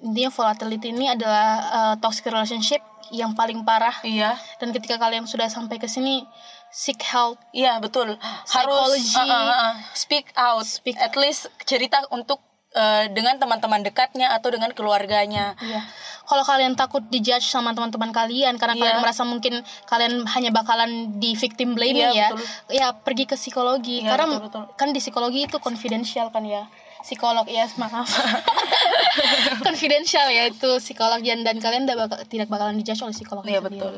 Intinya 0.04 0.28
volatility 0.28 0.92
ini 0.92 1.08
adalah 1.12 1.48
uh, 1.72 1.94
toxic 1.96 2.28
relationship 2.28 2.80
yang 3.08 3.32
paling 3.32 3.64
parah. 3.64 3.96
Iya. 4.04 4.36
Dan 4.60 4.72
ketika 4.76 5.00
kalian 5.00 5.24
sudah 5.24 5.48
sampai 5.48 5.80
ke 5.80 5.88
sini 5.88 6.24
seek 6.70 7.00
help 7.02 7.40
Iya 7.50 7.78
betul 7.78 8.16
Psychology. 8.42 9.00
harus 9.00 9.14
uh, 9.14 9.24
uh, 9.24 9.48
uh, 9.50 9.74
speak 9.92 10.28
out 10.34 10.62
Speak- 10.62 10.96
at 10.96 11.14
least 11.14 11.48
cerita 11.62 12.04
untuk 12.08 12.38
uh, 12.72 13.08
dengan 13.08 13.36
teman-teman 13.36 13.80
dekatnya 13.80 14.30
atau 14.30 14.48
dengan 14.48 14.70
keluarganya 14.70 15.56
Iya. 15.58 15.82
Kalau 16.22 16.44
kalian 16.44 16.76
takut 16.76 17.00
dijudge 17.02 17.40
sama 17.42 17.72
teman-teman 17.72 18.12
kalian 18.12 18.56
karena 18.56 18.76
Iya. 18.76 18.82
kalian 18.84 18.98
merasa 19.00 19.24
mungkin 19.24 19.64
kalian 19.86 20.28
hanya 20.28 20.50
bakalan 20.50 21.16
di 21.16 21.32
victim 21.32 21.72
blaming 21.72 22.04
Iya, 22.04 22.12
ya, 22.12 22.28
betul. 22.30 22.44
ya 22.70 22.86
pergi 22.94 23.24
ke 23.24 23.32
psikologi. 23.34 24.04
Iya, 24.04 24.12
karena 24.12 24.24
betul, 24.28 24.44
betul. 24.44 24.62
kan 24.76 24.88
di 24.92 25.00
psikologi 25.00 25.40
itu 25.42 25.56
confidential 25.56 26.28
kan 26.28 26.44
ya. 26.44 26.68
Psikolog 27.00 27.48
ya, 27.48 27.64
maaf. 27.74 28.04
confidential 29.64 30.28
ya 30.28 30.48
itu 30.48 30.68
psikolog 30.78 31.20
dan, 31.20 31.42
dan 31.42 31.56
kalian 31.58 31.88
tidak 31.88 31.98
bakal, 32.04 32.18
tidak 32.28 32.48
bakalan 32.48 32.76
dijudge 32.76 33.00
oleh 33.02 33.16
psikolog 33.16 33.44
Iya, 33.44 33.60
betul. 33.64 33.92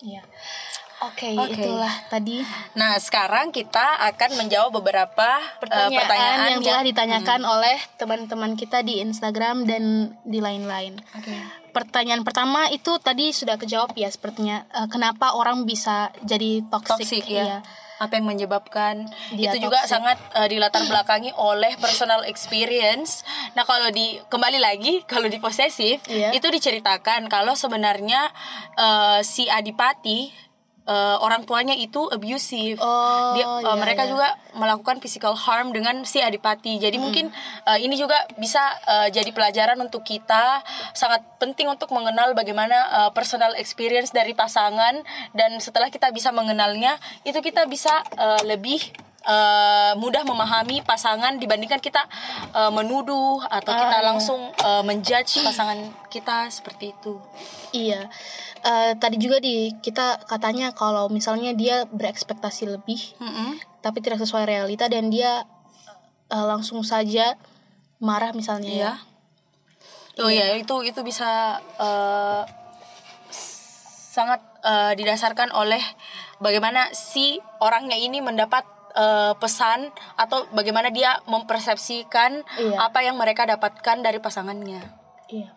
Iya. 0.00 0.22
Oke, 1.04 1.34
Oke. 1.34 1.58
itulah 1.58 1.92
tadi 2.06 2.40
Nah, 2.74 2.96
sekarang 2.96 3.50
kita 3.50 3.82
akan 4.04 4.30
menjawab 4.36 4.72
beberapa 4.74 5.28
eh, 5.36 5.60
pertanyaan, 5.60 6.00
pertanyaan 6.00 6.48
yang 6.50 6.62
telah 6.62 6.82
ditanyakan 6.82 7.40
oleh 7.44 7.76
teman-teman 7.94 8.52
kita 8.54 8.80
di 8.80 8.98
Instagram 8.98 9.64
dan 9.64 9.82
di 10.22 10.38
lain-lain. 10.38 10.96
Oke. 11.12 11.34
Pertanyaan 11.70 12.22
pertama 12.22 12.70
itu 12.70 12.96
tadi 12.98 13.30
sudah 13.30 13.54
kejawab 13.54 13.92
ya 13.94 14.06
sepertinya 14.06 14.62
eh, 14.68 14.86
kenapa 14.86 15.34
orang 15.34 15.62
bisa 15.64 16.08
jadi 16.22 16.62
toxic, 16.64 16.98
Toxic 16.98 17.24
Iya. 17.26 17.44
ya. 17.44 17.58
Apa 17.94 18.18
yang 18.18 18.26
menyebabkan 18.26 19.06
Dia 19.30 19.54
itu 19.54 19.62
juga 19.62 19.78
toxic. 19.78 19.94
sangat 19.94 20.18
eh, 20.34 20.48
dilatar 20.48 20.82
belakangi 20.84 21.30
oleh 21.32 21.78
personal 21.78 22.26
experience. 22.26 23.22
Nah, 23.54 23.62
kalau 23.62 23.90
di 23.90 24.18
kembali 24.24 24.58
lagi 24.58 25.02
kalau 25.04 25.26
di 25.26 25.38
posesif 25.38 26.02
Iya. 26.06 26.30
itu 26.30 26.46
diceritakan 26.48 27.26
kalau 27.26 27.54
sebenarnya 27.54 28.30
eh, 28.74 29.20
si 29.22 29.46
adipati 29.46 30.30
eh, 30.84 31.16
orang 31.20 31.48
tuanya 31.48 31.72
itu 31.76 32.08
abusive. 32.12 32.78
Oh, 32.80 33.32
Dia, 33.36 33.46
iya, 33.64 33.72
mereka 33.80 34.04
iya. 34.04 34.10
juga 34.12 34.28
melakukan 34.54 35.00
physical 35.00 35.34
harm 35.34 35.72
dengan 35.72 36.04
si 36.04 36.20
adipati. 36.20 36.78
Jadi 36.78 36.96
mungkin 37.00 37.32
eh, 37.68 37.78
ini 37.80 37.96
juga 37.96 38.16
bisa 38.36 38.60
eh, 38.84 39.08
jadi 39.10 39.30
pelajaran 39.32 39.80
untuk 39.80 40.04
kita. 40.04 40.60
Sangat 40.92 41.24
penting 41.40 41.66
untuk 41.72 41.90
mengenal 41.90 42.36
bagaimana 42.36 42.76
eh, 43.04 43.10
personal 43.16 43.56
experience 43.56 44.12
dari 44.12 44.36
pasangan 44.36 45.00
dan 45.32 45.58
setelah 45.58 45.88
kita 45.88 46.12
bisa 46.12 46.30
mengenalnya, 46.30 47.00
itu 47.24 47.40
kita 47.40 47.64
bisa 47.66 48.04
eh, 48.16 48.42
lebih 48.44 48.80
eh, 49.24 49.92
mudah 49.96 50.22
memahami 50.28 50.84
pasangan 50.84 51.40
dibandingkan 51.40 51.80
kita 51.80 52.04
eh, 52.52 52.72
menuduh 52.72 53.40
atau 53.44 53.72
Ah, 53.72 53.80
kita 53.88 53.98
iya. 54.00 54.06
langsung 54.06 54.40
eh, 54.52 54.82
menjudge 54.84 55.40
pasangan 55.44 55.78
kita 56.12 56.48
seperti 56.52 56.92
itu. 56.92 57.16
Iya. 57.72 58.08
Eh, 58.64 58.92
tadi 58.96 59.16
juga 59.20 59.40
di 59.40 59.76
kita 59.80 60.24
katanya 60.24 60.72
kalau 60.72 61.08
misalnya 61.12 61.52
dia 61.52 61.84
berekspektasi 61.88 62.68
lebih 62.68 63.00
Mm-mm. 63.20 63.60
tapi 63.84 64.00
tidak 64.00 64.24
sesuai 64.24 64.48
realita 64.48 64.88
dan 64.88 65.12
dia 65.12 65.44
eh, 66.32 66.46
langsung 66.48 66.80
saja 66.84 67.36
marah 68.00 68.32
misalnya 68.32 68.72
ya. 68.72 68.76
Iya. 68.78 68.92
Oh 70.14 70.30
ya, 70.30 70.54
itu 70.54 70.86
itu 70.86 71.00
bisa 71.02 71.58
eh, 71.80 72.42
sangat 74.14 74.38
eh, 74.62 74.92
didasarkan 74.94 75.50
oleh 75.50 75.82
bagaimana 76.38 76.86
si 76.94 77.42
orangnya 77.58 77.98
ini 77.98 78.22
mendapat 78.22 78.62
eh, 78.94 79.32
pesan 79.34 79.90
atau 80.14 80.46
bagaimana 80.50 80.88
dia 80.88 81.18
mempersepsikan 81.26 82.40
Iya. 82.54 82.78
apa 82.80 83.02
yang 83.02 83.14
mereka 83.14 83.42
dapatkan 83.44 84.00
dari 84.00 84.18
pasangannya. 84.18 84.80
Iya. 85.26 85.50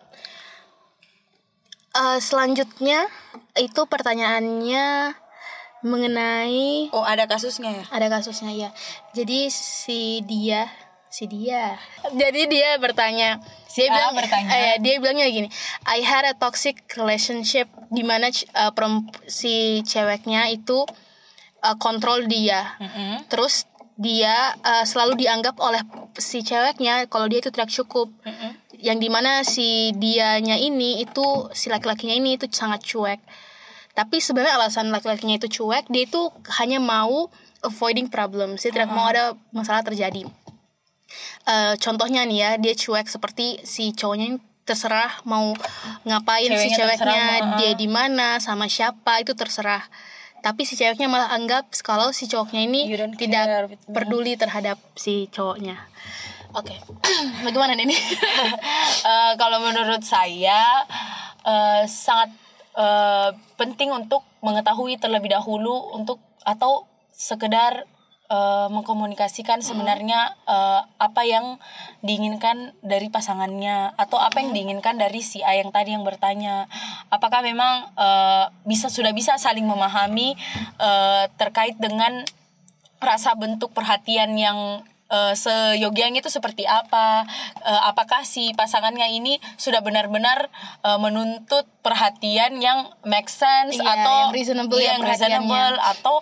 Eh, 1.90 2.18
selanjutnya 2.20 3.08
itu 3.56 3.82
pertanyaannya 3.84 5.14
mengenai 5.80 6.90
Oh, 6.90 7.02
ada 7.02 7.24
kasusnya 7.24 7.70
ya? 7.72 7.84
ada 7.88 8.06
kasusnya 8.08 8.50
ya. 8.52 8.70
Jadi 9.12 9.46
si 9.48 10.20
dia 10.22 10.66
si 11.08 11.24
dia. 11.24 11.78
Jadi 12.12 12.44
dia 12.46 12.76
bertanya, 12.76 13.40
dia 13.40 13.66
Si 13.66 13.80
A 13.80 13.88
bilang 13.88 14.12
bertanya. 14.12 14.48
eh, 14.52 14.74
dia 14.76 15.00
bilangnya 15.00 15.24
gini, 15.26 15.48
I 15.86 16.04
had 16.04 16.26
a 16.26 16.36
toxic 16.36 16.84
relationship 16.92 17.64
di 17.88 18.04
mana 18.04 18.28
peremp- 18.76 19.16
si 19.24 19.80
ceweknya 19.82 20.52
itu 20.52 20.84
eh, 21.64 21.76
kontrol 21.78 22.26
dia. 22.26 22.76
Mm-mm. 22.78 23.26
Terus 23.30 23.66
dia 23.98 24.54
eh, 24.62 24.84
selalu 24.86 25.18
dianggap 25.18 25.58
oleh 25.58 25.82
si 26.18 26.46
ceweknya 26.46 27.10
kalau 27.10 27.26
dia 27.26 27.42
itu 27.42 27.50
tidak 27.50 27.70
cukup. 27.70 28.10
Mm-mm. 28.22 28.52
Yang 28.78 28.98
di 29.02 29.08
mana 29.10 29.32
si 29.42 29.90
dianya 29.94 30.54
ini 30.54 31.02
itu 31.02 31.50
si 31.50 31.66
laki-lakinya 31.66 32.14
ini 32.14 32.38
itu 32.38 32.46
sangat 32.50 32.86
cuek. 32.86 33.18
Tapi 33.98 34.22
sebenarnya 34.22 34.62
alasan 34.62 34.94
laki-lakinya 34.94 35.42
itu 35.42 35.50
cuek, 35.50 35.90
dia 35.90 36.06
itu 36.06 36.30
hanya 36.62 36.78
mau 36.78 37.26
avoiding 37.66 38.06
problems, 38.06 38.62
dia 38.62 38.70
tidak 38.70 38.94
mau 38.94 39.10
ada 39.10 39.34
masalah 39.50 39.82
terjadi. 39.82 40.22
Eh, 41.48 41.74
contohnya 41.80 42.22
nih 42.22 42.38
ya, 42.38 42.50
dia 42.60 42.74
cuek 42.78 43.10
seperti 43.10 43.58
si 43.66 43.90
cowoknya 43.96 44.26
ini 44.30 44.38
terserah 44.68 45.24
mau 45.24 45.56
ngapain 46.04 46.52
si 46.52 46.68
Ceweknya 46.68 46.76
terserah 46.76 47.16
ceweknya, 47.16 47.56
dia 47.56 47.72
di 47.72 47.88
mana, 47.88 48.36
sama 48.36 48.68
siapa 48.68 49.24
itu 49.24 49.32
terserah. 49.32 49.80
Tapi 50.38 50.62
si 50.62 50.78
ceweknya 50.78 51.10
malah 51.10 51.34
anggap 51.34 51.70
kalau 51.82 52.14
si 52.14 52.30
cowoknya 52.30 52.62
ini 52.64 52.80
tidak 53.18 53.74
peduli 53.90 54.38
terhadap 54.38 54.78
si 54.94 55.26
cowoknya. 55.34 55.76
Oke, 56.56 56.72
bagaimana 57.44 57.76
nih? 57.76 57.88
Eh, 58.98 59.32
kalau 59.38 59.62
menurut 59.62 60.02
saya 60.02 60.84
eh, 61.46 61.82
sangat 61.86 62.34
eh, 62.74 63.30
penting 63.54 63.94
untuk 63.94 64.26
mengetahui 64.42 64.98
terlebih 64.98 65.32
dahulu 65.32 65.94
untuk 65.94 66.18
atau 66.42 66.84
sekedar 67.14 67.86
eh, 68.28 68.68
mengkomunikasikan 68.70 69.64
sebenarnya 69.64 70.36
eh, 70.44 70.82
apa 70.84 71.22
yang 71.24 71.56
diinginkan 72.04 72.76
dari 72.84 73.08
pasangannya 73.08 73.96
atau 73.96 74.20
apa 74.20 74.44
yang 74.44 74.52
diinginkan 74.52 75.00
dari 75.00 75.24
si 75.24 75.40
A 75.40 75.56
yang 75.56 75.72
tadi 75.72 75.96
yang 75.96 76.04
bertanya. 76.04 76.68
Apakah 77.08 77.40
memang 77.40 77.90
eh, 77.96 78.44
bisa 78.68 78.92
sudah 78.92 79.10
bisa 79.16 79.40
saling 79.40 79.64
memahami 79.64 80.36
eh, 80.78 81.24
terkait 81.40 81.80
dengan 81.80 82.24
rasa 82.98 83.34
bentuk 83.38 83.70
perhatian 83.72 84.34
yang 84.34 84.82
eh, 85.08 85.34
seyogianya 85.34 86.20
itu 86.20 86.30
seperti 86.30 86.64
apa? 86.68 87.24
Eh, 87.64 87.82
apakah 87.88 88.22
si 88.24 88.52
pasangannya 88.52 89.08
ini 89.16 89.40
sudah 89.56 89.80
benar-benar 89.80 90.52
eh, 90.84 90.98
menuntut 91.00 91.64
perhatian 91.80 92.60
yang 92.60 92.92
make 93.08 93.32
sense 93.32 93.76
Iya, 93.76 93.88
atau 93.98 94.16
yang 94.28 94.34
reasonable 94.36 94.78
iya, 94.78 94.84
ya 94.84 94.92
yang 94.96 95.04
reasonable 95.04 95.76
atau 95.80 96.16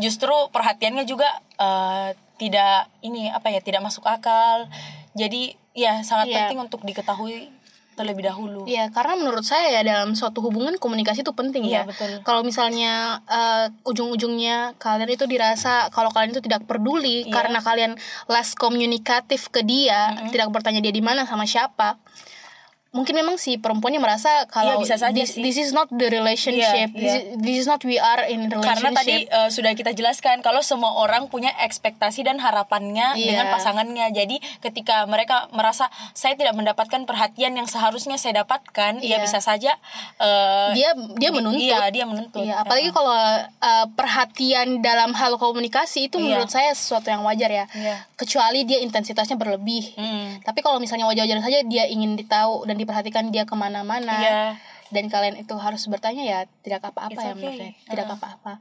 justru 0.00 0.34
perhatiannya 0.50 1.04
juga 1.04 1.28
eh, 1.60 2.16
tidak 2.40 2.88
ini 3.04 3.28
apa 3.28 3.52
ya 3.52 3.60
tidak 3.60 3.84
masuk 3.84 4.04
akal. 4.08 4.66
Jadi 5.12 5.54
ya 5.76 6.00
sangat 6.02 6.32
Iya. 6.32 6.36
penting 6.48 6.60
untuk 6.64 6.80
diketahui 6.82 7.52
terlebih 8.00 8.24
dahulu 8.24 8.64
Iya, 8.64 8.88
karena 8.88 9.20
menurut 9.20 9.44
saya 9.44 9.68
ya 9.68 9.80
dalam 9.84 10.16
suatu 10.16 10.40
hubungan 10.40 10.80
komunikasi 10.80 11.20
itu 11.20 11.36
penting 11.36 11.68
ya. 11.68 11.84
Iya, 11.84 11.92
betul. 11.92 12.10
Kalau 12.24 12.40
misalnya 12.40 13.20
eh, 13.28 13.66
ujung-ujungnya 13.84 14.80
kalian 14.80 15.10
itu 15.12 15.28
dirasa 15.28 15.92
kalau 15.92 16.08
kalian 16.08 16.32
itu 16.32 16.40
tidak 16.40 16.64
peduli 16.64 17.28
Iya. 17.28 17.32
karena 17.34 17.60
kalian 17.60 17.92
less 18.26 18.56
komunikatif 18.56 19.52
ke 19.52 19.60
dia, 19.60 20.16
tidak 20.32 20.48
bertanya 20.48 20.80
dia 20.80 20.94
di 20.94 21.04
mana 21.04 21.28
sama 21.28 21.44
siapa. 21.44 22.00
Mungkin 22.90 23.14
memang 23.14 23.36
si 23.36 23.54
perempuannya 23.54 23.98
merasa 23.98 24.44
kalau 24.46 24.74
Iya, 24.74 24.82
bisa 24.82 24.96
saja 24.96 25.14
this, 25.14 25.32
sih. 25.32 25.40
this 25.40 25.54
is 25.56 25.70
not 25.70 25.86
the 25.88 26.10
relationship. 26.10 26.90
Iya, 26.90 26.98
This, 26.98 27.06
iya. 27.06 27.22
is, 27.30 27.38
this 27.38 27.56
is 27.56 27.66
not 27.66 27.78
we 27.80 27.96
are 27.96 28.26
in 28.26 28.44
relationship. 28.44 28.66
karena 28.66 28.88
tadi 28.92 29.16
eh, 29.24 29.48
sudah 29.48 29.72
kita 29.72 29.90
jelaskan 29.92 30.40
kalau 30.40 30.58
semua 30.60 30.98
orang 30.98 31.26
punya 31.26 31.54
ekspektasi 31.56 32.22
dan 32.22 32.36
harapannya 32.36 33.14
Iya. 33.14 33.26
dengan 33.26 33.46
pasangannya 33.48 34.10
jadi 34.10 34.34
ketika 34.60 35.06
mereka 35.06 35.46
merasa 35.50 35.86
saya 36.12 36.34
tidak 36.34 36.50
mendapatkan 36.52 37.04
perhatian 37.04 37.54
yang 37.54 37.64
seharusnya 37.64 38.16
saya 38.16 38.42
dapatkan 38.42 38.98
Iya. 38.98 39.16
ya 39.16 39.16
bisa 39.20 39.38
saja 39.38 39.78
eh, 40.16 40.74
dia 40.74 40.90
dia 41.14 41.30
di- 41.30 41.36
menuntut. 41.36 41.62
iya 41.62 41.86
dia 41.88 42.04
menuntut 42.04 42.42
Iya, 42.42 42.58
apalagi 42.58 42.90
kalau 42.90 43.14
uh, 43.14 43.86
perhatian 43.94 44.80
dalam 44.80 45.12
hal 45.12 45.36
komunikasi 45.36 46.06
itu 46.06 46.18
Iya. 46.18 46.24
menurut 46.26 46.50
saya 46.50 46.72
sesuatu 46.72 47.06
yang 47.06 47.22
wajar 47.22 47.48
ya. 47.48 47.64
Iya. 47.70 48.02
Kecuali 48.14 48.64
dia 48.64 48.80
intensitasnya 48.80 49.36
berlebih. 49.36 49.94
Hmm. 49.94 50.42
Tapi 50.42 50.58
kalau 50.58 50.76
misalnya 50.76 51.06
wajar-wajar 51.06 51.38
saja 51.38 51.62
dia 51.62 51.86
ingin 51.86 52.14
ditahu 52.14 52.64
dan 52.64 52.79
diperhatikan 52.80 53.28
dia 53.28 53.44
ke 53.44 53.52
mana-mana 53.54 54.16
Iya. 54.16 54.42
dan 54.88 55.04
kalian 55.06 55.36
itu 55.36 55.54
harus 55.54 55.84
bertanya 55.84 56.22
ya 56.22 56.38
tidak 56.60 56.82
apa-apa 56.86 57.12
It's 57.12 57.20
ya 57.20 57.32
menurut 57.32 57.52
okay. 57.52 57.58
saya. 57.60 57.72
Tidak 57.86 58.06
apa-apa. 58.10 58.52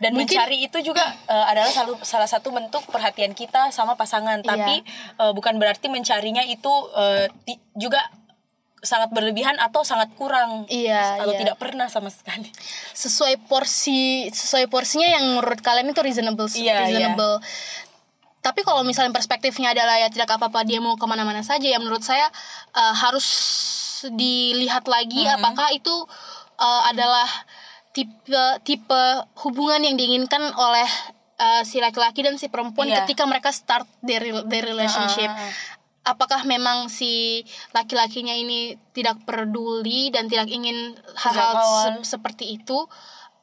dan 0.00 0.16
Mungkin- 0.16 0.32
mencari 0.32 0.64
itu 0.64 0.78
juga 0.82 1.04
eh, 1.26 1.44
adalah 1.46 1.68
salah, 1.68 2.00
salah 2.00 2.24
satu 2.24 2.48
bentuk 2.48 2.80
perhatian 2.86 3.34
kita 3.34 3.68
sama 3.68 3.94
pasangan 3.94 4.40
Iya. 4.40 4.48
tapi 4.48 4.74
eh, 5.14 5.32
bukan 5.32 5.58
berarti 5.58 5.86
mencarinya 5.86 6.40
itu 6.42 6.72
ti- 7.44 7.60
juga 7.74 8.00
sangat 8.80 9.12
berlebihan 9.12 9.60
atau 9.60 9.84
sangat 9.84 10.08
kurang 10.16 10.64
Iya, 10.66 11.20
atau 11.20 11.36
iya. 11.36 11.38
tidak 11.38 11.56
pernah 11.60 11.84
sama 11.86 12.08
sekali 12.08 12.48
Sesuai 12.94 13.36
porsi 13.44 14.24
sesuai 14.26 14.72
porsinya 14.72 15.04
yang 15.06 15.36
menurut 15.36 15.60
kalian 15.60 15.92
itu 15.92 16.00
reasonable 16.00 16.48
Iya, 16.48 16.80
reasonable. 16.80 17.44
Tapi 18.40 18.64
kalau 18.64 18.80
misalnya 18.80 19.12
perspektifnya 19.12 19.76
adalah 19.76 20.00
ya 20.00 20.08
tidak 20.08 20.32
apa-apa 20.32 20.64
dia 20.64 20.80
mau 20.80 20.96
ke 20.96 21.04
mana-mana 21.04 21.44
saja 21.44 21.68
ya 21.68 21.76
menurut 21.76 22.00
saya 22.00 22.24
uh, 22.72 22.94
harus 22.96 23.26
dilihat 24.08 24.88
lagi 24.88 25.28
Mhm. 25.28 25.36
apakah 25.36 25.68
itu 25.70 25.92
uh, 26.56 26.82
adalah 26.88 27.28
tipe 27.92 28.32
tipe 28.64 29.02
hubungan 29.44 29.82
yang 29.82 29.96
diinginkan 29.98 30.40
oleh 30.56 30.88
uh, 31.36 31.62
si 31.64 31.82
laki-laki 31.82 32.22
dan 32.22 32.36
si 32.36 32.48
perempuan 32.48 32.88
Iya. 32.88 33.04
ketika 33.04 33.26
mereka 33.26 33.50
start 33.50 33.84
their, 34.00 34.24
their 34.46 34.64
relationship. 34.64 35.28
Ah. 35.28 35.52
Apakah 36.00 36.48
memang 36.48 36.88
si 36.88 37.44
laki-lakinya 37.76 38.32
ini 38.32 38.72
tidak 38.96 39.20
peduli 39.20 40.08
dan 40.08 40.32
tidak 40.32 40.48
ingin 40.48 40.96
hal-hal 41.12 41.52
se- 42.00 42.16
seperti 42.16 42.56
itu 42.56 42.88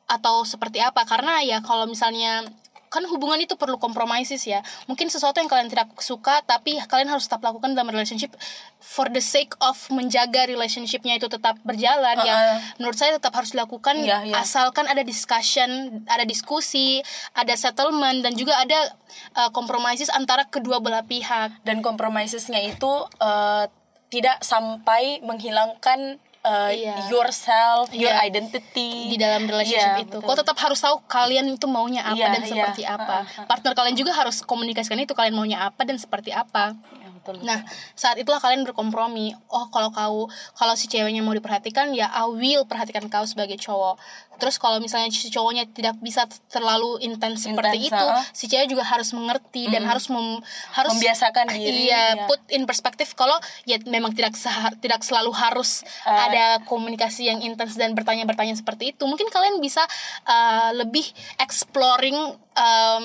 atau 0.10 0.41
seperti 0.41 0.82
apa? 0.82 1.06
Karena 1.06 1.38
ya 1.45 1.62
kalau 1.62 1.86
misalnya 1.86 2.50
kan 2.98 3.06
hubungan 3.06 3.38
itu 3.38 3.54
perlu 3.54 3.78
kompromisis 3.78 4.41
ya 4.50 4.66
mungkin 4.89 5.14
sesuatu 5.14 5.38
yang 5.38 5.45
kalian 5.45 5.70
tidak 5.70 5.93
suka 6.02 6.41
tapi 6.41 6.82
kalian 6.89 7.14
harus 7.14 7.30
tetap 7.30 7.45
lakukan 7.45 7.78
dalam 7.78 7.93
relationship 7.93 8.34
for 8.82 9.06
the 9.14 9.22
sake 9.22 9.54
of 9.62 9.78
menjaga 9.93 10.50
relationshipnya 10.50 11.22
itu 11.22 11.30
tetap 11.30 11.62
berjalan 11.62 12.18
ya 12.26 12.34
Uh-uh. 12.34 12.58
menurut 12.82 12.98
saya 12.98 13.14
tetap 13.22 13.38
harus 13.38 13.54
dilakukan 13.54 14.02
Iya, 14.02 14.26
iya. 14.26 14.41
asalkan 14.41 14.89
ada 14.89 15.06
discussion 15.06 16.02
ada 16.10 16.26
diskusi 16.26 17.06
ada 17.38 17.54
settlement 17.54 18.26
dan 18.26 18.34
juga 18.34 18.58
ada 18.58 18.98
uh, 19.38 19.54
compromises 19.54 20.10
antara 20.10 20.50
kedua 20.50 20.82
belah 20.82 21.06
pihak 21.06 21.62
dan 21.62 21.86
compromisesnya 21.86 22.64
itu 22.66 22.91
eh, 23.22 23.70
tidak 24.08 24.39
sampai 24.39 25.20
menghilangkan 25.20 26.18
eh, 26.48 26.72
Iya. 26.80 26.95
yourself, 27.08 27.91
your 27.91 28.10
Iya. 28.10 28.24
identity 28.24 29.12
di 29.12 29.18
dalam 29.18 29.43
relationship 29.43 29.95
Iya, 29.98 30.06
itu. 30.08 30.18
betul. 30.18 30.28
Kau 30.28 30.36
tetap 30.36 30.58
harus 30.58 30.80
tahu 30.80 30.95
kalian 31.06 31.45
itu 31.50 31.68
maunya 31.68 32.02
apa 32.02 32.16
Iya, 32.16 32.28
dan 32.32 32.41
iya. 32.41 32.50
seperti 32.50 32.82
apa. 32.84 33.16
Uh, 33.18 33.28
uh, 33.28 33.39
uh. 33.43 33.48
Partner 33.48 33.74
kalian 33.74 33.95
juga 33.95 34.12
harus 34.12 34.39
komunikasikan 34.41 34.98
itu 34.98 35.12
kalian 35.12 35.36
maunya 35.36 35.60
apa 35.62 35.84
dan 35.84 35.98
seperti 35.98 36.32
apa. 36.32 36.74
Ya, 36.98 37.07
betul. 37.34 37.43
Nah, 37.43 37.59
saat 37.93 38.15
itulah 38.15 38.39
kalian 38.39 38.63
berkompromi. 38.63 39.36
Oh, 39.49 39.67
kalau 39.67 39.91
kau 39.91 40.32
kalau 40.53 40.73
si 40.73 40.88
ceweknya 40.88 41.19
mau 41.19 41.36
diperhatikan, 41.36 41.91
ya 41.91 42.07
I 42.07 42.32
will 42.32 42.63
perhatikan 42.63 43.11
kau 43.11 43.28
sebagai 43.28 43.59
cowok. 43.59 43.99
Terus 44.38 44.61
kalau 44.61 44.78
misalnya 44.78 45.09
si 45.09 45.28
cowoknya 45.28 45.65
tidak 45.67 45.97
bisa 45.97 46.30
terlalu 46.47 47.01
intens 47.01 47.41
seperti 47.43 47.89
itu, 47.89 48.05
si 48.32 48.45
cewek 48.45 48.69
juga 48.69 48.86
harus 48.86 49.09
mengerti 49.11 49.65
dan 49.67 49.82
harus 49.84 50.07
mem- 50.07 50.45
harus 50.71 50.93
Membiasakan 50.93 51.49
diri, 51.51 51.89
Iya, 51.89 52.03
iya. 52.13 52.25
put 52.30 52.38
in 52.53 52.69
perspektif 52.69 53.17
kalau 53.17 53.34
ya 53.65 53.82
memang 53.84 54.13
tidak 54.13 54.38
seha- 54.38 54.78
tidak 54.78 55.01
selalu 55.01 55.34
harus 55.34 55.82
Ah. 56.05 56.30
ada 56.30 56.45
komunikasi 56.69 57.25
yang 57.25 57.41
intens 57.41 57.73
dan 57.75 57.97
bertanya-bertanya 57.97 58.53
seperti 58.53 58.93
itu. 58.93 59.09
Mungkin 59.09 59.34
kalian 59.34 59.57
bisa 59.57 59.82
uh, 60.30 60.69
lebih 60.78 61.03
exploring 61.41 62.15
um, 62.53 63.03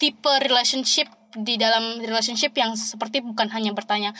tipe 0.00 0.32
relationship 0.42 1.06
di 1.36 1.56
dalam 1.56 1.98
relationship 2.00 2.52
yang 2.56 2.76
seperti 2.76 3.24
bukan 3.24 3.48
hanya 3.52 3.72
bertanya 3.72 4.12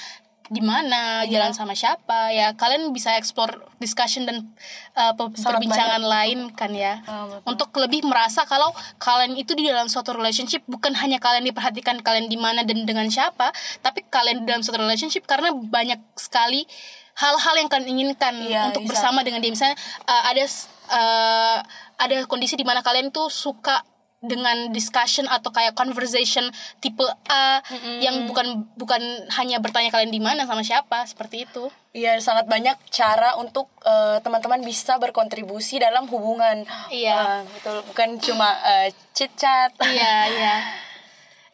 di 0.52 0.60
mana 0.60 1.24
Iya. 1.24 1.38
jalan 1.38 1.52
sama 1.56 1.72
siapa 1.72 2.28
ya 2.34 2.52
kalian 2.52 2.92
bisa 2.92 3.16
explore 3.16 3.62
discussion 3.80 4.28
dan 4.28 4.52
uh, 4.98 5.16
perbincangan 5.16 6.02
lain 6.04 6.52
kan 6.52 6.68
ya 6.76 7.00
betul. 7.00 7.56
untuk 7.56 7.68
lebih 7.80 8.04
merasa 8.04 8.44
kalau 8.44 8.68
kalian 9.00 9.32
itu 9.38 9.56
di 9.56 9.64
dalam 9.64 9.88
suatu 9.88 10.12
relationship 10.12 10.60
bukan 10.68 10.92
hanya 10.98 11.16
kalian 11.22 11.48
diperhatikan 11.48 12.04
kalian 12.04 12.28
di 12.28 12.36
mana 12.36 12.68
dan 12.68 12.84
dengan 12.84 13.08
siapa 13.08 13.54
tapi 13.80 14.04
kalian 14.12 14.44
di 14.44 14.46
dalam 14.52 14.60
suatu 14.60 14.82
relationship 14.82 15.24
karena 15.24 15.56
banyak 15.56 16.02
sekali 16.20 16.68
hal-hal 17.16 17.54
yang 17.56 17.68
kalian 17.72 17.88
inginkan 17.88 18.34
Iya, 18.44 18.72
untuk 18.72 18.84
bisa. 18.84 18.90
bersama 18.96 19.24
dengan 19.24 19.40
dia 19.40 19.52
misalnya 19.52 19.76
uh, 20.04 20.22
ada 20.32 20.44
uh, 20.92 21.58
ada 21.96 22.14
kondisi 22.28 22.60
di 22.60 22.64
mana 22.64 22.84
kalian 22.84 23.08
tuh 23.08 23.28
suka 23.32 23.84
dengan 24.22 24.70
discussion 24.70 25.26
atau 25.26 25.50
kayak 25.50 25.74
conversation 25.74 26.46
tipe 26.78 27.02
A 27.26 27.58
Mm-mm. 27.60 27.98
yang 27.98 28.24
bukan 28.24 28.70
bukan 28.72 29.02
hanya 29.34 29.58
bertanya 29.58 29.90
kalian 29.90 30.08
di 30.08 30.22
mana 30.22 30.46
sama 30.46 30.62
siapa 30.62 31.02
seperti 31.04 31.44
itu. 31.44 31.66
Iya, 31.90 32.16
sangat 32.18 32.46
banyak 32.46 32.78
cara 32.88 33.34
untuk 33.36 33.66
eh, 33.82 34.22
teman-teman 34.22 34.62
bisa 34.62 34.96
berkontribusi 34.96 35.76
dalam 35.76 36.06
hubungan. 36.06 36.62
Iya. 36.88 37.42
Betul. 37.50 37.82
Bukan 37.84 38.22
cuma 38.22 38.54
eh, 38.62 38.94
chit-chat. 39.12 39.74
iya 39.82 40.14
iya 40.32 40.54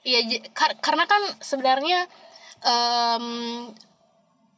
iya 0.05 0.21
j- 0.27 0.45
kar- 0.53 0.77
karena 0.79 1.05
kan 1.05 1.21
sebenarnya 1.41 2.05
em, 2.61 3.27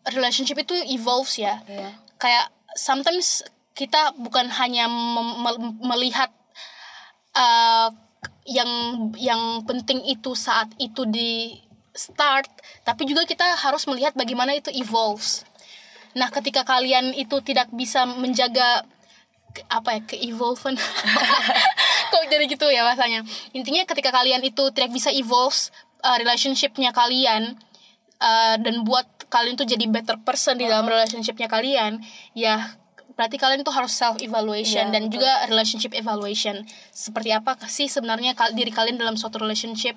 relationship 0.04 0.58
itu 0.58 0.74
evolves 0.90 1.36
ya 1.36 1.62
Iya. 1.64 1.90
kayak 2.16 2.44
sometimes 2.74 3.46
kita 3.72 4.12
bukan 4.14 4.50
hanya 4.50 4.90
mem- 4.90 5.78
melihat 5.80 6.28
uh, 7.36 7.88
yang 8.48 8.70
yang 9.16 9.62
penting 9.68 10.02
itu 10.08 10.34
saat 10.34 10.72
itu 10.80 11.06
di 11.06 11.60
start 11.94 12.48
tapi 12.86 13.04
juga 13.06 13.26
kita 13.26 13.44
harus 13.58 13.84
melihat 13.86 14.16
bagaimana 14.16 14.56
itu 14.56 14.70
evolves. 14.72 15.44
Nah 16.16 16.30
ketika 16.32 16.66
kalian 16.66 17.14
itu 17.14 17.38
tidak 17.44 17.70
bisa 17.70 18.06
menjaga 18.06 18.86
apa 19.66 19.98
ya 19.98 20.00
ke 20.06 20.14
evolven 20.14 20.78
kok 22.10 22.22
jadi 22.30 22.44
gitu 22.46 22.66
ya 22.70 22.86
bahasanya? 22.86 23.26
Intinya 23.54 23.82
ketika 23.86 24.14
kalian 24.14 24.42
itu 24.46 24.70
tidak 24.74 24.94
bisa 24.94 25.10
evolve 25.10 25.70
uh, 26.02 26.16
relationshipnya 26.18 26.94
kalian 26.94 27.58
uh, 28.22 28.56
dan 28.58 28.82
buat 28.86 29.06
kalian 29.30 29.54
tuh 29.54 29.66
jadi 29.66 29.86
better 29.86 30.18
person 30.22 30.58
di 30.58 30.66
dalam 30.66 30.86
relationshipnya 30.86 31.46
kalian 31.46 32.02
ya 32.34 32.79
berarti 33.20 33.36
kalian 33.36 33.60
tuh 33.60 33.76
harus 33.76 33.92
self 33.92 34.16
evaluation 34.18 34.88
Iya, 34.88 34.94
dan 34.96 35.02
betul. 35.06 35.20
juga 35.20 35.44
relationship 35.44 35.92
evaluation. 35.92 36.64
Seperti 36.88 37.36
apa 37.36 37.60
sih 37.68 37.84
sebenarnya 37.84 38.32
diri 38.56 38.72
kalian 38.72 38.96
dalam 38.96 39.20
suatu 39.20 39.36
relationship? 39.36 39.92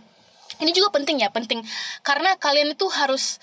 Ini 0.59 0.75
juga 0.75 0.91
penting 0.91 1.23
ya 1.23 1.31
penting. 1.31 1.63
Karena 2.03 2.35
kalian 2.35 2.75
itu 2.75 2.83
harus 2.91 3.39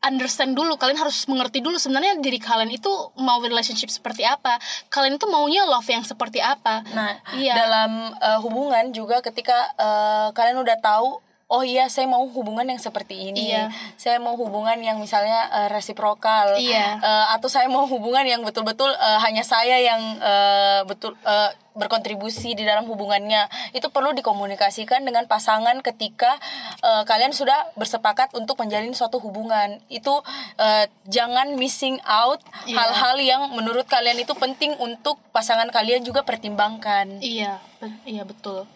understand 0.00 0.56
dulu 0.56 0.80
kalian 0.80 0.96
harus 0.96 1.28
mengerti 1.28 1.60
dulu 1.60 1.76
sebenarnya 1.76 2.16
diri 2.24 2.40
kalian 2.40 2.72
itu 2.72 2.88
mau 3.20 3.44
relationship 3.44 3.92
seperti 3.92 4.24
apa. 4.24 4.56
Kalian 4.88 5.20
itu 5.20 5.28
maunya 5.28 5.68
love 5.68 5.84
yang 5.84 6.00
seperti 6.00 6.40
apa. 6.40 6.80
Nah, 6.96 7.20
Iya. 7.36 7.52
dalam 7.52 7.90
eh, 8.16 8.38
hubungan 8.40 8.88
juga 8.96 9.20
ketika 9.20 9.68
eh, 9.76 10.28
kalian 10.32 10.64
udah 10.64 10.80
tahu 10.80 11.20
oh 11.50 11.66
iya 11.66 11.90
saya 11.90 12.06
mau 12.06 12.22
hubungan 12.30 12.62
yang 12.62 12.78
seperti 12.78 13.34
ini. 13.34 13.50
Iya. 13.50 13.74
Saya 13.98 14.22
mau 14.22 14.38
hubungan 14.38 14.78
yang 14.78 15.02
misalnya 15.02 15.50
eh, 15.50 15.68
resiprokal. 15.74 16.56
Iya. 16.62 17.02
Eh, 17.02 17.26
atau 17.34 17.50
saya 17.50 17.66
mau 17.66 17.84
hubungan 17.90 18.22
yang 18.22 18.46
betul-betul 18.46 18.88
eh, 18.88 19.18
hanya 19.26 19.42
saya 19.42 19.82
yang 19.82 20.00
eh, 20.22 20.80
betul 20.86 21.18
eh, 21.26 21.50
berkontribusi 21.74 22.54
di 22.54 22.62
dalam 22.62 22.86
hubungannya. 22.86 23.50
Itu 23.74 23.90
perlu 23.90 24.14
dikomunikasikan 24.14 25.02
dengan 25.02 25.26
pasangan 25.26 25.82
ketika 25.82 26.38
eh, 26.86 27.02
kalian 27.02 27.34
sudah 27.34 27.74
bersepakat 27.74 28.30
untuk 28.38 28.54
menjalin 28.62 28.94
suatu 28.94 29.18
hubungan. 29.18 29.82
Itu 29.90 30.22
eh, 30.54 30.86
jangan 31.10 31.58
missing 31.58 31.98
out 32.06 32.38
Iya. 32.62 32.76
hal-hal 32.78 33.16
yang 33.18 33.42
menurut 33.58 33.90
kalian 33.90 34.22
itu 34.22 34.36
penting 34.38 34.78
untuk 34.78 35.18
pasangan 35.34 35.66
kalian 35.74 36.06
juga 36.06 36.22
pertimbangkan. 36.22 37.18
Iya, 37.18 37.58
iya 38.06 38.22
betul. 38.22 38.70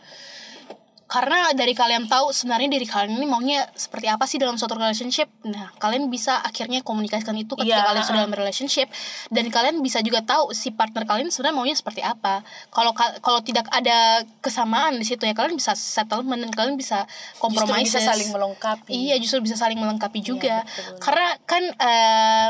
Karena 1.15 1.55
dari 1.55 1.79
kalian 1.79 2.11
tahu 2.11 2.35
sebenarnya 2.35 2.75
diri 2.75 2.83
kalian 2.85 3.15
ini 3.15 3.23
maunya 3.25 3.71
seperti 3.71 4.11
apa 4.11 4.27
sih 4.27 4.43
dalam 4.43 4.59
suatu 4.59 4.75
relationship. 4.75 5.31
Nah, 5.47 5.71
kalian 5.79 6.11
bisa 6.11 6.43
akhirnya 6.43 6.83
komunikasikan 6.83 7.39
itu 7.39 7.55
ketika 7.55 7.71
Iya, 7.79 7.87
kalian 7.87 8.03
sudah 8.03 8.21
dalam 8.27 8.35
relationship 8.35 8.91
dan 9.31 9.47
kalian 9.47 9.79
bisa 9.79 10.03
juga 10.03 10.27
tahu 10.27 10.51
si 10.51 10.75
partner 10.75 11.07
kalian 11.07 11.31
sebenarnya 11.31 11.55
maunya 11.55 11.77
seperti 11.79 12.03
apa. 12.03 12.43
Kalau 12.69 12.91
ka- 12.99 13.23
kalau 13.23 13.47
tidak 13.47 13.71
ada 13.71 14.27
kesamaan 14.43 14.99
di 14.99 15.07
situ 15.07 15.23
ya 15.23 15.39
kalian 15.39 15.55
bisa 15.55 15.79
settlement 15.79 16.43
dan 16.43 16.51
kalian 16.51 16.75
bisa 16.75 17.07
kompromi 17.39 17.87
bisa 17.87 18.03
saling 18.03 18.35
melengkapi. 18.35 18.91
Iya, 18.91 19.23
justru 19.23 19.39
bisa 19.39 19.55
saling 19.55 19.79
melengkapi 19.79 20.19
juga. 20.19 20.67
betul. 20.67 20.99
Karena 20.99 21.29
kan 21.47 21.63
eh, 21.71 22.49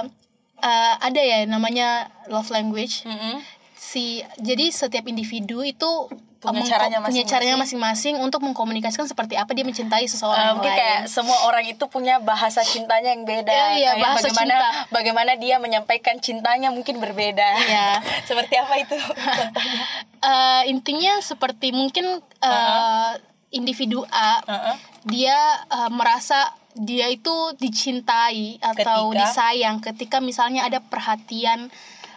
eh, 0.64 0.94
ada 1.04 1.20
ya 1.20 1.44
namanya 1.44 2.08
love 2.32 2.48
language 2.48 3.04
Mm-mm. 3.04 3.44
si 3.76 4.24
jadi 4.40 4.72
setiap 4.72 5.04
individu 5.04 5.60
itu 5.60 6.08
Punya 6.44 6.68
caranya 6.68 6.98
punya 6.98 7.08
masing-masing. 7.24 7.30
caranya 7.30 7.56
masing-masing 7.56 8.14
untuk 8.18 8.40
mengkomunikasikan 8.40 9.04
seperti 9.04 9.34
apa 9.34 9.50
dia 9.50 9.62
mencintai 9.62 10.04
seseorang 10.04 10.44
yang 10.44 10.56
mungkin 10.58 10.72
lain. 10.72 10.80
kayak 10.80 11.00
semua 11.08 11.38
orang 11.44 11.64
itu 11.64 11.84
punya 11.86 12.20
bahasa 12.20 12.60
cintanya 12.60 13.12
yang 13.12 13.24
beda. 13.24 13.48
Iya, 13.48 13.66
iya, 13.72 13.90
Kayak 13.90 14.02
bahasa 14.02 14.18
bagaimana 14.26 14.54
cinta. 14.54 14.70
bagaimana 14.90 15.32
dia 15.34 15.56
menyampaikan 15.56 16.16
cintanya 16.18 16.68
mungkin 16.68 16.98
berbeda. 16.98 17.48
Iya. 17.60 17.88
Seperti 18.28 18.54
apa 18.56 18.74
itu? 18.76 18.94
contohnya? 18.94 19.84
Eh, 20.24 20.62
intinya 20.68 21.20
seperti 21.20 21.68
mungkin 21.68 22.08
eh, 22.40 23.12
individu 23.50 24.08
A 24.08 24.40
Heeh. 24.40 24.76
dia 25.04 25.36
eh, 25.68 25.90
merasa 25.92 26.48
dia 26.72 27.06
itu 27.06 27.28
dicintai 27.54 28.56
atau 28.58 29.12
Ketika? 29.12 29.20
disayang 29.20 29.76
ketika 29.78 30.18
misalnya 30.18 30.64
ada 30.64 30.80
perhatian 30.80 31.68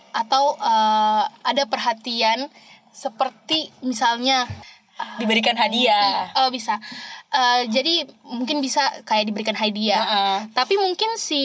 atau 0.10 0.56
eh, 0.56 1.24
ada 1.44 1.64
perhatian 1.68 2.48
seperti 2.98 3.70
misalnya 3.82 4.50
Diberikan 5.22 5.54
hadiah. 5.54 6.34
oh 6.36 6.50
bisa 6.50 6.82
Eh, 7.28 7.68
jadi 7.68 8.08
mungkin 8.24 8.64
bisa 8.64 8.80
kayak 9.04 9.28
diberikan 9.28 9.52
hadiah 9.52 10.00
Heeh. 10.00 10.38
tapi 10.56 10.80
mungkin 10.80 11.20
si 11.20 11.44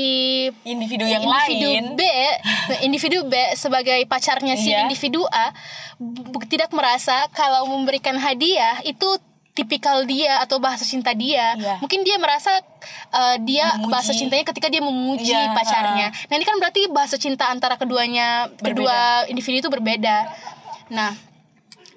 Individu 0.62 1.03
yang 1.05 1.26
individu 1.26 1.68
lain. 1.68 1.84
B, 1.98 2.03
individu 2.86 3.26
B 3.26 3.34
sebagai 3.53 3.98
pacarnya 4.07 4.55
si 4.55 4.70
Iya. 4.70 4.86
individu 4.86 5.26
A 5.26 5.50
tidak 6.46 6.70
merasa 6.70 7.26
kalau 7.34 7.66
memberikan 7.66 8.14
hadiah 8.14 8.78
itu 8.86 9.18
tipikal 9.53 10.07
dia 10.07 10.38
atau 10.38 10.62
bahasa 10.62 10.86
cinta 10.86 11.12
dia. 11.12 11.59
Iya. 11.59 11.82
Mungkin 11.82 12.07
dia 12.07 12.14
merasa 12.16 12.62
uh, 13.11 13.36
dia 13.42 13.74
Memuji. 13.74 13.90
bahasa 13.90 14.12
cintanya 14.14 14.44
ketika 14.46 14.70
dia 14.70 14.80
memuji 14.80 15.34
Iya, 15.34 15.50
pacarnya. 15.50 16.09
Nah, 16.30 16.34
ini 16.38 16.46
kan 16.46 16.57
berarti 16.57 16.88
bahasa 16.88 17.18
cinta 17.18 17.50
antara 17.50 17.74
keduanya 17.74 18.48
kedua 18.55 19.26
individu 19.26 19.66
itu 19.66 19.70
berbeda. 19.70 20.30
Nah, 20.88 21.11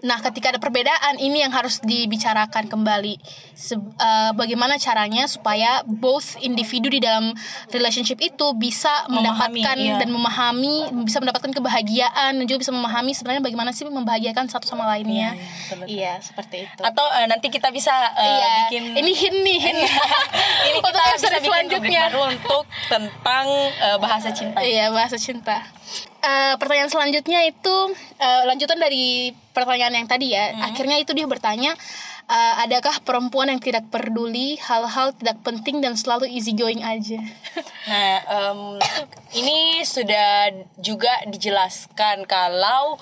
Nah, 0.06 0.22
ketika 0.22 0.54
ada 0.54 0.62
perbedaan, 0.62 1.18
ini 1.18 1.42
yang 1.42 1.50
harus 1.50 1.82
dibicarakan 1.82 2.70
kembali. 2.70 3.18
Se- 3.56 3.80
uh, 3.80 4.32
bagaimana 4.36 4.76
caranya 4.76 5.26
supaya 5.26 5.82
both 5.88 6.36
individu 6.40 6.92
di 6.92 7.00
dalam 7.00 7.32
relationship 7.72 8.20
itu 8.20 8.52
bisa 8.54 8.92
Memahami, 9.08 9.16
mendapatkan 9.64 9.78
iya. 9.80 9.96
dan 9.96 10.10
memahami, 10.12 10.76
bisa 11.08 11.24
mendapatkan 11.24 11.52
kebahagiaan 11.52 12.36
dan 12.36 12.46
juga 12.46 12.60
bisa 12.62 12.76
memahami 12.76 13.16
sebenarnya 13.16 13.40
bagaimana 13.40 13.72
sih 13.72 13.88
membahagiakan 13.88 14.52
satu 14.52 14.68
sama 14.68 14.84
lainnya. 14.86 15.34
Iya, 15.34 15.88
iya. 15.88 15.88
Iya, 15.88 16.14
seperti 16.20 16.68
itu. 16.68 16.82
Atau 16.84 17.08
eh, 17.16 17.26
nanti 17.26 17.48
kita 17.48 17.72
bisa 17.72 17.96
eh, 18.14 18.28
iya, 18.28 18.52
bikin 18.68 18.84
ini 19.00 19.12
hint 19.16 19.40
nih, 19.42 19.58
hint. 19.58 19.80
ini 20.68 20.78
Untuk 20.78 20.92
kita 20.92 21.02
bisa 21.16 21.28
bikin 21.32 21.32
rubrik 21.32 21.44
selanjutnya. 21.48 22.02
baru 22.12 22.22
untuk 22.36 22.64
tentang 22.92 23.46
eh, 23.80 23.98
bahasa 23.98 24.30
cinta. 24.36 24.60
Iya, 24.60 24.92
bahasa 24.92 25.16
cinta. 25.16 25.64
Eh, 26.20 26.54
pertanyaan 26.60 26.90
selanjutnya 26.90 27.46
itu 27.46 27.76
eh, 28.18 28.42
lanjutan 28.46 28.76
dari 28.76 29.32
pertanyaan 29.56 29.96
yang 29.96 30.08
tadi 30.10 30.36
ya. 30.36 30.52
Hmm. 30.52 30.68
Akhirnya 30.68 30.98
itu 31.00 31.16
dia 31.16 31.24
bertanya, 31.26 31.78
eh, 32.26 32.54
adakah 32.66 33.02
perempuan 33.02 33.50
yang 33.54 33.62
tidak 33.62 33.86
peduli 33.90 34.58
hal-hal 34.58 35.14
tidak 35.14 35.42
penting 35.46 35.82
dan 35.82 35.94
selalu 35.94 36.30
easy 36.30 36.54
going 36.54 36.82
aja? 36.82 37.20
Nah, 37.86 38.18
em, 38.26 38.62
ini 39.38 39.86
sudah 39.86 40.50
juga 40.82 41.22
dijelaskan 41.30 42.26
kalau 42.26 42.98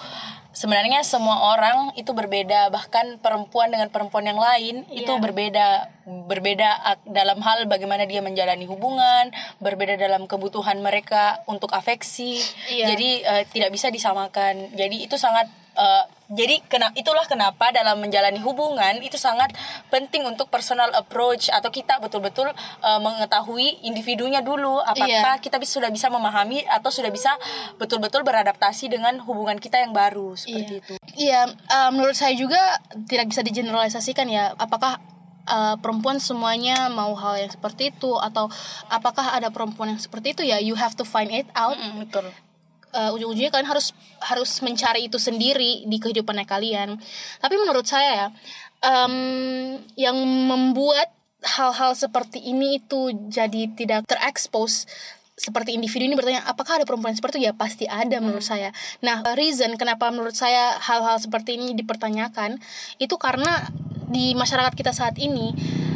sebenarnya 0.52 1.08
semua 1.08 1.56
orang 1.56 1.96
itu 1.96 2.12
berbeda, 2.12 2.68
bahkan 2.68 3.16
perempuan 3.16 3.72
dengan 3.72 3.88
perempuan 3.88 4.28
yang 4.28 4.36
lain 4.36 4.84
itu 4.92 5.08
Iya. 5.08 5.24
berbeda, 5.24 5.68
berbeda 6.06 7.00
dalam 7.08 7.40
hal 7.40 7.64
bagaimana 7.66 8.04
dia 8.04 8.20
menjalani 8.20 8.68
hubungan, 8.68 9.32
berbeda 9.60 9.96
dalam 9.96 10.28
kebutuhan 10.28 10.84
mereka 10.84 11.42
untuk 11.48 11.72
afeksi. 11.72 12.40
Iya. 12.70 12.92
Jadi 12.94 13.10
eh, 13.24 13.44
tidak 13.48 13.72
bisa 13.72 13.88
disamakan. 13.88 14.76
Jadi 14.76 15.08
itu 15.08 15.16
sangat 15.16 15.48
eh, 15.74 16.04
jadi 16.34 16.60
kena 16.66 16.90
itulah 16.98 17.24
kenapa 17.24 17.70
dalam 17.72 18.02
menjalani 18.02 18.42
hubungan 18.42 19.00
itu 19.00 19.16
sangat 19.16 19.54
penting 19.88 20.26
untuk 20.26 20.50
personal 20.50 20.90
approach 20.92 21.48
atau 21.48 21.72
kita 21.72 22.04
betul-betul 22.04 22.52
eh, 22.52 23.00
mengetahui 23.00 23.88
individunya 23.88 24.44
dulu 24.44 24.84
apakah 24.84 25.40
Iya. 25.40 25.40
kita 25.40 25.62
sudah 25.64 25.88
bisa 25.88 26.12
memahami 26.12 26.68
atau 26.68 26.92
sudah 26.92 27.12
bisa 27.14 27.32
betul-betul 27.80 28.28
beradaptasi 28.28 28.92
dengan 28.92 29.24
hubungan 29.24 29.56
kita 29.56 29.80
yang 29.80 29.96
baru 29.96 30.36
seperti 30.36 30.74
Iya. 30.74 30.82
itu. 30.84 30.94
Iya, 31.14 31.42
eh, 31.48 31.90
menurut 31.96 32.18
saya 32.18 32.36
juga 32.36 32.60
tidak 33.08 33.32
bisa 33.32 33.40
digeneralisasikan 33.40 34.28
ya. 34.28 34.52
Apakah 34.58 34.98
eh, 35.48 35.76
perempuan 35.80 36.18
semuanya 36.20 36.88
mau 36.92 37.14
hal 37.16 37.44
yang 37.44 37.52
seperti 37.52 37.92
itu 37.96 38.16
atau 38.18 38.48
apakah 38.88 39.36
ada 39.36 39.50
perempuan 39.50 39.96
yang 39.96 40.02
seperti 40.02 40.38
itu 40.38 40.44
ya? 40.48 40.60
You 40.60 40.76
have 40.76 40.96
to 41.00 41.06
find 41.06 41.32
it 41.32 41.48
out. 41.54 41.76
Mm-mm, 41.76 42.08
betul. 42.08 42.28
Eh, 42.94 43.10
ujung-ujungnya 43.10 43.50
kalian 43.50 43.70
harus 43.70 43.92
harus 44.22 44.62
mencari 44.62 45.10
itu 45.10 45.18
sendiri 45.18 45.90
di 45.90 45.98
kehidupannya 45.98 46.46
kalian. 46.46 47.02
Tapi 47.42 47.56
menurut 47.58 47.90
saya 47.90 48.10
ya, 48.14 48.28
em, 48.86 49.16
yang 49.98 50.18
membuat 50.22 51.10
hal-hal 51.44 51.98
seperti 51.98 52.40
ini 52.40 52.80
itu 52.80 53.12
jadi 53.28 53.74
tidak 53.76 54.08
terekspos 54.08 54.88
seperti 55.34 55.74
individu 55.74 56.06
ini 56.06 56.14
bertanya 56.14 56.46
apakah 56.46 56.78
ada 56.78 56.86
perempuan 56.86 57.18
seperti 57.18 57.42
itu 57.42 57.50
ya 57.50 57.54
pasti 57.58 57.90
ada 57.90 58.22
menurut 58.22 58.46
saya. 58.46 58.70
Nah 59.02 59.26
reason 59.34 59.74
kenapa 59.82 60.14
menurut 60.14 60.38
saya 60.38 60.78
hal-hal 60.78 61.18
seperti 61.18 61.58
ini 61.58 61.74
dipertanyakan 61.74 62.62
itu 63.02 63.16
karena 63.18 63.66
di 64.14 64.32
masyarakat 64.34 64.72
kita 64.72 64.94
saat 64.94 65.18
ini 65.18 65.52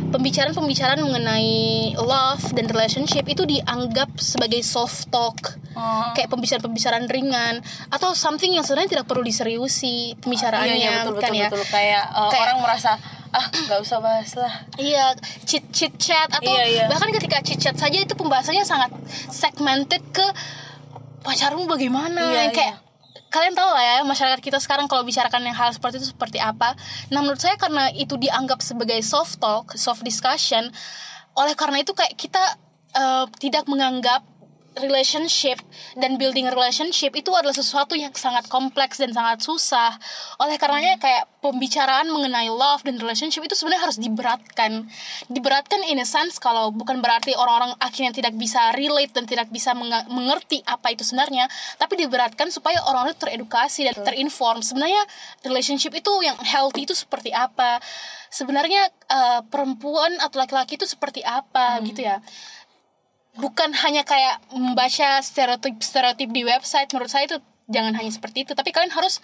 pembicaraan-pembicaraan 0.07 0.97
mengenai 0.97 1.53
love 1.95 2.51
dan 2.51 2.65
relationship 2.65 3.23
itu 3.23 3.43
dianggap 3.43 4.09
sebagai 4.17 4.59
soft 4.61 5.07
talk 5.07 5.37
Oh. 5.77 6.09
kayak 6.11 6.33
pembicaraan-pembicaraan 6.33 7.05
ringan 7.05 7.61
atau 7.93 8.17
something 8.17 8.49
yang 8.49 8.65
sebenarnya 8.65 8.97
tidak 8.97 9.05
perlu 9.05 9.21
diseriusi 9.21 10.17
pembicaraannya 10.17 10.73
iya, 10.73 10.89
iya, 10.89 10.99
betul, 11.05 11.13
bukan 11.13 11.29
betul, 11.29 11.37
ya 11.37 11.47
betul. 11.47 11.63
Kayak, 11.69 12.03
eh, 12.09 12.29
Kayak- 12.33 12.45
orang 12.49 12.57
merasa 12.59 12.91
ah 13.29 13.45
nggak 13.45 13.79
usah 13.85 13.97
bahas 13.99 14.31
lah. 14.33 14.53
iya 14.81 15.13
chit 15.45 15.69
chit 15.69 15.93
chat 16.01 16.33
atau 16.33 16.49
Iya, 16.49 16.65
iya. 16.65 16.85
bahkan 16.89 17.13
ketika 17.13 17.45
chit 17.45 17.61
chat 17.61 17.77
saja 17.77 17.93
itu 17.93 18.09
pembahasannya 18.11 18.65
sangat 18.65 18.89
segmented 19.29 20.01
ke 20.09 20.25
pacarmu 21.21 21.67
bagaimana 21.67 22.25
Iya, 22.25 22.49
kayak 22.49 22.75
kalian 23.27 23.53
tahu 23.53 23.69
lah 23.69 23.83
ya 23.83 23.97
masyarakat 24.07 24.39
kita 24.39 24.59
sekarang 24.63 24.87
kalau 24.87 25.03
bicarakan 25.03 25.43
yang 25.43 25.57
hal 25.57 25.75
seperti 25.75 25.99
itu 25.99 26.15
seperti 26.15 26.39
apa? 26.39 26.79
Nah 27.11 27.19
menurut 27.23 27.41
saya 27.41 27.59
karena 27.59 27.91
itu 27.91 28.15
dianggap 28.15 28.63
sebagai 28.63 28.99
soft 29.03 29.43
talk 29.43 29.75
soft 29.75 30.03
discussion 30.05 30.71
oleh 31.37 31.53
karena 31.53 31.83
itu 31.83 31.91
kayak 31.91 32.15
kita 32.15 32.43
eh, 32.95 33.25
tidak 33.37 33.67
menganggap 33.67 34.23
relationship 34.81 35.57
dan 35.97 36.15
building 36.21 36.47
relationship 36.49 37.13
itu 37.17 37.31
adalah 37.33 37.53
sesuatu 37.53 37.97
yang 37.97 38.13
sangat 38.13 38.45
kompleks 38.51 39.01
dan 39.01 39.13
sangat 39.13 39.41
susah. 39.43 39.95
Oleh 40.41 40.55
karenanya 40.61 40.97
kayak 41.01 41.27
pembicaraan 41.41 42.09
mengenai 42.11 42.49
love 42.51 42.83
dan 42.83 42.99
relationship 42.99 43.45
itu 43.45 43.55
sebenarnya 43.55 43.89
harus 43.89 43.97
diberatkan. 44.01 44.85
Diberatkan 45.31 45.81
in 45.87 46.01
a 46.01 46.07
sense 46.07 46.37
kalau 46.41 46.73
bukan 46.73 46.99
berarti 46.99 47.33
orang-orang 47.37 47.73
akhirnya 47.79 48.11
tidak 48.11 48.33
bisa 48.35 48.73
relate 48.75 49.13
dan 49.15 49.25
tidak 49.29 49.47
bisa 49.53 49.71
mengerti 50.09 50.61
apa 50.65 50.91
itu 50.91 51.05
sebenarnya, 51.07 51.47
tapi 51.79 51.97
diberatkan 51.97 52.51
supaya 52.51 52.81
orang-orang 52.83 53.15
teredukasi 53.17 53.87
dan 53.87 53.95
terinform. 54.03 54.61
Sebenarnya 54.61 55.01
relationship 55.45 55.95
itu 55.95 56.11
yang 56.25 56.35
healthy 56.41 56.89
itu 56.89 56.93
seperti 56.97 57.31
apa? 57.31 57.79
Sebenarnya 58.27 58.91
eh, 59.07 59.41
perempuan 59.47 60.19
atau 60.19 60.43
laki-laki 60.43 60.75
itu 60.75 60.83
seperti 60.83 61.23
apa 61.23 61.79
gitu 61.87 62.03
ya? 62.03 62.19
Bukan 63.37 63.69
hanya 63.85 64.01
kayak 64.03 64.41
membaca 64.53 65.21
stereotip-stereotip 65.21 66.29
di 66.29 66.41
website 66.45 66.89
menurut 66.93 67.09
saya 67.09 67.29
itu 67.29 67.37
jangan 67.67 67.93
hanya 67.99 68.11
seperti 68.11 68.47
itu 68.47 68.55
tapi 68.55 68.71
kalian 68.71 68.91
harus 68.95 69.19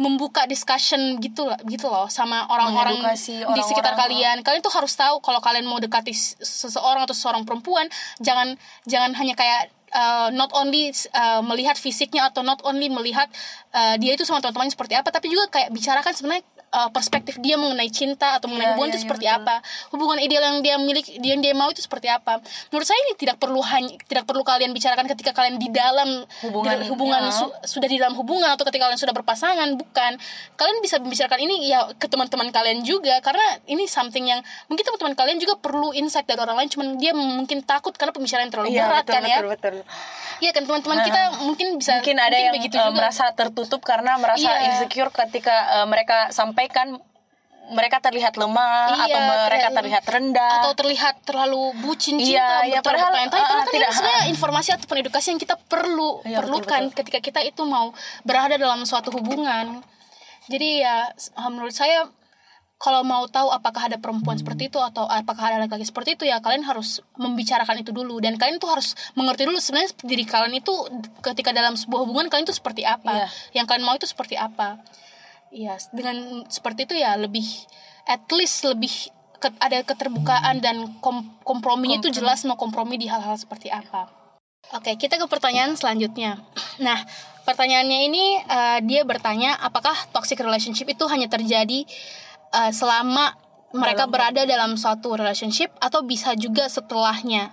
membuka 0.00 0.48
discussion 0.48 1.20
gitu 1.20 1.44
gitu 1.68 1.86
loh 1.92 2.08
sama 2.08 2.48
orang-orang 2.48 3.04
di 3.12 3.62
sekitar 3.62 3.92
orang-orang. 3.92 4.00
kalian 4.00 4.36
kalian 4.40 4.62
tuh 4.64 4.72
harus 4.72 4.96
tahu 4.96 5.20
kalau 5.20 5.44
kalian 5.44 5.68
mau 5.68 5.76
dekati 5.76 6.16
seseorang 6.40 7.04
atau 7.04 7.12
seorang 7.12 7.44
perempuan 7.44 7.92
jangan 8.16 8.56
jangan 8.88 9.12
hanya 9.12 9.36
kayak 9.36 9.68
uh, 9.92 10.32
not 10.32 10.50
only 10.56 10.88
uh, 11.12 11.44
melihat 11.44 11.76
fisiknya 11.76 12.32
atau 12.32 12.40
not 12.40 12.64
only 12.64 12.88
melihat 12.88 13.28
uh, 13.76 14.00
dia 14.00 14.16
itu 14.16 14.24
sama 14.24 14.40
teman-temannya 14.40 14.72
seperti 14.72 14.96
apa 14.96 15.12
tapi 15.12 15.28
juga 15.28 15.52
kayak 15.52 15.68
bicarakan 15.76 16.12
sebenarnya 16.16 16.44
uh, 16.72 16.88
perspektif 16.88 17.36
dia 17.38 17.54
mengenai 17.54 17.88
cinta 17.88 18.36
atau 18.36 18.46
mengenai 18.46 18.64
Iya, 18.64 18.70
hubungan 18.72 18.88
iya, 18.88 18.92
itu 18.92 18.98
iya, 18.98 19.04
seperti 19.04 19.26
betul. 19.26 19.38
apa 19.38 19.54
hubungan 19.90 20.18
ideal 20.18 20.42
yang 20.42 20.58
dia 20.60 20.76
miliki 20.76 21.10
yang 21.18 21.38
dia 21.38 21.52
mau 21.52 21.68
itu 21.68 21.78
seperti 21.78 22.08
apa 22.08 22.40
menurut 22.68 22.84
saya 22.84 22.98
ini 22.98 23.12
tidak 23.14 23.36
perlu 23.36 23.60
hanya 23.60 23.92
tidak 24.02 24.24
perlu 24.24 24.42
kalian 24.42 24.70
bicarakan 24.70 25.06
ketika 25.06 25.32
kalian 25.32 25.56
di 25.56 25.68
dalam 25.68 26.24
Hubungan, 26.40 26.76
di- 26.78 26.88
hubungan 26.88 27.22
ya. 27.22 27.30
su- 27.30 27.54
sudah 27.68 27.86
di 27.86 27.96
dalam 27.96 28.14
hubungan 28.14 28.48
atau 28.48 28.64
ketika 28.64 28.86
kalian 28.86 28.98
sudah 28.98 29.12
berpasangan 29.12 29.68
bukan 29.74 30.12
kalian 30.54 30.76
bisa 30.80 30.96
membicarakan 30.98 31.40
ini 31.40 31.68
ya 31.68 31.92
ke 31.92 32.06
teman-teman 32.06 32.48
kalian 32.48 32.80
juga 32.80 33.20
karena 33.20 33.42
ini 33.66 33.84
something 33.86 34.24
yang 34.24 34.40
mungkin 34.66 34.82
teman-teman 34.82 35.12
kalian 35.14 35.38
juga 35.38 35.56
perlu 35.56 35.92
insight 35.92 36.24
dari 36.24 36.38
orang 36.38 36.56
lain 36.56 36.68
cuman 36.68 36.96
dia 36.96 37.12
mungkin 37.12 37.60
takut 37.60 37.92
karena 37.92 38.10
pembicaraan 38.10 38.48
terlalu 38.48 38.72
Iya, 38.72 38.82
berat 38.82 39.02
betul, 39.02 39.12
kan 39.12 39.22
ya 39.22 39.36
betul, 39.36 39.50
betul. 39.50 39.74
iya 40.38 40.50
kan 40.50 40.62
teman-teman 40.64 40.98
kita 41.02 41.20
mungkin 41.40 41.66
bisa 41.76 41.92
mungkin 41.98 42.16
ada 42.18 42.34
yang 42.34 42.52
begitu 42.52 42.74
eh, 42.74 42.80
juga 42.80 42.92
merasa 42.94 43.24
tertutup 43.30 43.80
karena 43.80 44.16
merasa 44.16 44.48
Iya. 44.48 44.64
insecure 44.72 45.10
ketika 45.10 45.54
eh, 45.74 45.86
mereka 45.86 46.32
sampaikan 46.62 46.88
mereka 47.62 48.02
terlihat 48.02 48.34
lemah 48.34 48.90
Iya, 48.92 49.02
atau 49.06 49.18
mereka 49.22 49.46
terlihat- 49.46 49.74
terlihat 49.74 50.04
rendah. 50.04 50.52
atau 50.60 50.72
terlihat 50.74 51.14
terlalu 51.22 51.62
bucin 51.78 52.18
Iya, 52.18 52.26
cinta 52.26 52.56
iya, 52.66 52.78
padahal, 52.82 53.10
bertanya-tanya. 53.10 53.38
uh, 53.38 53.48
padahal 53.48 53.62
kan 53.62 53.70
tidak, 53.70 53.88
ini 53.88 53.96
sebenarnya 53.96 54.24
informasi 54.28 54.68
ataupun 54.72 54.96
edukasi 54.98 55.26
yang 55.30 55.40
kita 55.40 55.56
perlu 55.62 56.10
Iya, 56.22 56.38
perlukan 56.42 56.82
betul, 56.84 56.96
ketika 56.98 57.18
kita 57.22 57.40
itu 57.40 57.62
mau 57.64 57.94
berada 58.22 58.54
dalam 58.56 58.82
suatu 58.82 59.10
hubungan. 59.10 59.78
Jadi 60.46 60.82
ya 60.82 61.14
menurut 61.48 61.70
saya 61.70 62.10
kalau 62.76 63.06
mau 63.06 63.30
tahu 63.30 63.46
apakah 63.48 63.86
ada 63.86 63.96
perempuan 63.96 64.34
seperti 64.34 64.66
itu 64.66 64.82
atau 64.82 65.06
apakah 65.06 65.54
ada 65.54 65.62
laki-laki 65.62 65.86
seperti 65.86 66.18
itu 66.18 66.26
ya 66.26 66.42
kalian 66.42 66.66
harus 66.66 66.98
membicarakan 67.14 67.78
itu 67.78 67.94
dulu. 67.94 68.18
Dan 68.18 68.34
kalian 68.34 68.58
tuh 68.58 68.74
harus 68.74 68.98
mengerti 69.14 69.46
dulu 69.46 69.62
sebenarnya 69.62 69.94
diri 70.02 70.26
kalian 70.26 70.58
itu 70.58 70.74
ketika 71.22 71.54
dalam 71.54 71.78
sebuah 71.78 72.02
hubungan 72.02 72.26
kalian 72.26 72.42
itu 72.42 72.58
seperti 72.58 72.82
apa. 72.82 73.22
Iya. 73.22 73.26
yang 73.54 73.70
kalian 73.70 73.86
mau 73.86 73.94
itu 73.94 74.10
seperti 74.10 74.34
apa 74.34 74.82
Iya, 75.52 75.76
dengan 75.92 76.48
seperti 76.48 76.88
itu 76.88 76.96
ya 76.96 77.12
lebih 77.14 77.44
at 78.08 78.24
least 78.32 78.64
lebih 78.64 78.90
ke- 79.36 79.60
ada 79.60 79.84
keterbukaan 79.84 80.64
dan 80.64 80.96
kom- 80.98 81.36
komprominya 81.44 82.00
itu 82.00 82.08
Kompromi. 82.08 82.18
jelas 82.18 82.40
mau 82.48 82.56
kompromi 82.56 82.96
di 82.96 83.04
hal-hal 83.04 83.36
seperti 83.36 83.68
apa. 83.68 84.08
Oke, 84.72 84.96
kita 84.96 85.20
ke 85.20 85.26
pertanyaan 85.28 85.76
selanjutnya. 85.76 86.40
Nah, 86.80 86.96
pertanyaannya 87.44 87.98
ini 88.08 88.24
eh, 88.40 88.78
dia 88.80 89.04
bertanya 89.04 89.60
apakah 89.60 89.92
toxic 90.08 90.40
relationship 90.40 90.88
itu 90.88 91.04
hanya 91.04 91.28
terjadi 91.28 91.84
eh, 92.50 92.72
selama 92.72 93.36
mereka 93.72 94.08
Dalam- 94.08 94.12
berada 94.12 94.42
dalam 94.44 94.72
suatu 94.74 95.12
relationship 95.12 95.68
atau 95.78 96.00
bisa 96.00 96.32
juga 96.32 96.64
setelahnya. 96.66 97.52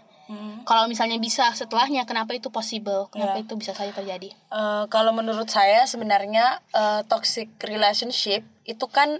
Hmm. 0.69 0.77
Kalau 0.77 0.85
misalnya 0.85 1.17
bisa 1.17 1.49
setelahnya, 1.57 2.05
kenapa 2.05 2.37
itu 2.37 2.53
possible? 2.53 3.09
Kenapa 3.09 3.41
Ya. 3.41 3.49
itu 3.49 3.57
bisa 3.57 3.73
saja 3.73 3.89
terjadi? 3.89 4.29
Eh, 4.29 4.85
kalau 4.93 5.17
menurut 5.17 5.49
saya 5.49 5.89
sebenarnya 5.89 6.61
eh, 6.77 7.01
toxic 7.09 7.49
relationship 7.65 8.45
itu 8.69 8.85
kan 8.85 9.17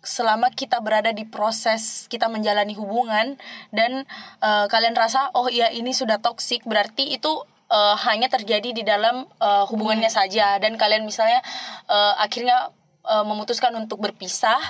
selama 0.00 0.48
kita 0.48 0.80
berada 0.80 1.12
di 1.12 1.28
proses 1.28 2.08
kita 2.08 2.32
menjalani 2.32 2.72
hubungan 2.72 3.36
dan 3.76 4.08
eh, 4.40 4.66
kalian 4.72 4.96
rasa 4.96 5.28
oh 5.36 5.52
iya 5.52 5.68
ini 5.68 5.92
sudah 5.92 6.16
toxic 6.24 6.64
berarti 6.64 7.12
itu 7.12 7.44
eh, 7.68 7.96
hanya 8.08 8.32
terjadi 8.32 8.72
di 8.72 8.80
dalam 8.80 9.28
eh, 9.28 9.64
hubungannya 9.68 10.08
saja 10.08 10.56
dan 10.56 10.80
kalian 10.80 11.04
misalnya 11.04 11.44
eh, 11.92 12.14
akhirnya 12.16 12.72
uh, 13.04 13.24
memutuskan 13.24 13.72
untuk 13.76 14.00
berpisah 14.00 14.60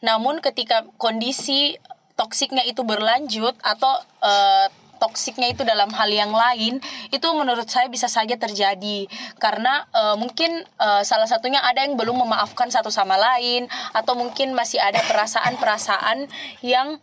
namun 0.00 0.38
ketika 0.38 0.86
kondisi 0.96 1.76
toksiknya 2.16 2.64
itu 2.64 2.84
berlanjut 2.84 3.56
atau 3.60 3.92
uh, 4.20 4.66
toksiknya 5.00 5.56
itu 5.56 5.64
dalam 5.64 5.88
hal 5.90 6.12
yang 6.12 6.30
lain 6.30 6.78
itu 7.10 7.28
menurut 7.32 7.66
saya 7.66 7.88
bisa 7.88 8.06
saja 8.06 8.36
terjadi 8.36 9.08
karena 9.40 9.88
uh, 9.96 10.14
mungkin 10.20 10.60
uh, 10.76 11.00
salah 11.02 11.26
satunya 11.26 11.64
ada 11.64 11.88
yang 11.88 11.96
belum 11.96 12.20
memaafkan 12.20 12.68
satu 12.68 12.92
sama 12.92 13.16
lain 13.16 13.66
atau 13.96 14.12
mungkin 14.12 14.52
masih 14.52 14.76
ada 14.76 15.00
perasaan-perasaan 15.08 16.28
yang 16.60 17.00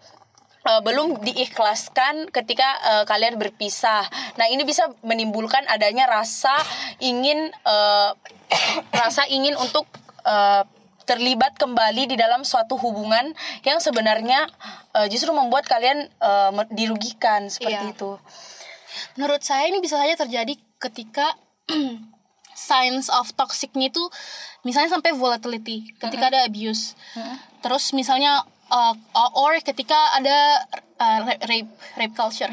uh, 0.67 0.81
belum 0.85 1.23
diikhlaskan 1.23 2.29
ketika 2.29 2.67
uh, 2.85 3.03
kalian 3.07 3.39
berpisah. 3.39 4.05
Nah, 4.35 4.45
ini 4.51 4.67
bisa 4.67 4.91
menimbulkan 5.01 5.63
adanya 5.65 6.05
rasa 6.05 6.53
ingin 6.99 7.49
uh, 7.65 8.13
rasa 9.01 9.25
ingin 9.31 9.55
untuk 9.57 9.89
terlibat 11.07 11.55
kembali 11.55 12.11
di 12.11 12.15
dalam 12.19 12.43
suatu 12.43 12.75
hubungan 12.75 13.31
yang 13.63 13.79
sebenarnya 13.79 14.51
uh, 14.91 15.07
justru 15.07 15.31
membuat 15.31 15.63
kalian 15.65 16.11
uh, 16.19 16.51
dirugikan 16.69 17.47
seperti 17.47 17.79
Iya. 17.89 17.95
itu. 17.95 18.11
Menurut 19.15 19.41
saya 19.41 19.71
ini 19.71 19.79
bisa 19.79 19.95
saja 19.95 20.19
terjadi 20.19 20.59
ketika 20.77 21.31
signs 22.57 23.07
of 23.07 23.31
toxicnya 23.33 23.87
itu 23.87 24.03
misalnya 24.67 24.91
sampai 24.91 25.15
volatility, 25.15 25.95
ketika 25.95 26.27
ada 26.27 26.43
abuse. 26.43 26.97
Terus 27.63 27.95
misalnya 27.95 28.43
uh, 28.67 28.93
or 29.37 29.55
ketika 29.63 29.95
ada 30.17 30.67
uh, 30.99 31.19
rape 31.47 31.71
rape 31.95 32.15
culture. 32.17 32.51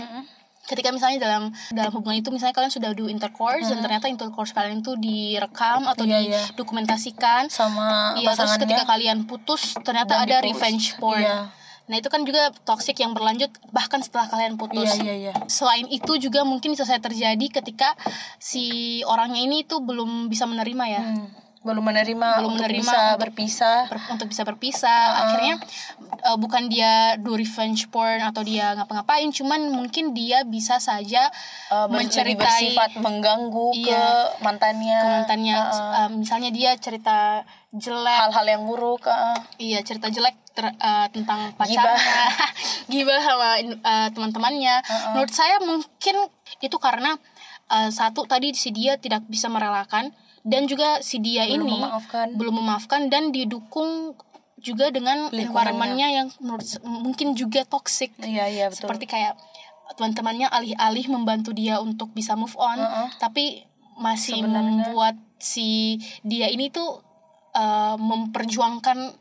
Ketika 0.65 0.89
misalnya 0.91 1.21
dalam 1.21 1.43
dalam 1.71 1.93
hubungan 1.93 2.19
itu 2.19 2.33
misalnya 2.33 2.57
kalian 2.57 2.73
sudah 2.73 2.91
do 2.93 3.05
intercourse 3.07 3.69
dan 3.69 3.85
ternyata 3.85 4.09
intercourse 4.09 4.51
kalian 4.51 4.81
itu 4.81 4.97
direkam 4.97 5.85
atau 5.85 6.03
Iya, 6.03 6.19
iya. 6.21 6.41
didokumentasikan. 6.49 7.53
Sama 7.53 8.17
Iya, 8.17 8.33
terus 8.33 8.57
ketika 8.57 8.89
kalian 8.89 9.29
putus 9.29 9.77
ternyata 9.79 10.17
Dan 10.17 10.25
ada 10.25 10.37
dipost. 10.41 10.49
revenge 10.49 10.85
porn. 10.97 11.21
Iya. 11.21 11.39
Nah, 11.85 12.01
itu 12.01 12.09
kan 12.09 12.25
juga 12.25 12.49
toxic 12.65 12.97
yang 12.97 13.13
berlanjut 13.13 13.53
bahkan 13.69 14.01
setelah 14.01 14.25
kalian 14.25 14.57
putus. 14.57 14.89
Iya, 14.97 15.05
iya, 15.05 15.15
iya. 15.21 15.33
Selain 15.47 15.85
itu 15.85 16.17
juga 16.17 16.41
mungkin 16.41 16.73
bisa 16.73 16.89
saya 16.89 16.97
terjadi 16.97 17.45
ketika 17.53 17.93
si 18.41 18.65
orangnya 19.05 19.45
ini 19.45 19.69
tuh 19.69 19.85
belum 19.85 20.33
bisa 20.33 20.49
menerima 20.49 20.85
ya. 20.89 21.03
Hmm. 21.05 21.29
Belum 21.65 21.81
menerima 21.81 22.29
Belum 22.39 22.53
untuk 22.53 22.61
menerima 22.61 22.85
bisa 22.85 22.99
untuk- 23.01 23.21
berpisah. 23.25 23.79
ber- 23.89 24.09
untuk 24.13 24.27
bisa 24.29 24.43
berpisah. 24.45 25.03
Akhirnya 25.19 25.55
uh, 26.23 26.37
bukan 26.37 26.69
dia 26.69 27.17
do 27.17 27.33
revenge 27.33 27.89
porn 27.89 28.21
atau 28.21 28.45
dia 28.45 28.77
ngapa-ngapain, 28.77 29.33
cuman 29.33 29.73
mungkin 29.73 30.13
dia 30.13 30.45
bisa 30.45 30.77
saja 30.77 31.33
Uh, 31.67 31.89
menceritai 31.89 32.37
bersifat 32.37 32.91
mengganggu 32.95 33.73
ke 33.75 33.89
Iya. 33.89 34.37
mantannya. 34.39 34.99
ke 35.01 35.09
mantannya. 35.11 35.57
Uh, 35.57 35.93
Uh, 35.97 36.09
misalnya 36.13 36.53
dia 36.53 36.77
cerita 36.77 37.43
jelek 37.73 38.19
hal-hal 38.21 38.47
yang 38.47 38.63
buruk. 38.63 39.03
uh. 39.05 39.33
Iya 39.57 39.81
cerita 39.81 40.07
jelek 40.07 40.37
ter- 40.53 40.77
uh, 40.77 41.09
tentang 41.09 41.57
pacarnya, 41.57 41.97
gibah 42.93 43.19
sama 43.19 43.51
uh, 43.81 44.09
teman-temannya. 44.13 44.77
Uh-uh. 44.81 45.13
Menurut 45.17 45.33
saya 45.33 45.57
mungkin 45.59 46.17
itu 46.61 46.77
karena 46.77 47.17
uh, 47.67 47.89
satu 47.89 48.23
tadi 48.25 48.53
si 48.53 48.69
dia 48.69 48.95
tidak 48.95 49.25
bisa 49.25 49.49
merelakan 49.49 50.13
dan 50.45 50.69
juga 50.69 51.01
si 51.01 51.19
dia 51.19 51.45
Belum 51.47 51.65
ini 51.65 51.77
memaafkan. 51.81 52.27
belum 52.33 52.55
memaafkan 52.55 53.01
dan 53.09 53.33
didukung 53.33 54.13
juga 54.57 54.89
dengan 54.89 55.29
Lingkungannya. 55.29 56.09
yang 56.15 56.29
menurut 56.39 56.65
mungkin 56.83 57.33
juga 57.33 57.65
toxic. 57.65 58.13
Iya, 58.17 58.45
iya 58.47 58.65
betul. 58.69 58.87
Seperti 58.87 59.05
kayak 59.07 59.37
teman-temannya 59.93 60.49
alih-alih 60.49 61.07
membantu 61.11 61.53
dia 61.53 61.77
untuk 61.79 62.09
bisa 62.11 62.33
move 62.33 62.57
on, 62.57 62.77
Uh-uh. 62.77 63.09
tapi 63.19 63.65
masih 63.95 64.41
Sebenarnya- 64.41 64.89
membuat 64.89 65.17
si 65.37 65.97
dia 66.21 66.49
ini 66.49 66.69
tuh 66.69 67.05
uh, 67.53 67.97
memperjuangkan 67.97 69.13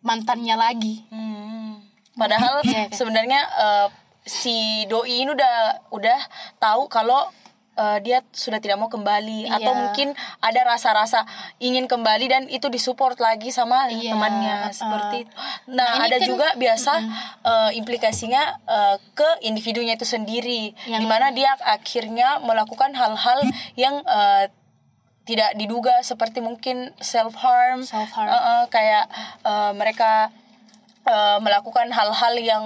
mantannya 0.00 0.54
lagi. 0.54 1.02
Hmm. 1.08 1.82
Padahal 2.12 2.62
Iya, 2.66 2.86
kan? 2.86 2.94
sebenarnya 2.94 3.40
eh, 3.42 3.88
si 4.22 4.54
doi 4.86 5.22
ini 5.22 5.30
udah 5.30 5.56
udah 5.90 6.18
tahu 6.56 6.86
kalau 6.86 7.26
eh, 7.72 7.98
dia 8.00 8.20
sudah 8.28 8.58
tidak 8.58 8.76
mau 8.76 8.86
kembali 8.86 9.48
Iya. 9.48 9.56
atau 9.56 9.72
mungkin 9.72 10.12
ada 10.38 10.60
rasa-rasa 10.62 11.24
ingin 11.58 11.86
kembali 11.86 12.26
dan 12.26 12.42
itu 12.46 12.68
disupport 12.68 13.16
lagi 13.16 13.48
sama 13.48 13.88
Iya, 13.88 14.12
temannya 14.12 14.56
uh, 14.66 14.70
seperti 14.70 15.16
itu. 15.24 15.32
Nah, 15.68 15.90
ini 15.96 16.04
ada 16.04 16.16
kan- 16.16 16.26
juga 16.26 16.48
biasa 16.54 16.92
eh, 17.42 17.70
implikasinya 17.74 18.42
eh, 18.62 18.96
ke 19.12 19.28
individunya 19.42 19.94
itu 19.94 20.04
sendiri 20.04 20.76
Yang- 20.84 21.00
di 21.00 21.06
mana 21.06 21.30
dia 21.30 21.56
akhirnya 21.58 22.40
melakukan 22.40 22.92
hal-hal 22.92 23.40
yang 23.74 24.00
eh, 24.02 24.52
tidak 25.22 25.54
diduga 25.54 26.02
seperti 26.02 26.42
mungkin 26.42 26.90
self 26.98 27.38
harm 27.38 27.86
Self 27.86 28.10
harm. 28.10 28.26
Uh-uh, 28.26 28.62
kayak 28.66 29.06
uh, 29.46 29.70
mereka 29.70 30.34
uh, 31.06 31.38
melakukan 31.38 31.88
hal-hal 31.88 32.34
yang 32.36 32.64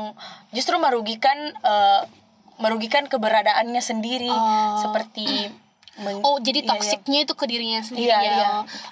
justru 0.51 0.81
merugikan 0.81 1.37
uh, 1.61 2.09
merugikan 2.57 3.05
keberadaannya 3.05 3.81
sendiri 3.81 4.29
Oh. 4.29 4.81
seperti 4.81 5.53
men- 5.97 6.21
Oh, 6.21 6.37
jadi 6.37 6.61
Iya, 6.61 6.65
iya. 6.65 6.71
toksiknya 6.71 7.19
itu 7.23 7.33
ke 7.33 7.45
dirinya 7.45 7.81
sendiri 7.81 8.07
Iya, 8.07 8.19
ya. 8.19 8.33
iya. 8.35 8.49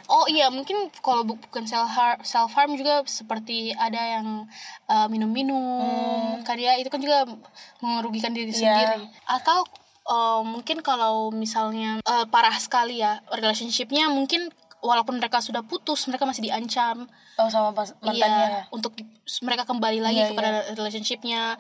Oh 0.07 0.25
iya, 0.27 0.47
mungkin 0.49 0.89
kalau 0.99 1.23
bu- 1.23 1.37
bukan 1.39 1.65
self 1.65 1.85
harm, 1.87 2.19
self 2.23 2.49
harm 2.51 2.75
juga 2.75 3.05
seperti 3.05 3.73
ada 3.73 4.01
yang 4.19 4.49
uh, 4.87 5.07
minum-minum. 5.09 6.41
Kan 6.43 6.57
ya 6.57 6.75
itu 6.75 6.89
kan 6.89 6.99
juga 6.99 7.29
merugikan 7.81 8.33
diri 8.33 8.49
Hmm. 8.49 8.57
Iya. 8.57 8.73
sendiri. 8.73 9.01
Atau 9.27 9.69
uh, 10.07 10.41
mungkin 10.43 10.81
kalau 10.81 11.29
misalnya 11.31 12.01
uh, 12.03 12.25
parah 12.25 12.57
sekali 12.57 12.99
ya 12.99 13.21
relationshipnya 13.31 14.09
mungkin 14.09 14.49
walaupun 14.85 15.17
mereka 15.17 15.41
sudah 15.41 15.65
putus, 15.65 16.05
mereka 16.13 16.29
masih 16.29 16.45
diancam. 16.45 17.09
oh 17.41 17.49
sama 17.49 17.73
pas 17.73 17.91
mantannya 18.05 18.69
Iya, 18.69 18.71
untuk 18.71 18.93
mereka 19.41 19.65
kembali 19.65 20.05
lagi 20.05 20.21
Iya, 20.21 20.29
kepada 20.31 20.51
relationshipnya 20.77 21.57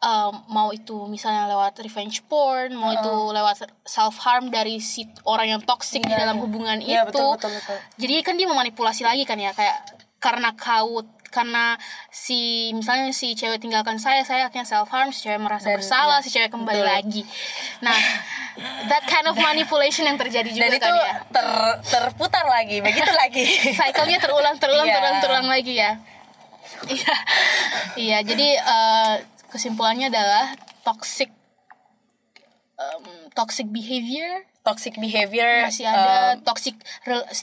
um, 0.00 0.46
mau 0.48 0.70
itu 0.70 0.94
misalnya 1.10 1.50
lewat 1.50 1.82
revenge 1.82 2.22
porn, 2.30 2.72
mau 2.78 2.94
itu 2.94 3.12
lewat 3.34 3.66
self 3.82 4.16
harm 4.22 4.54
dari 4.54 4.78
si 4.78 5.04
orang 5.26 5.58
yang 5.58 5.62
toxic 5.66 6.06
di 6.06 6.14
Iya, 6.14 6.22
dalam 6.24 6.38
iya. 6.38 6.42
hubungan 6.46 6.78
Iya, 6.78 7.00
itu. 7.04 7.10
betul, 7.10 7.28
betul, 7.34 7.50
betul. 7.58 7.76
Jadi 7.98 8.14
kan 8.22 8.34
dia 8.38 8.46
memanipulasi 8.46 9.02
lagi 9.02 9.26
kan 9.26 9.36
ya 9.42 9.50
kayak 9.52 9.98
karena 10.18 10.50
kau 10.54 11.02
karena 11.28 11.76
si 12.08 12.70
misalnya 12.72 13.12
si 13.12 13.32
cewek 13.32 13.58
tinggalkan 13.58 13.96
saya, 13.96 14.22
saya 14.22 14.48
akhirnya 14.48 14.64
self 14.64 14.88
harm, 14.88 15.10
si 15.10 15.24
cewek 15.24 15.38
merasa 15.38 15.68
Dan, 15.68 15.80
bersalah, 15.80 16.18
iya, 16.18 16.24
si 16.24 16.28
cewek 16.30 16.50
kembali 16.50 16.80
betul. 16.80 16.90
lagi. 16.90 17.22
Nah, 17.80 17.98
that 18.88 19.04
kind 19.04 19.24
of 19.24 19.36
manipulation 19.36 20.02
yang 20.02 20.16
terjadi 20.16 20.48
juga 20.48 20.66
dan 20.66 20.72
itu 20.74 20.82
kan 20.82 20.94
ya. 20.94 21.14
ter, 21.30 21.46
terputar 21.86 22.44
lagi 22.44 22.82
begitu 22.82 23.06
lagi 23.14 23.46
cycle-nya 23.78 24.18
terulang 24.18 24.58
terulang 24.58 24.82
Iya. 24.82 24.94
terulang 24.98 25.16
terulang 25.22 25.46
lagi 25.46 25.74
ya 25.74 25.92
iya 26.90 27.16
iya 27.94 28.18
jadi 28.22 28.48
eh, 28.58 29.14
kesimpulannya 29.48 30.10
adalah 30.10 30.58
toxic 30.82 31.30
em, 32.74 33.04
toxic 33.30 33.70
behavior 33.70 34.42
toxic 34.68 35.00
behavior 35.00 35.64
masih 35.64 35.88
ada. 35.88 36.36
um, 36.36 36.44
toxic 36.44 36.76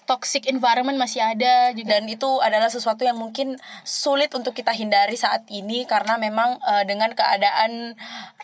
toxic 0.05 0.45
environment 0.45 1.01
masih 1.01 1.25
ada 1.25 1.73
juga. 1.73 1.97
Dan 1.97 2.05
itu 2.05 2.29
adalah 2.37 2.69
sesuatu 2.69 3.01
yang 3.01 3.17
mungkin 3.17 3.57
sulit 3.81 4.29
untuk 4.37 4.53
kita 4.53 4.69
hindari 4.77 5.17
saat 5.17 5.49
ini 5.49 5.89
karena 5.89 6.21
memang 6.21 6.61
eh, 6.61 6.83
dengan 6.85 7.09
keadaan 7.17 7.97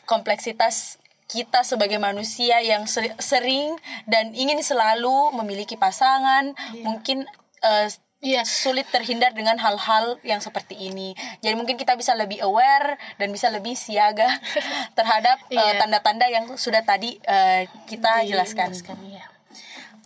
kompleksitas 0.09 0.97
kita 1.29 1.63
sebagai 1.63 1.95
manusia 2.01 2.59
yang 2.59 2.89
ser- 2.89 3.15
sering 3.21 3.77
dan 4.09 4.36
ingin 4.36 4.59
selalu 4.59 5.32
memiliki 5.38 5.79
pasangan 5.79 6.51
mungkin 6.82 7.23
eh, 7.61 7.88
iya 8.22 8.45
sulit 8.45 8.86
terhindar 8.88 9.34
dengan 9.34 9.57
hal-hal 9.57 10.22
yang 10.22 10.38
seperti 10.39 10.78
ini. 10.78 11.17
Jadi 11.41 11.57
mungkin 11.57 11.74
kita 11.76 11.97
bisa 11.97 12.13
lebih 12.13 12.38
aware 12.45 12.95
dan 13.17 13.34
bisa 13.34 13.49
lebih 13.49 13.74
siaga 13.74 14.30
terhadap 14.97 15.41
eh, 15.49 15.57
Iya. 15.57 15.82
tanda-tanda 15.82 16.30
yang 16.30 16.45
sudah 16.53 16.86
tadi 16.86 17.17
eh, 17.17 17.65
kita 17.89 18.22
jelaskan. 18.30 18.69
iya. 19.03 19.26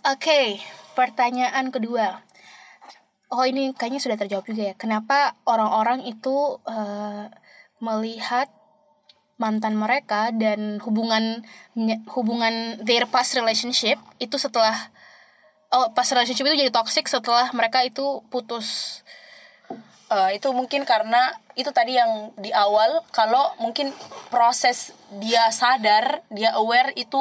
oke 0.06 0.40
pertanyaan 0.96 1.68
kedua 1.68 2.24
oh 3.28 3.44
ini 3.44 3.76
kayaknya 3.76 4.00
sudah 4.00 4.16
terjawab 4.16 4.46
juga 4.46 4.72
ya 4.72 4.74
kenapa 4.78 5.36
orang-orang 5.44 6.06
itu 6.06 6.56
eh, 6.64 7.26
melihat 7.82 8.48
mantan 9.36 9.76
mereka 9.76 10.32
dan 10.32 10.80
hubungan 10.80 11.44
hubungan 12.16 12.80
their 12.80 13.04
past 13.04 13.36
relationship 13.36 14.00
itu 14.16 14.40
setelah 14.40 14.72
oh 15.72 15.90
past 15.94 16.14
relationship 16.14 16.46
itu 16.46 16.66
jadi 16.66 16.72
toxic 16.74 17.06
setelah 17.10 17.50
mereka 17.54 17.82
itu 17.82 18.22
putus. 18.30 19.00
Eh, 20.06 20.38
itu 20.38 20.54
mungkin 20.54 20.86
karena 20.86 21.34
itu 21.58 21.66
tadi 21.74 21.98
yang 21.98 22.30
di 22.38 22.54
awal 22.54 23.02
kalau 23.10 23.50
mungkin 23.58 23.90
proses 24.30 24.94
dia 25.18 25.50
sadar 25.50 26.22
dia 26.30 26.54
aware 26.54 26.94
itu 26.94 27.18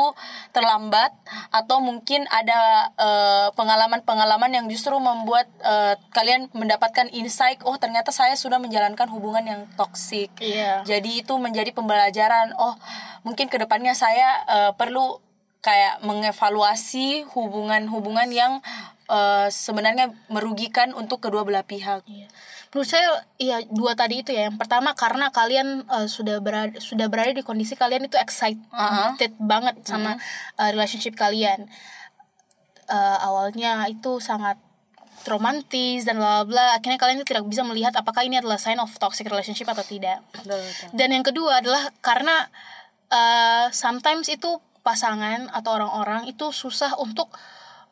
terlambat 0.54 1.10
atau 1.50 1.82
mungkin 1.82 2.30
ada 2.30 2.94
eh, 2.94 3.48
pengalaman-pengalaman 3.58 4.54
yang 4.54 4.66
justru 4.70 4.94
membuat 5.02 5.50
eh, 5.66 5.98
kalian 6.14 6.46
mendapatkan 6.54 7.10
insight 7.10 7.58
oh 7.66 7.74
ternyata 7.82 8.14
saya 8.14 8.38
sudah 8.38 8.62
menjalankan 8.62 9.10
hubungan 9.10 9.50
yang 9.50 9.62
toksik 9.74 10.30
iya. 10.38 10.86
Jadi 10.86 11.26
itu 11.26 11.34
menjadi 11.42 11.74
pembelajaran 11.74 12.54
oh 12.62 12.78
mungkin 13.26 13.50
ke 13.50 13.58
depannya 13.58 13.98
saya 13.98 14.46
eh, 14.46 14.72
perlu 14.78 15.18
kayak 15.66 16.06
mengevaluasi 16.06 17.26
hubungan-hubungan 17.34 18.30
yang 18.30 18.62
uh, 19.10 19.50
sebenarnya 19.50 20.14
merugikan 20.30 20.94
untuk 20.94 21.26
kedua 21.26 21.42
belah 21.42 21.66
pihak. 21.66 22.06
Iya. 22.06 22.30
Menurut 22.70 22.90
saya 22.92 23.08
iya 23.42 23.58
dua 23.66 23.98
tadi 23.98 24.22
itu 24.22 24.30
ya. 24.30 24.52
Yang 24.52 24.62
pertama 24.62 24.94
karena 24.94 25.34
kalian 25.34 25.90
uh, 25.90 26.06
sudah 26.06 26.38
berada 26.38 26.78
sudah 26.78 27.10
berada 27.10 27.34
di 27.34 27.42
kondisi 27.42 27.74
kalian 27.74 28.06
itu 28.06 28.20
excited 28.22 28.62
Uh-huh. 28.70 29.16
banget 29.42 29.82
sama 29.88 30.22
uh, 30.62 30.70
relationship 30.70 31.18
kalian. 31.18 31.66
Uh, 32.86 33.18
awalnya 33.26 33.82
itu 33.90 34.22
sangat 34.22 34.62
romantis 35.26 36.06
dan 36.06 36.22
bla 36.22 36.44
bla 36.44 36.46
bla. 36.46 36.66
Akhirnya 36.78 37.02
kalian 37.02 37.24
itu 37.24 37.34
tidak 37.34 37.48
bisa 37.50 37.66
melihat 37.66 37.96
apakah 37.98 38.22
ini 38.22 38.38
adalah 38.38 38.62
sign 38.62 38.78
of 38.78 38.92
toxic 39.02 39.26
relationship 39.26 39.66
atau 39.72 39.82
tidak. 39.82 40.22
Betul, 40.36 40.62
betul. 40.62 40.88
Dan 40.94 41.10
yang 41.16 41.26
kedua 41.26 41.64
adalah 41.64 41.90
karena 42.04 42.46
uh, 43.10 43.72
sometimes 43.74 44.30
itu 44.30 44.62
pasangan 44.86 45.50
atau 45.50 45.82
orang-orang 45.82 46.30
itu 46.30 46.54
susah 46.54 46.94
untuk 47.02 47.34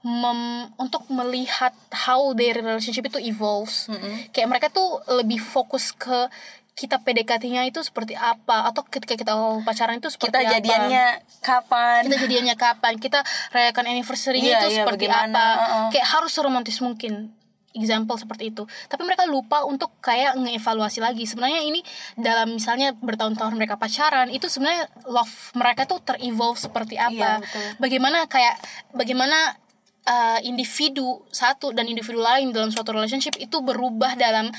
mem, 0.06 0.70
untuk 0.78 1.10
melihat 1.10 1.74
how 1.89 2.38
their 2.38 2.62
relationship 2.62 3.10
itu 3.10 3.18
evolves. 3.18 3.89
Mm-mm. 3.89 4.30
Kayak 4.30 4.48
mereka 4.54 4.68
tuh 4.70 5.02
lebih 5.10 5.41
fokus 5.41 5.89
ke 5.98 6.30
kita 6.74 6.98
PDKT-nya 7.06 7.70
itu 7.70 7.86
seperti 7.86 8.18
apa 8.18 8.66
atau 8.66 8.82
ketika 8.82 9.14
kita 9.14 9.34
pacaran 9.62 10.02
itu 10.02 10.10
seperti 10.10 10.34
Kita 10.34 10.41
apa. 10.41 10.54
jadiannya 10.58 11.06
kapan? 11.46 12.02
kita 12.10 12.18
jadiannya 12.26 12.56
kapan 12.58 12.94
kita 12.98 13.20
rayakan 13.54 13.86
anniversary-nya 13.94 14.50
Iya, 14.50 14.58
itu 14.58 14.68
iya, 14.74 14.78
seperti 14.82 15.06
bagaimana, 15.06 15.38
apa 15.38 15.46
uh-uh. 15.54 15.88
kayak 15.94 16.08
harus 16.10 16.34
seromantis 16.34 16.82
mungkin 16.82 17.30
example 17.74 18.15
seperti 18.15 18.53
itu. 18.53 18.63
Tapi 18.88 19.01
mereka 19.03 19.26
lupa 19.26 19.65
untuk 19.65 19.93
kayak 19.99 20.38
ngeevaluasi 20.38 21.01
lagi. 21.01 21.26
Sebenarnya 21.26 21.61
ini 21.65 21.82
dalam 22.15 22.55
misalnya 22.55 22.93
bertahun-tahun 22.93 23.53
mereka 23.57 23.76
pacaran 23.76 24.30
itu 24.30 24.45
sebenarnya 24.47 24.89
love 25.09 25.34
mereka 25.57 25.89
tuh 25.89 25.99
terevolve 26.01 26.57
seperti 26.57 26.95
apa. 27.01 27.41
Iya, 27.41 27.43
betul. 27.43 27.61
bagaimana 27.82 28.19
kayak 28.30 28.55
bagaimana 28.93 29.57
uh, 30.05 30.39
individu 30.45 31.26
satu 31.34 31.74
dan 31.74 31.89
individu 31.89 32.21
lain 32.21 32.53
dalam 32.53 32.69
suatu 32.69 32.93
relationship 32.93 33.36
itu 33.41 33.59
berubah 33.59 34.15
dalam 34.15 34.53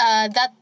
uh, 0.00 0.26
that 0.32 0.52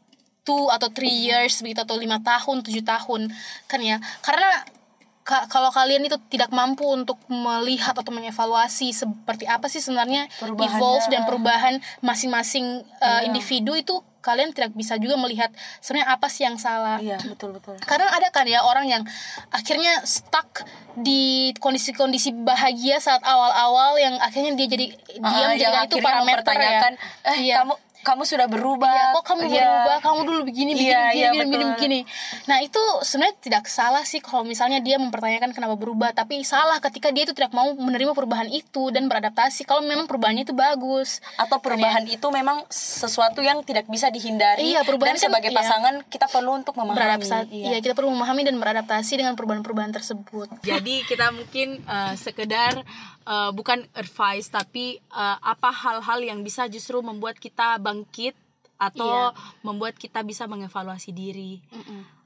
two 0.45 0.69
atau 0.69 0.93
three 0.93 1.25
years 1.25 1.65
begitu 1.65 1.81
atau 1.81 1.97
lima 1.97 2.21
tahun 2.21 2.61
tujuh 2.61 2.85
tahun 2.85 3.33
kan 3.71 3.81
ya? 3.81 3.97
Karena 4.21 4.51
ka- 5.25 5.49
kalau 5.49 5.69
kalian 5.69 6.05
itu 6.05 6.21
tidak 6.29 6.49
mampu 6.51 6.85
untuk 6.87 7.17
melihat 7.27 7.93
atau 7.93 8.09
mengevaluasi 8.11 8.93
seperti 8.93 9.45
apa 9.47 9.67
sih 9.67 9.81
sebenarnya 9.81 10.29
Perubahannya. 10.31 10.69
evolve 10.71 11.07
dan 11.09 11.25
perubahan 11.25 11.75
masing-masing 11.99 12.67
uh, 12.99 13.09
Iya. 13.17 13.27
individu 13.27 13.73
itu 13.75 13.95
kalian 14.21 14.53
tidak 14.53 14.73
bisa 14.73 14.97
juga 14.97 15.17
melihat 15.17 15.53
sebenarnya 15.79 16.09
apa 16.11 16.27
sih 16.29 16.43
yang 16.43 16.57
salah 16.57 16.97
Iya, 16.97 17.21
betul 17.27 17.53
betul. 17.53 17.77
kadang 17.79 18.09
ada 18.09 18.29
kan 18.31 18.45
ya 18.45 18.63
orang 18.63 18.85
yang 18.87 19.03
akhirnya 19.51 20.01
stuck 20.03 20.65
di 20.95 21.53
kondisi-kondisi 21.55 22.33
bahagia 22.35 22.97
saat 22.99 23.21
awal-awal 23.23 23.97
yang 23.97 24.17
akhirnya 24.19 24.55
dia 24.55 24.65
jadi 24.67 24.87
Ah, 25.19 25.29
yang 25.35 25.51
menjadikan 25.53 25.83
itu 25.83 25.97
akhirnya 25.99 26.07
parameter 26.07 26.55
ya 26.55 26.81
eh 27.27 27.39
Iya. 27.43 27.55
kamu 27.59 27.75
kamu 28.05 28.23
sudah 28.29 28.47
berubah. 28.47 28.93
Iya, 28.93 29.17
kok 29.17 29.25
kamu 29.25 29.41
Iya. 29.49 29.65
berubah? 29.65 29.97
Kamu 30.05 30.21
dulu 30.23 30.41
begini, 30.45 30.77
begini, 30.77 30.93
Iya, 30.93 31.01
begini, 31.01 31.17
iya, 31.17 31.29
begini, 31.33 31.45
begini, 31.49 31.65
begini. 31.73 32.01
Nah, 32.47 32.59
itu 32.61 32.83
sebenarnya 33.01 33.37
tidak 33.41 33.65
salah 33.67 34.05
sih 34.05 34.21
kalau 34.21 34.45
misalnya 34.45 34.85
dia 34.85 35.01
mempertanyakan 35.01 35.57
kenapa 35.57 35.75
berubah, 35.81 36.13
tapi 36.13 36.45
salah 36.45 36.79
ketika 36.79 37.09
dia 37.11 37.25
itu 37.25 37.33
tidak 37.33 37.57
mau 37.57 37.73
menerima 37.73 38.13
perubahan 38.13 38.53
itu 38.53 38.93
dan 38.93 39.09
beradaptasi 39.09 39.65
kalau 39.65 39.81
memang 39.81 40.05
perubahannya 40.05 40.45
itu 40.45 40.53
bagus. 40.53 41.25
Atau 41.41 41.59
perubahan 41.65 42.05
itu 42.05 42.27
memang 42.29 42.69
sesuatu 42.69 43.41
yang 43.41 43.65
tidak 43.65 43.89
bisa 43.89 44.13
dihindari. 44.13 44.77
Iya, 44.77 44.85
perubahan 44.85 45.17
dan 45.17 45.19
kan- 45.19 45.25
sebagai 45.33 45.51
iya. 45.51 45.59
pasangan 45.59 45.95
kita 46.07 46.27
perlu 46.29 46.53
untuk 46.61 46.77
memahami. 46.77 47.01
Beradaptasi. 47.01 47.49
Iya. 47.51 47.67
Iya, 47.73 47.79
kita 47.81 47.95
perlu 47.97 48.13
memahami 48.13 48.45
dan 48.45 48.61
beradaptasi 48.61 49.17
dengan 49.17 49.33
perubahan-perubahan 49.35 49.97
tersebut. 49.97 50.53
Jadi 50.61 51.07
kita 51.09 51.33
mungkin 51.33 51.81
uh, 51.89 52.13
sekedar 52.19 52.85
uh, 53.25 53.51
bukan 53.57 53.85
advice 53.97 54.53
tapi 54.53 55.01
uh, 55.11 55.39
apa 55.41 55.71
hal-hal 55.73 56.21
yang 56.21 56.41
bisa 56.45 56.69
justru 56.69 57.01
membuat 57.01 57.41
kita 57.41 57.81
bangkit 57.95 58.35
atau 58.75 59.31
membuat 59.63 59.95
kita 59.95 60.27
bisa 60.27 60.51
mengevaluasi 60.51 61.15
diri. 61.15 61.63
Mm-mm. 61.71 62.25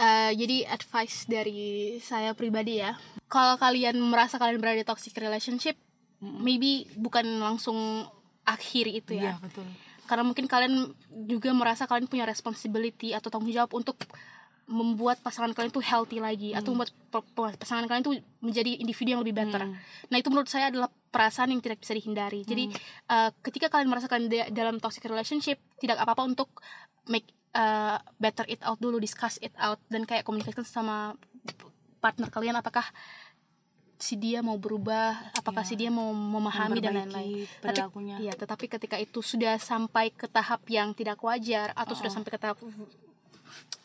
Eh, 0.00 0.32
jadi 0.32 0.64
advice 0.70 1.26
dari 1.28 1.98
saya 2.00 2.32
pribadi 2.32 2.80
ya 2.80 2.96
kalau 3.28 3.60
kalian 3.60 4.00
merasa 4.00 4.40
kalian 4.40 4.56
berada 4.56 4.80
di 4.80 4.86
toxic 4.88 5.12
relationship 5.20 5.76
maybe 6.24 6.88
bukan 6.96 7.26
langsung 7.36 8.08
akhir 8.48 8.88
itu 8.88 9.20
ya 9.20 9.36
betul. 9.44 9.68
karena 10.08 10.24
mungkin 10.24 10.48
kalian 10.48 10.96
juga 11.28 11.52
merasa 11.52 11.84
kalian 11.84 12.08
punya 12.08 12.24
responsibility 12.24 13.12
atau 13.12 13.28
tanggung 13.28 13.52
jawab 13.52 13.76
untuk 13.76 14.00
membuat 14.70 15.18
pasangan 15.18 15.50
kalian 15.50 15.68
tuh 15.68 15.82
healthy 15.82 16.22
lagi 16.22 16.54
atau 16.54 16.70
membuat 16.70 16.94
pa- 17.10 17.26
pa- 17.26 17.58
pasangan 17.58 17.90
kalian 17.90 18.06
tuh 18.06 18.14
menjadi 18.38 18.78
individu 18.78 19.12
yang 19.12 19.22
lebih 19.26 19.34
better. 19.34 19.66
Hmm. 19.66 19.74
Nah 20.06 20.16
itu 20.16 20.30
menurut 20.30 20.46
saya 20.46 20.70
adalah 20.70 20.86
perasaan 21.10 21.50
yang 21.50 21.58
tidak 21.58 21.82
bisa 21.82 21.90
dihindari. 21.90 22.46
Jadi 22.46 22.70
uh, 23.10 23.34
ketika 23.42 23.66
kalian 23.66 23.90
merasakan 23.90 24.30
da- 24.30 24.46
dalam 24.48 24.78
toxic 24.78 25.02
relationship 25.04 25.58
tidak 25.76 25.98
apa-apa 25.98 26.22
untuk 26.22 26.48
make 27.10 27.26
uh, 27.52 27.98
better 28.16 28.46
it 28.46 28.62
out 28.62 28.78
dulu, 28.78 28.96
discuss 28.96 29.42
it 29.42 29.50
out 29.58 29.82
dan 29.90 30.06
kayak 30.06 30.22
komunikasikan 30.22 30.62
sama 30.62 31.18
partner 31.98 32.30
kalian 32.30 32.54
apakah 32.54 32.86
si 34.00 34.16
dia 34.16 34.40
mau 34.40 34.56
berubah, 34.56 35.12
apakah 35.36 35.60
Iya. 35.60 35.68
si 35.68 35.74
dia 35.76 35.90
mau 35.92 36.08
memahami 36.08 36.80
dan 36.80 36.96
lain-lain. 36.96 37.44
Perilakunya. 37.60 38.16
Iya, 38.16 38.32
tetapi 38.32 38.64
ketika 38.70 38.96
itu 38.96 39.20
sudah 39.20 39.60
sampai 39.60 40.08
ke 40.08 40.24
tahap 40.24 40.64
yang 40.72 40.96
tidak 40.96 41.20
wajar 41.20 41.76
atau 41.76 41.92
sudah 41.92 42.08
Oh. 42.08 42.16
sampai 42.16 42.30
ke 42.32 42.40
tahap 42.40 42.56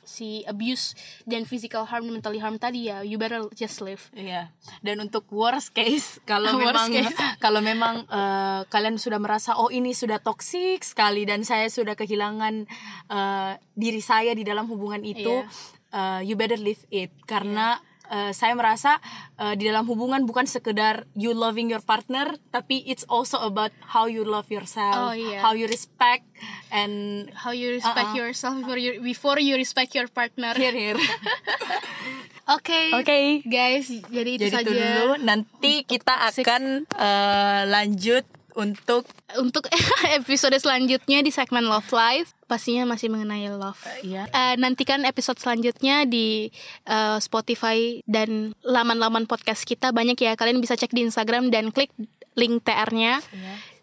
si 0.05 0.45
abuse 0.45 0.93
dan 1.25 1.43
physical 1.43 1.83
harm, 1.83 2.07
mentally 2.09 2.39
harm 2.39 2.61
tadi 2.61 2.89
ya, 2.89 3.01
you 3.01 3.17
better 3.17 3.49
just 3.53 3.81
live. 3.81 4.01
Iya. 4.13 4.53
Dan 4.85 5.01
untuk 5.01 5.27
worst 5.33 5.73
case 5.73 6.21
kalau 6.23 6.55
memang 6.61 6.89
kalau 7.43 7.59
memang 7.59 8.05
eh, 8.07 8.61
kalian 8.69 9.01
sudah 9.01 9.19
merasa 9.19 9.57
oh 9.57 9.73
ini 9.73 9.91
sudah 9.91 10.21
toksik 10.21 10.85
sekali 10.85 11.25
dan 11.27 11.41
saya 11.43 11.67
sudah 11.67 11.97
kehilangan 11.97 12.69
eh, 13.11 13.51
diri 13.75 14.01
saya 14.01 14.31
di 14.37 14.45
dalam 14.45 14.69
hubungan 14.69 15.03
itu, 15.03 15.43
eh, 15.91 16.21
you 16.23 16.39
better 16.39 16.57
leave 16.57 16.81
it. 16.93 17.11
Karena 17.25 17.81
eh, 18.09 18.31
saya 18.31 18.53
merasa 18.53 18.97
eh, 19.37 19.53
di 19.55 19.65
dalam 19.65 19.85
hubungan 19.85 20.23
bukan 20.23 20.45
sekedar 20.45 21.05
you 21.13 21.31
loving 21.31 21.67
your 21.67 21.81
partner 21.81 22.33
tapi 22.49 22.81
it's 22.85 23.05
also 23.07 23.39
about 23.39 23.71
how 23.81 24.05
you 24.05 24.21
love 24.23 24.49
yourself, 24.49 25.11
Oh, 25.11 25.13
iya. 25.13 25.39
how 25.39 25.53
you 25.53 25.65
respect 25.65 26.25
and 26.69 27.27
How 27.31 27.55
you 27.55 27.71
respect 27.71 28.11
Uh-uh. 28.11 28.19
yourself 28.19 28.59
before 28.59 28.79
you, 28.79 28.99
before 28.99 29.39
you 29.39 29.55
respect 29.55 29.93
your 29.93 30.07
partner. 30.07 30.51
here 30.53 30.73
here. 30.73 30.99
Oke. 32.55 32.93
Oke. 32.93 33.41
Guys, 33.41 33.89
jadi 33.89 34.29
itu 34.37 34.45
Jadi 34.49 34.53
saja 34.53 34.69
itu 34.69 34.77
dulu 34.77 35.09
nanti 35.17 35.81
kita 35.81 36.13
akan 36.29 36.85
eh, 36.85 37.61
lanjut 37.65 38.25
untuk 38.55 39.03
untuk 39.37 39.67
episode 40.17 40.55
selanjutnya 40.57 41.21
di 41.21 41.31
segmen 41.31 41.67
Love 41.67 41.91
Life. 41.91 42.31
Pastinya 42.45 42.85
masih 42.85 43.09
mengenai 43.09 43.49
love. 43.49 43.77
ya 44.05 44.29
Eh, 44.29 44.55
nantikan 44.57 45.03
episode 45.03 45.37
selanjutnya 45.37 46.05
di 46.07 46.49
eh, 46.87 47.17
Spotify 47.19 47.99
dan 48.07 48.55
laman-laman 48.63 49.25
podcast 49.27 49.65
kita 49.67 49.91
banyak 49.91 50.17
ya 50.17 50.33
kalian 50.37 50.61
bisa 50.61 50.77
cek 50.77 50.93
di 50.93 51.05
Instagram 51.05 51.49
dan 51.49 51.73
klik 51.73 51.91
link 52.35 52.67
TR-nya 52.67 53.23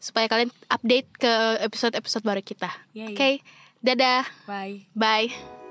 supaya 0.03 0.29
kalian 0.29 0.53
update 0.68 1.09
ke 1.16 1.33
episode-episode 1.64 2.25
baru 2.27 2.43
kita. 2.45 2.68
Yay. 2.93 3.16
Oke, 3.16 3.31
dadah, 3.81 4.27
bye 4.45 4.85
bye. 4.93 5.62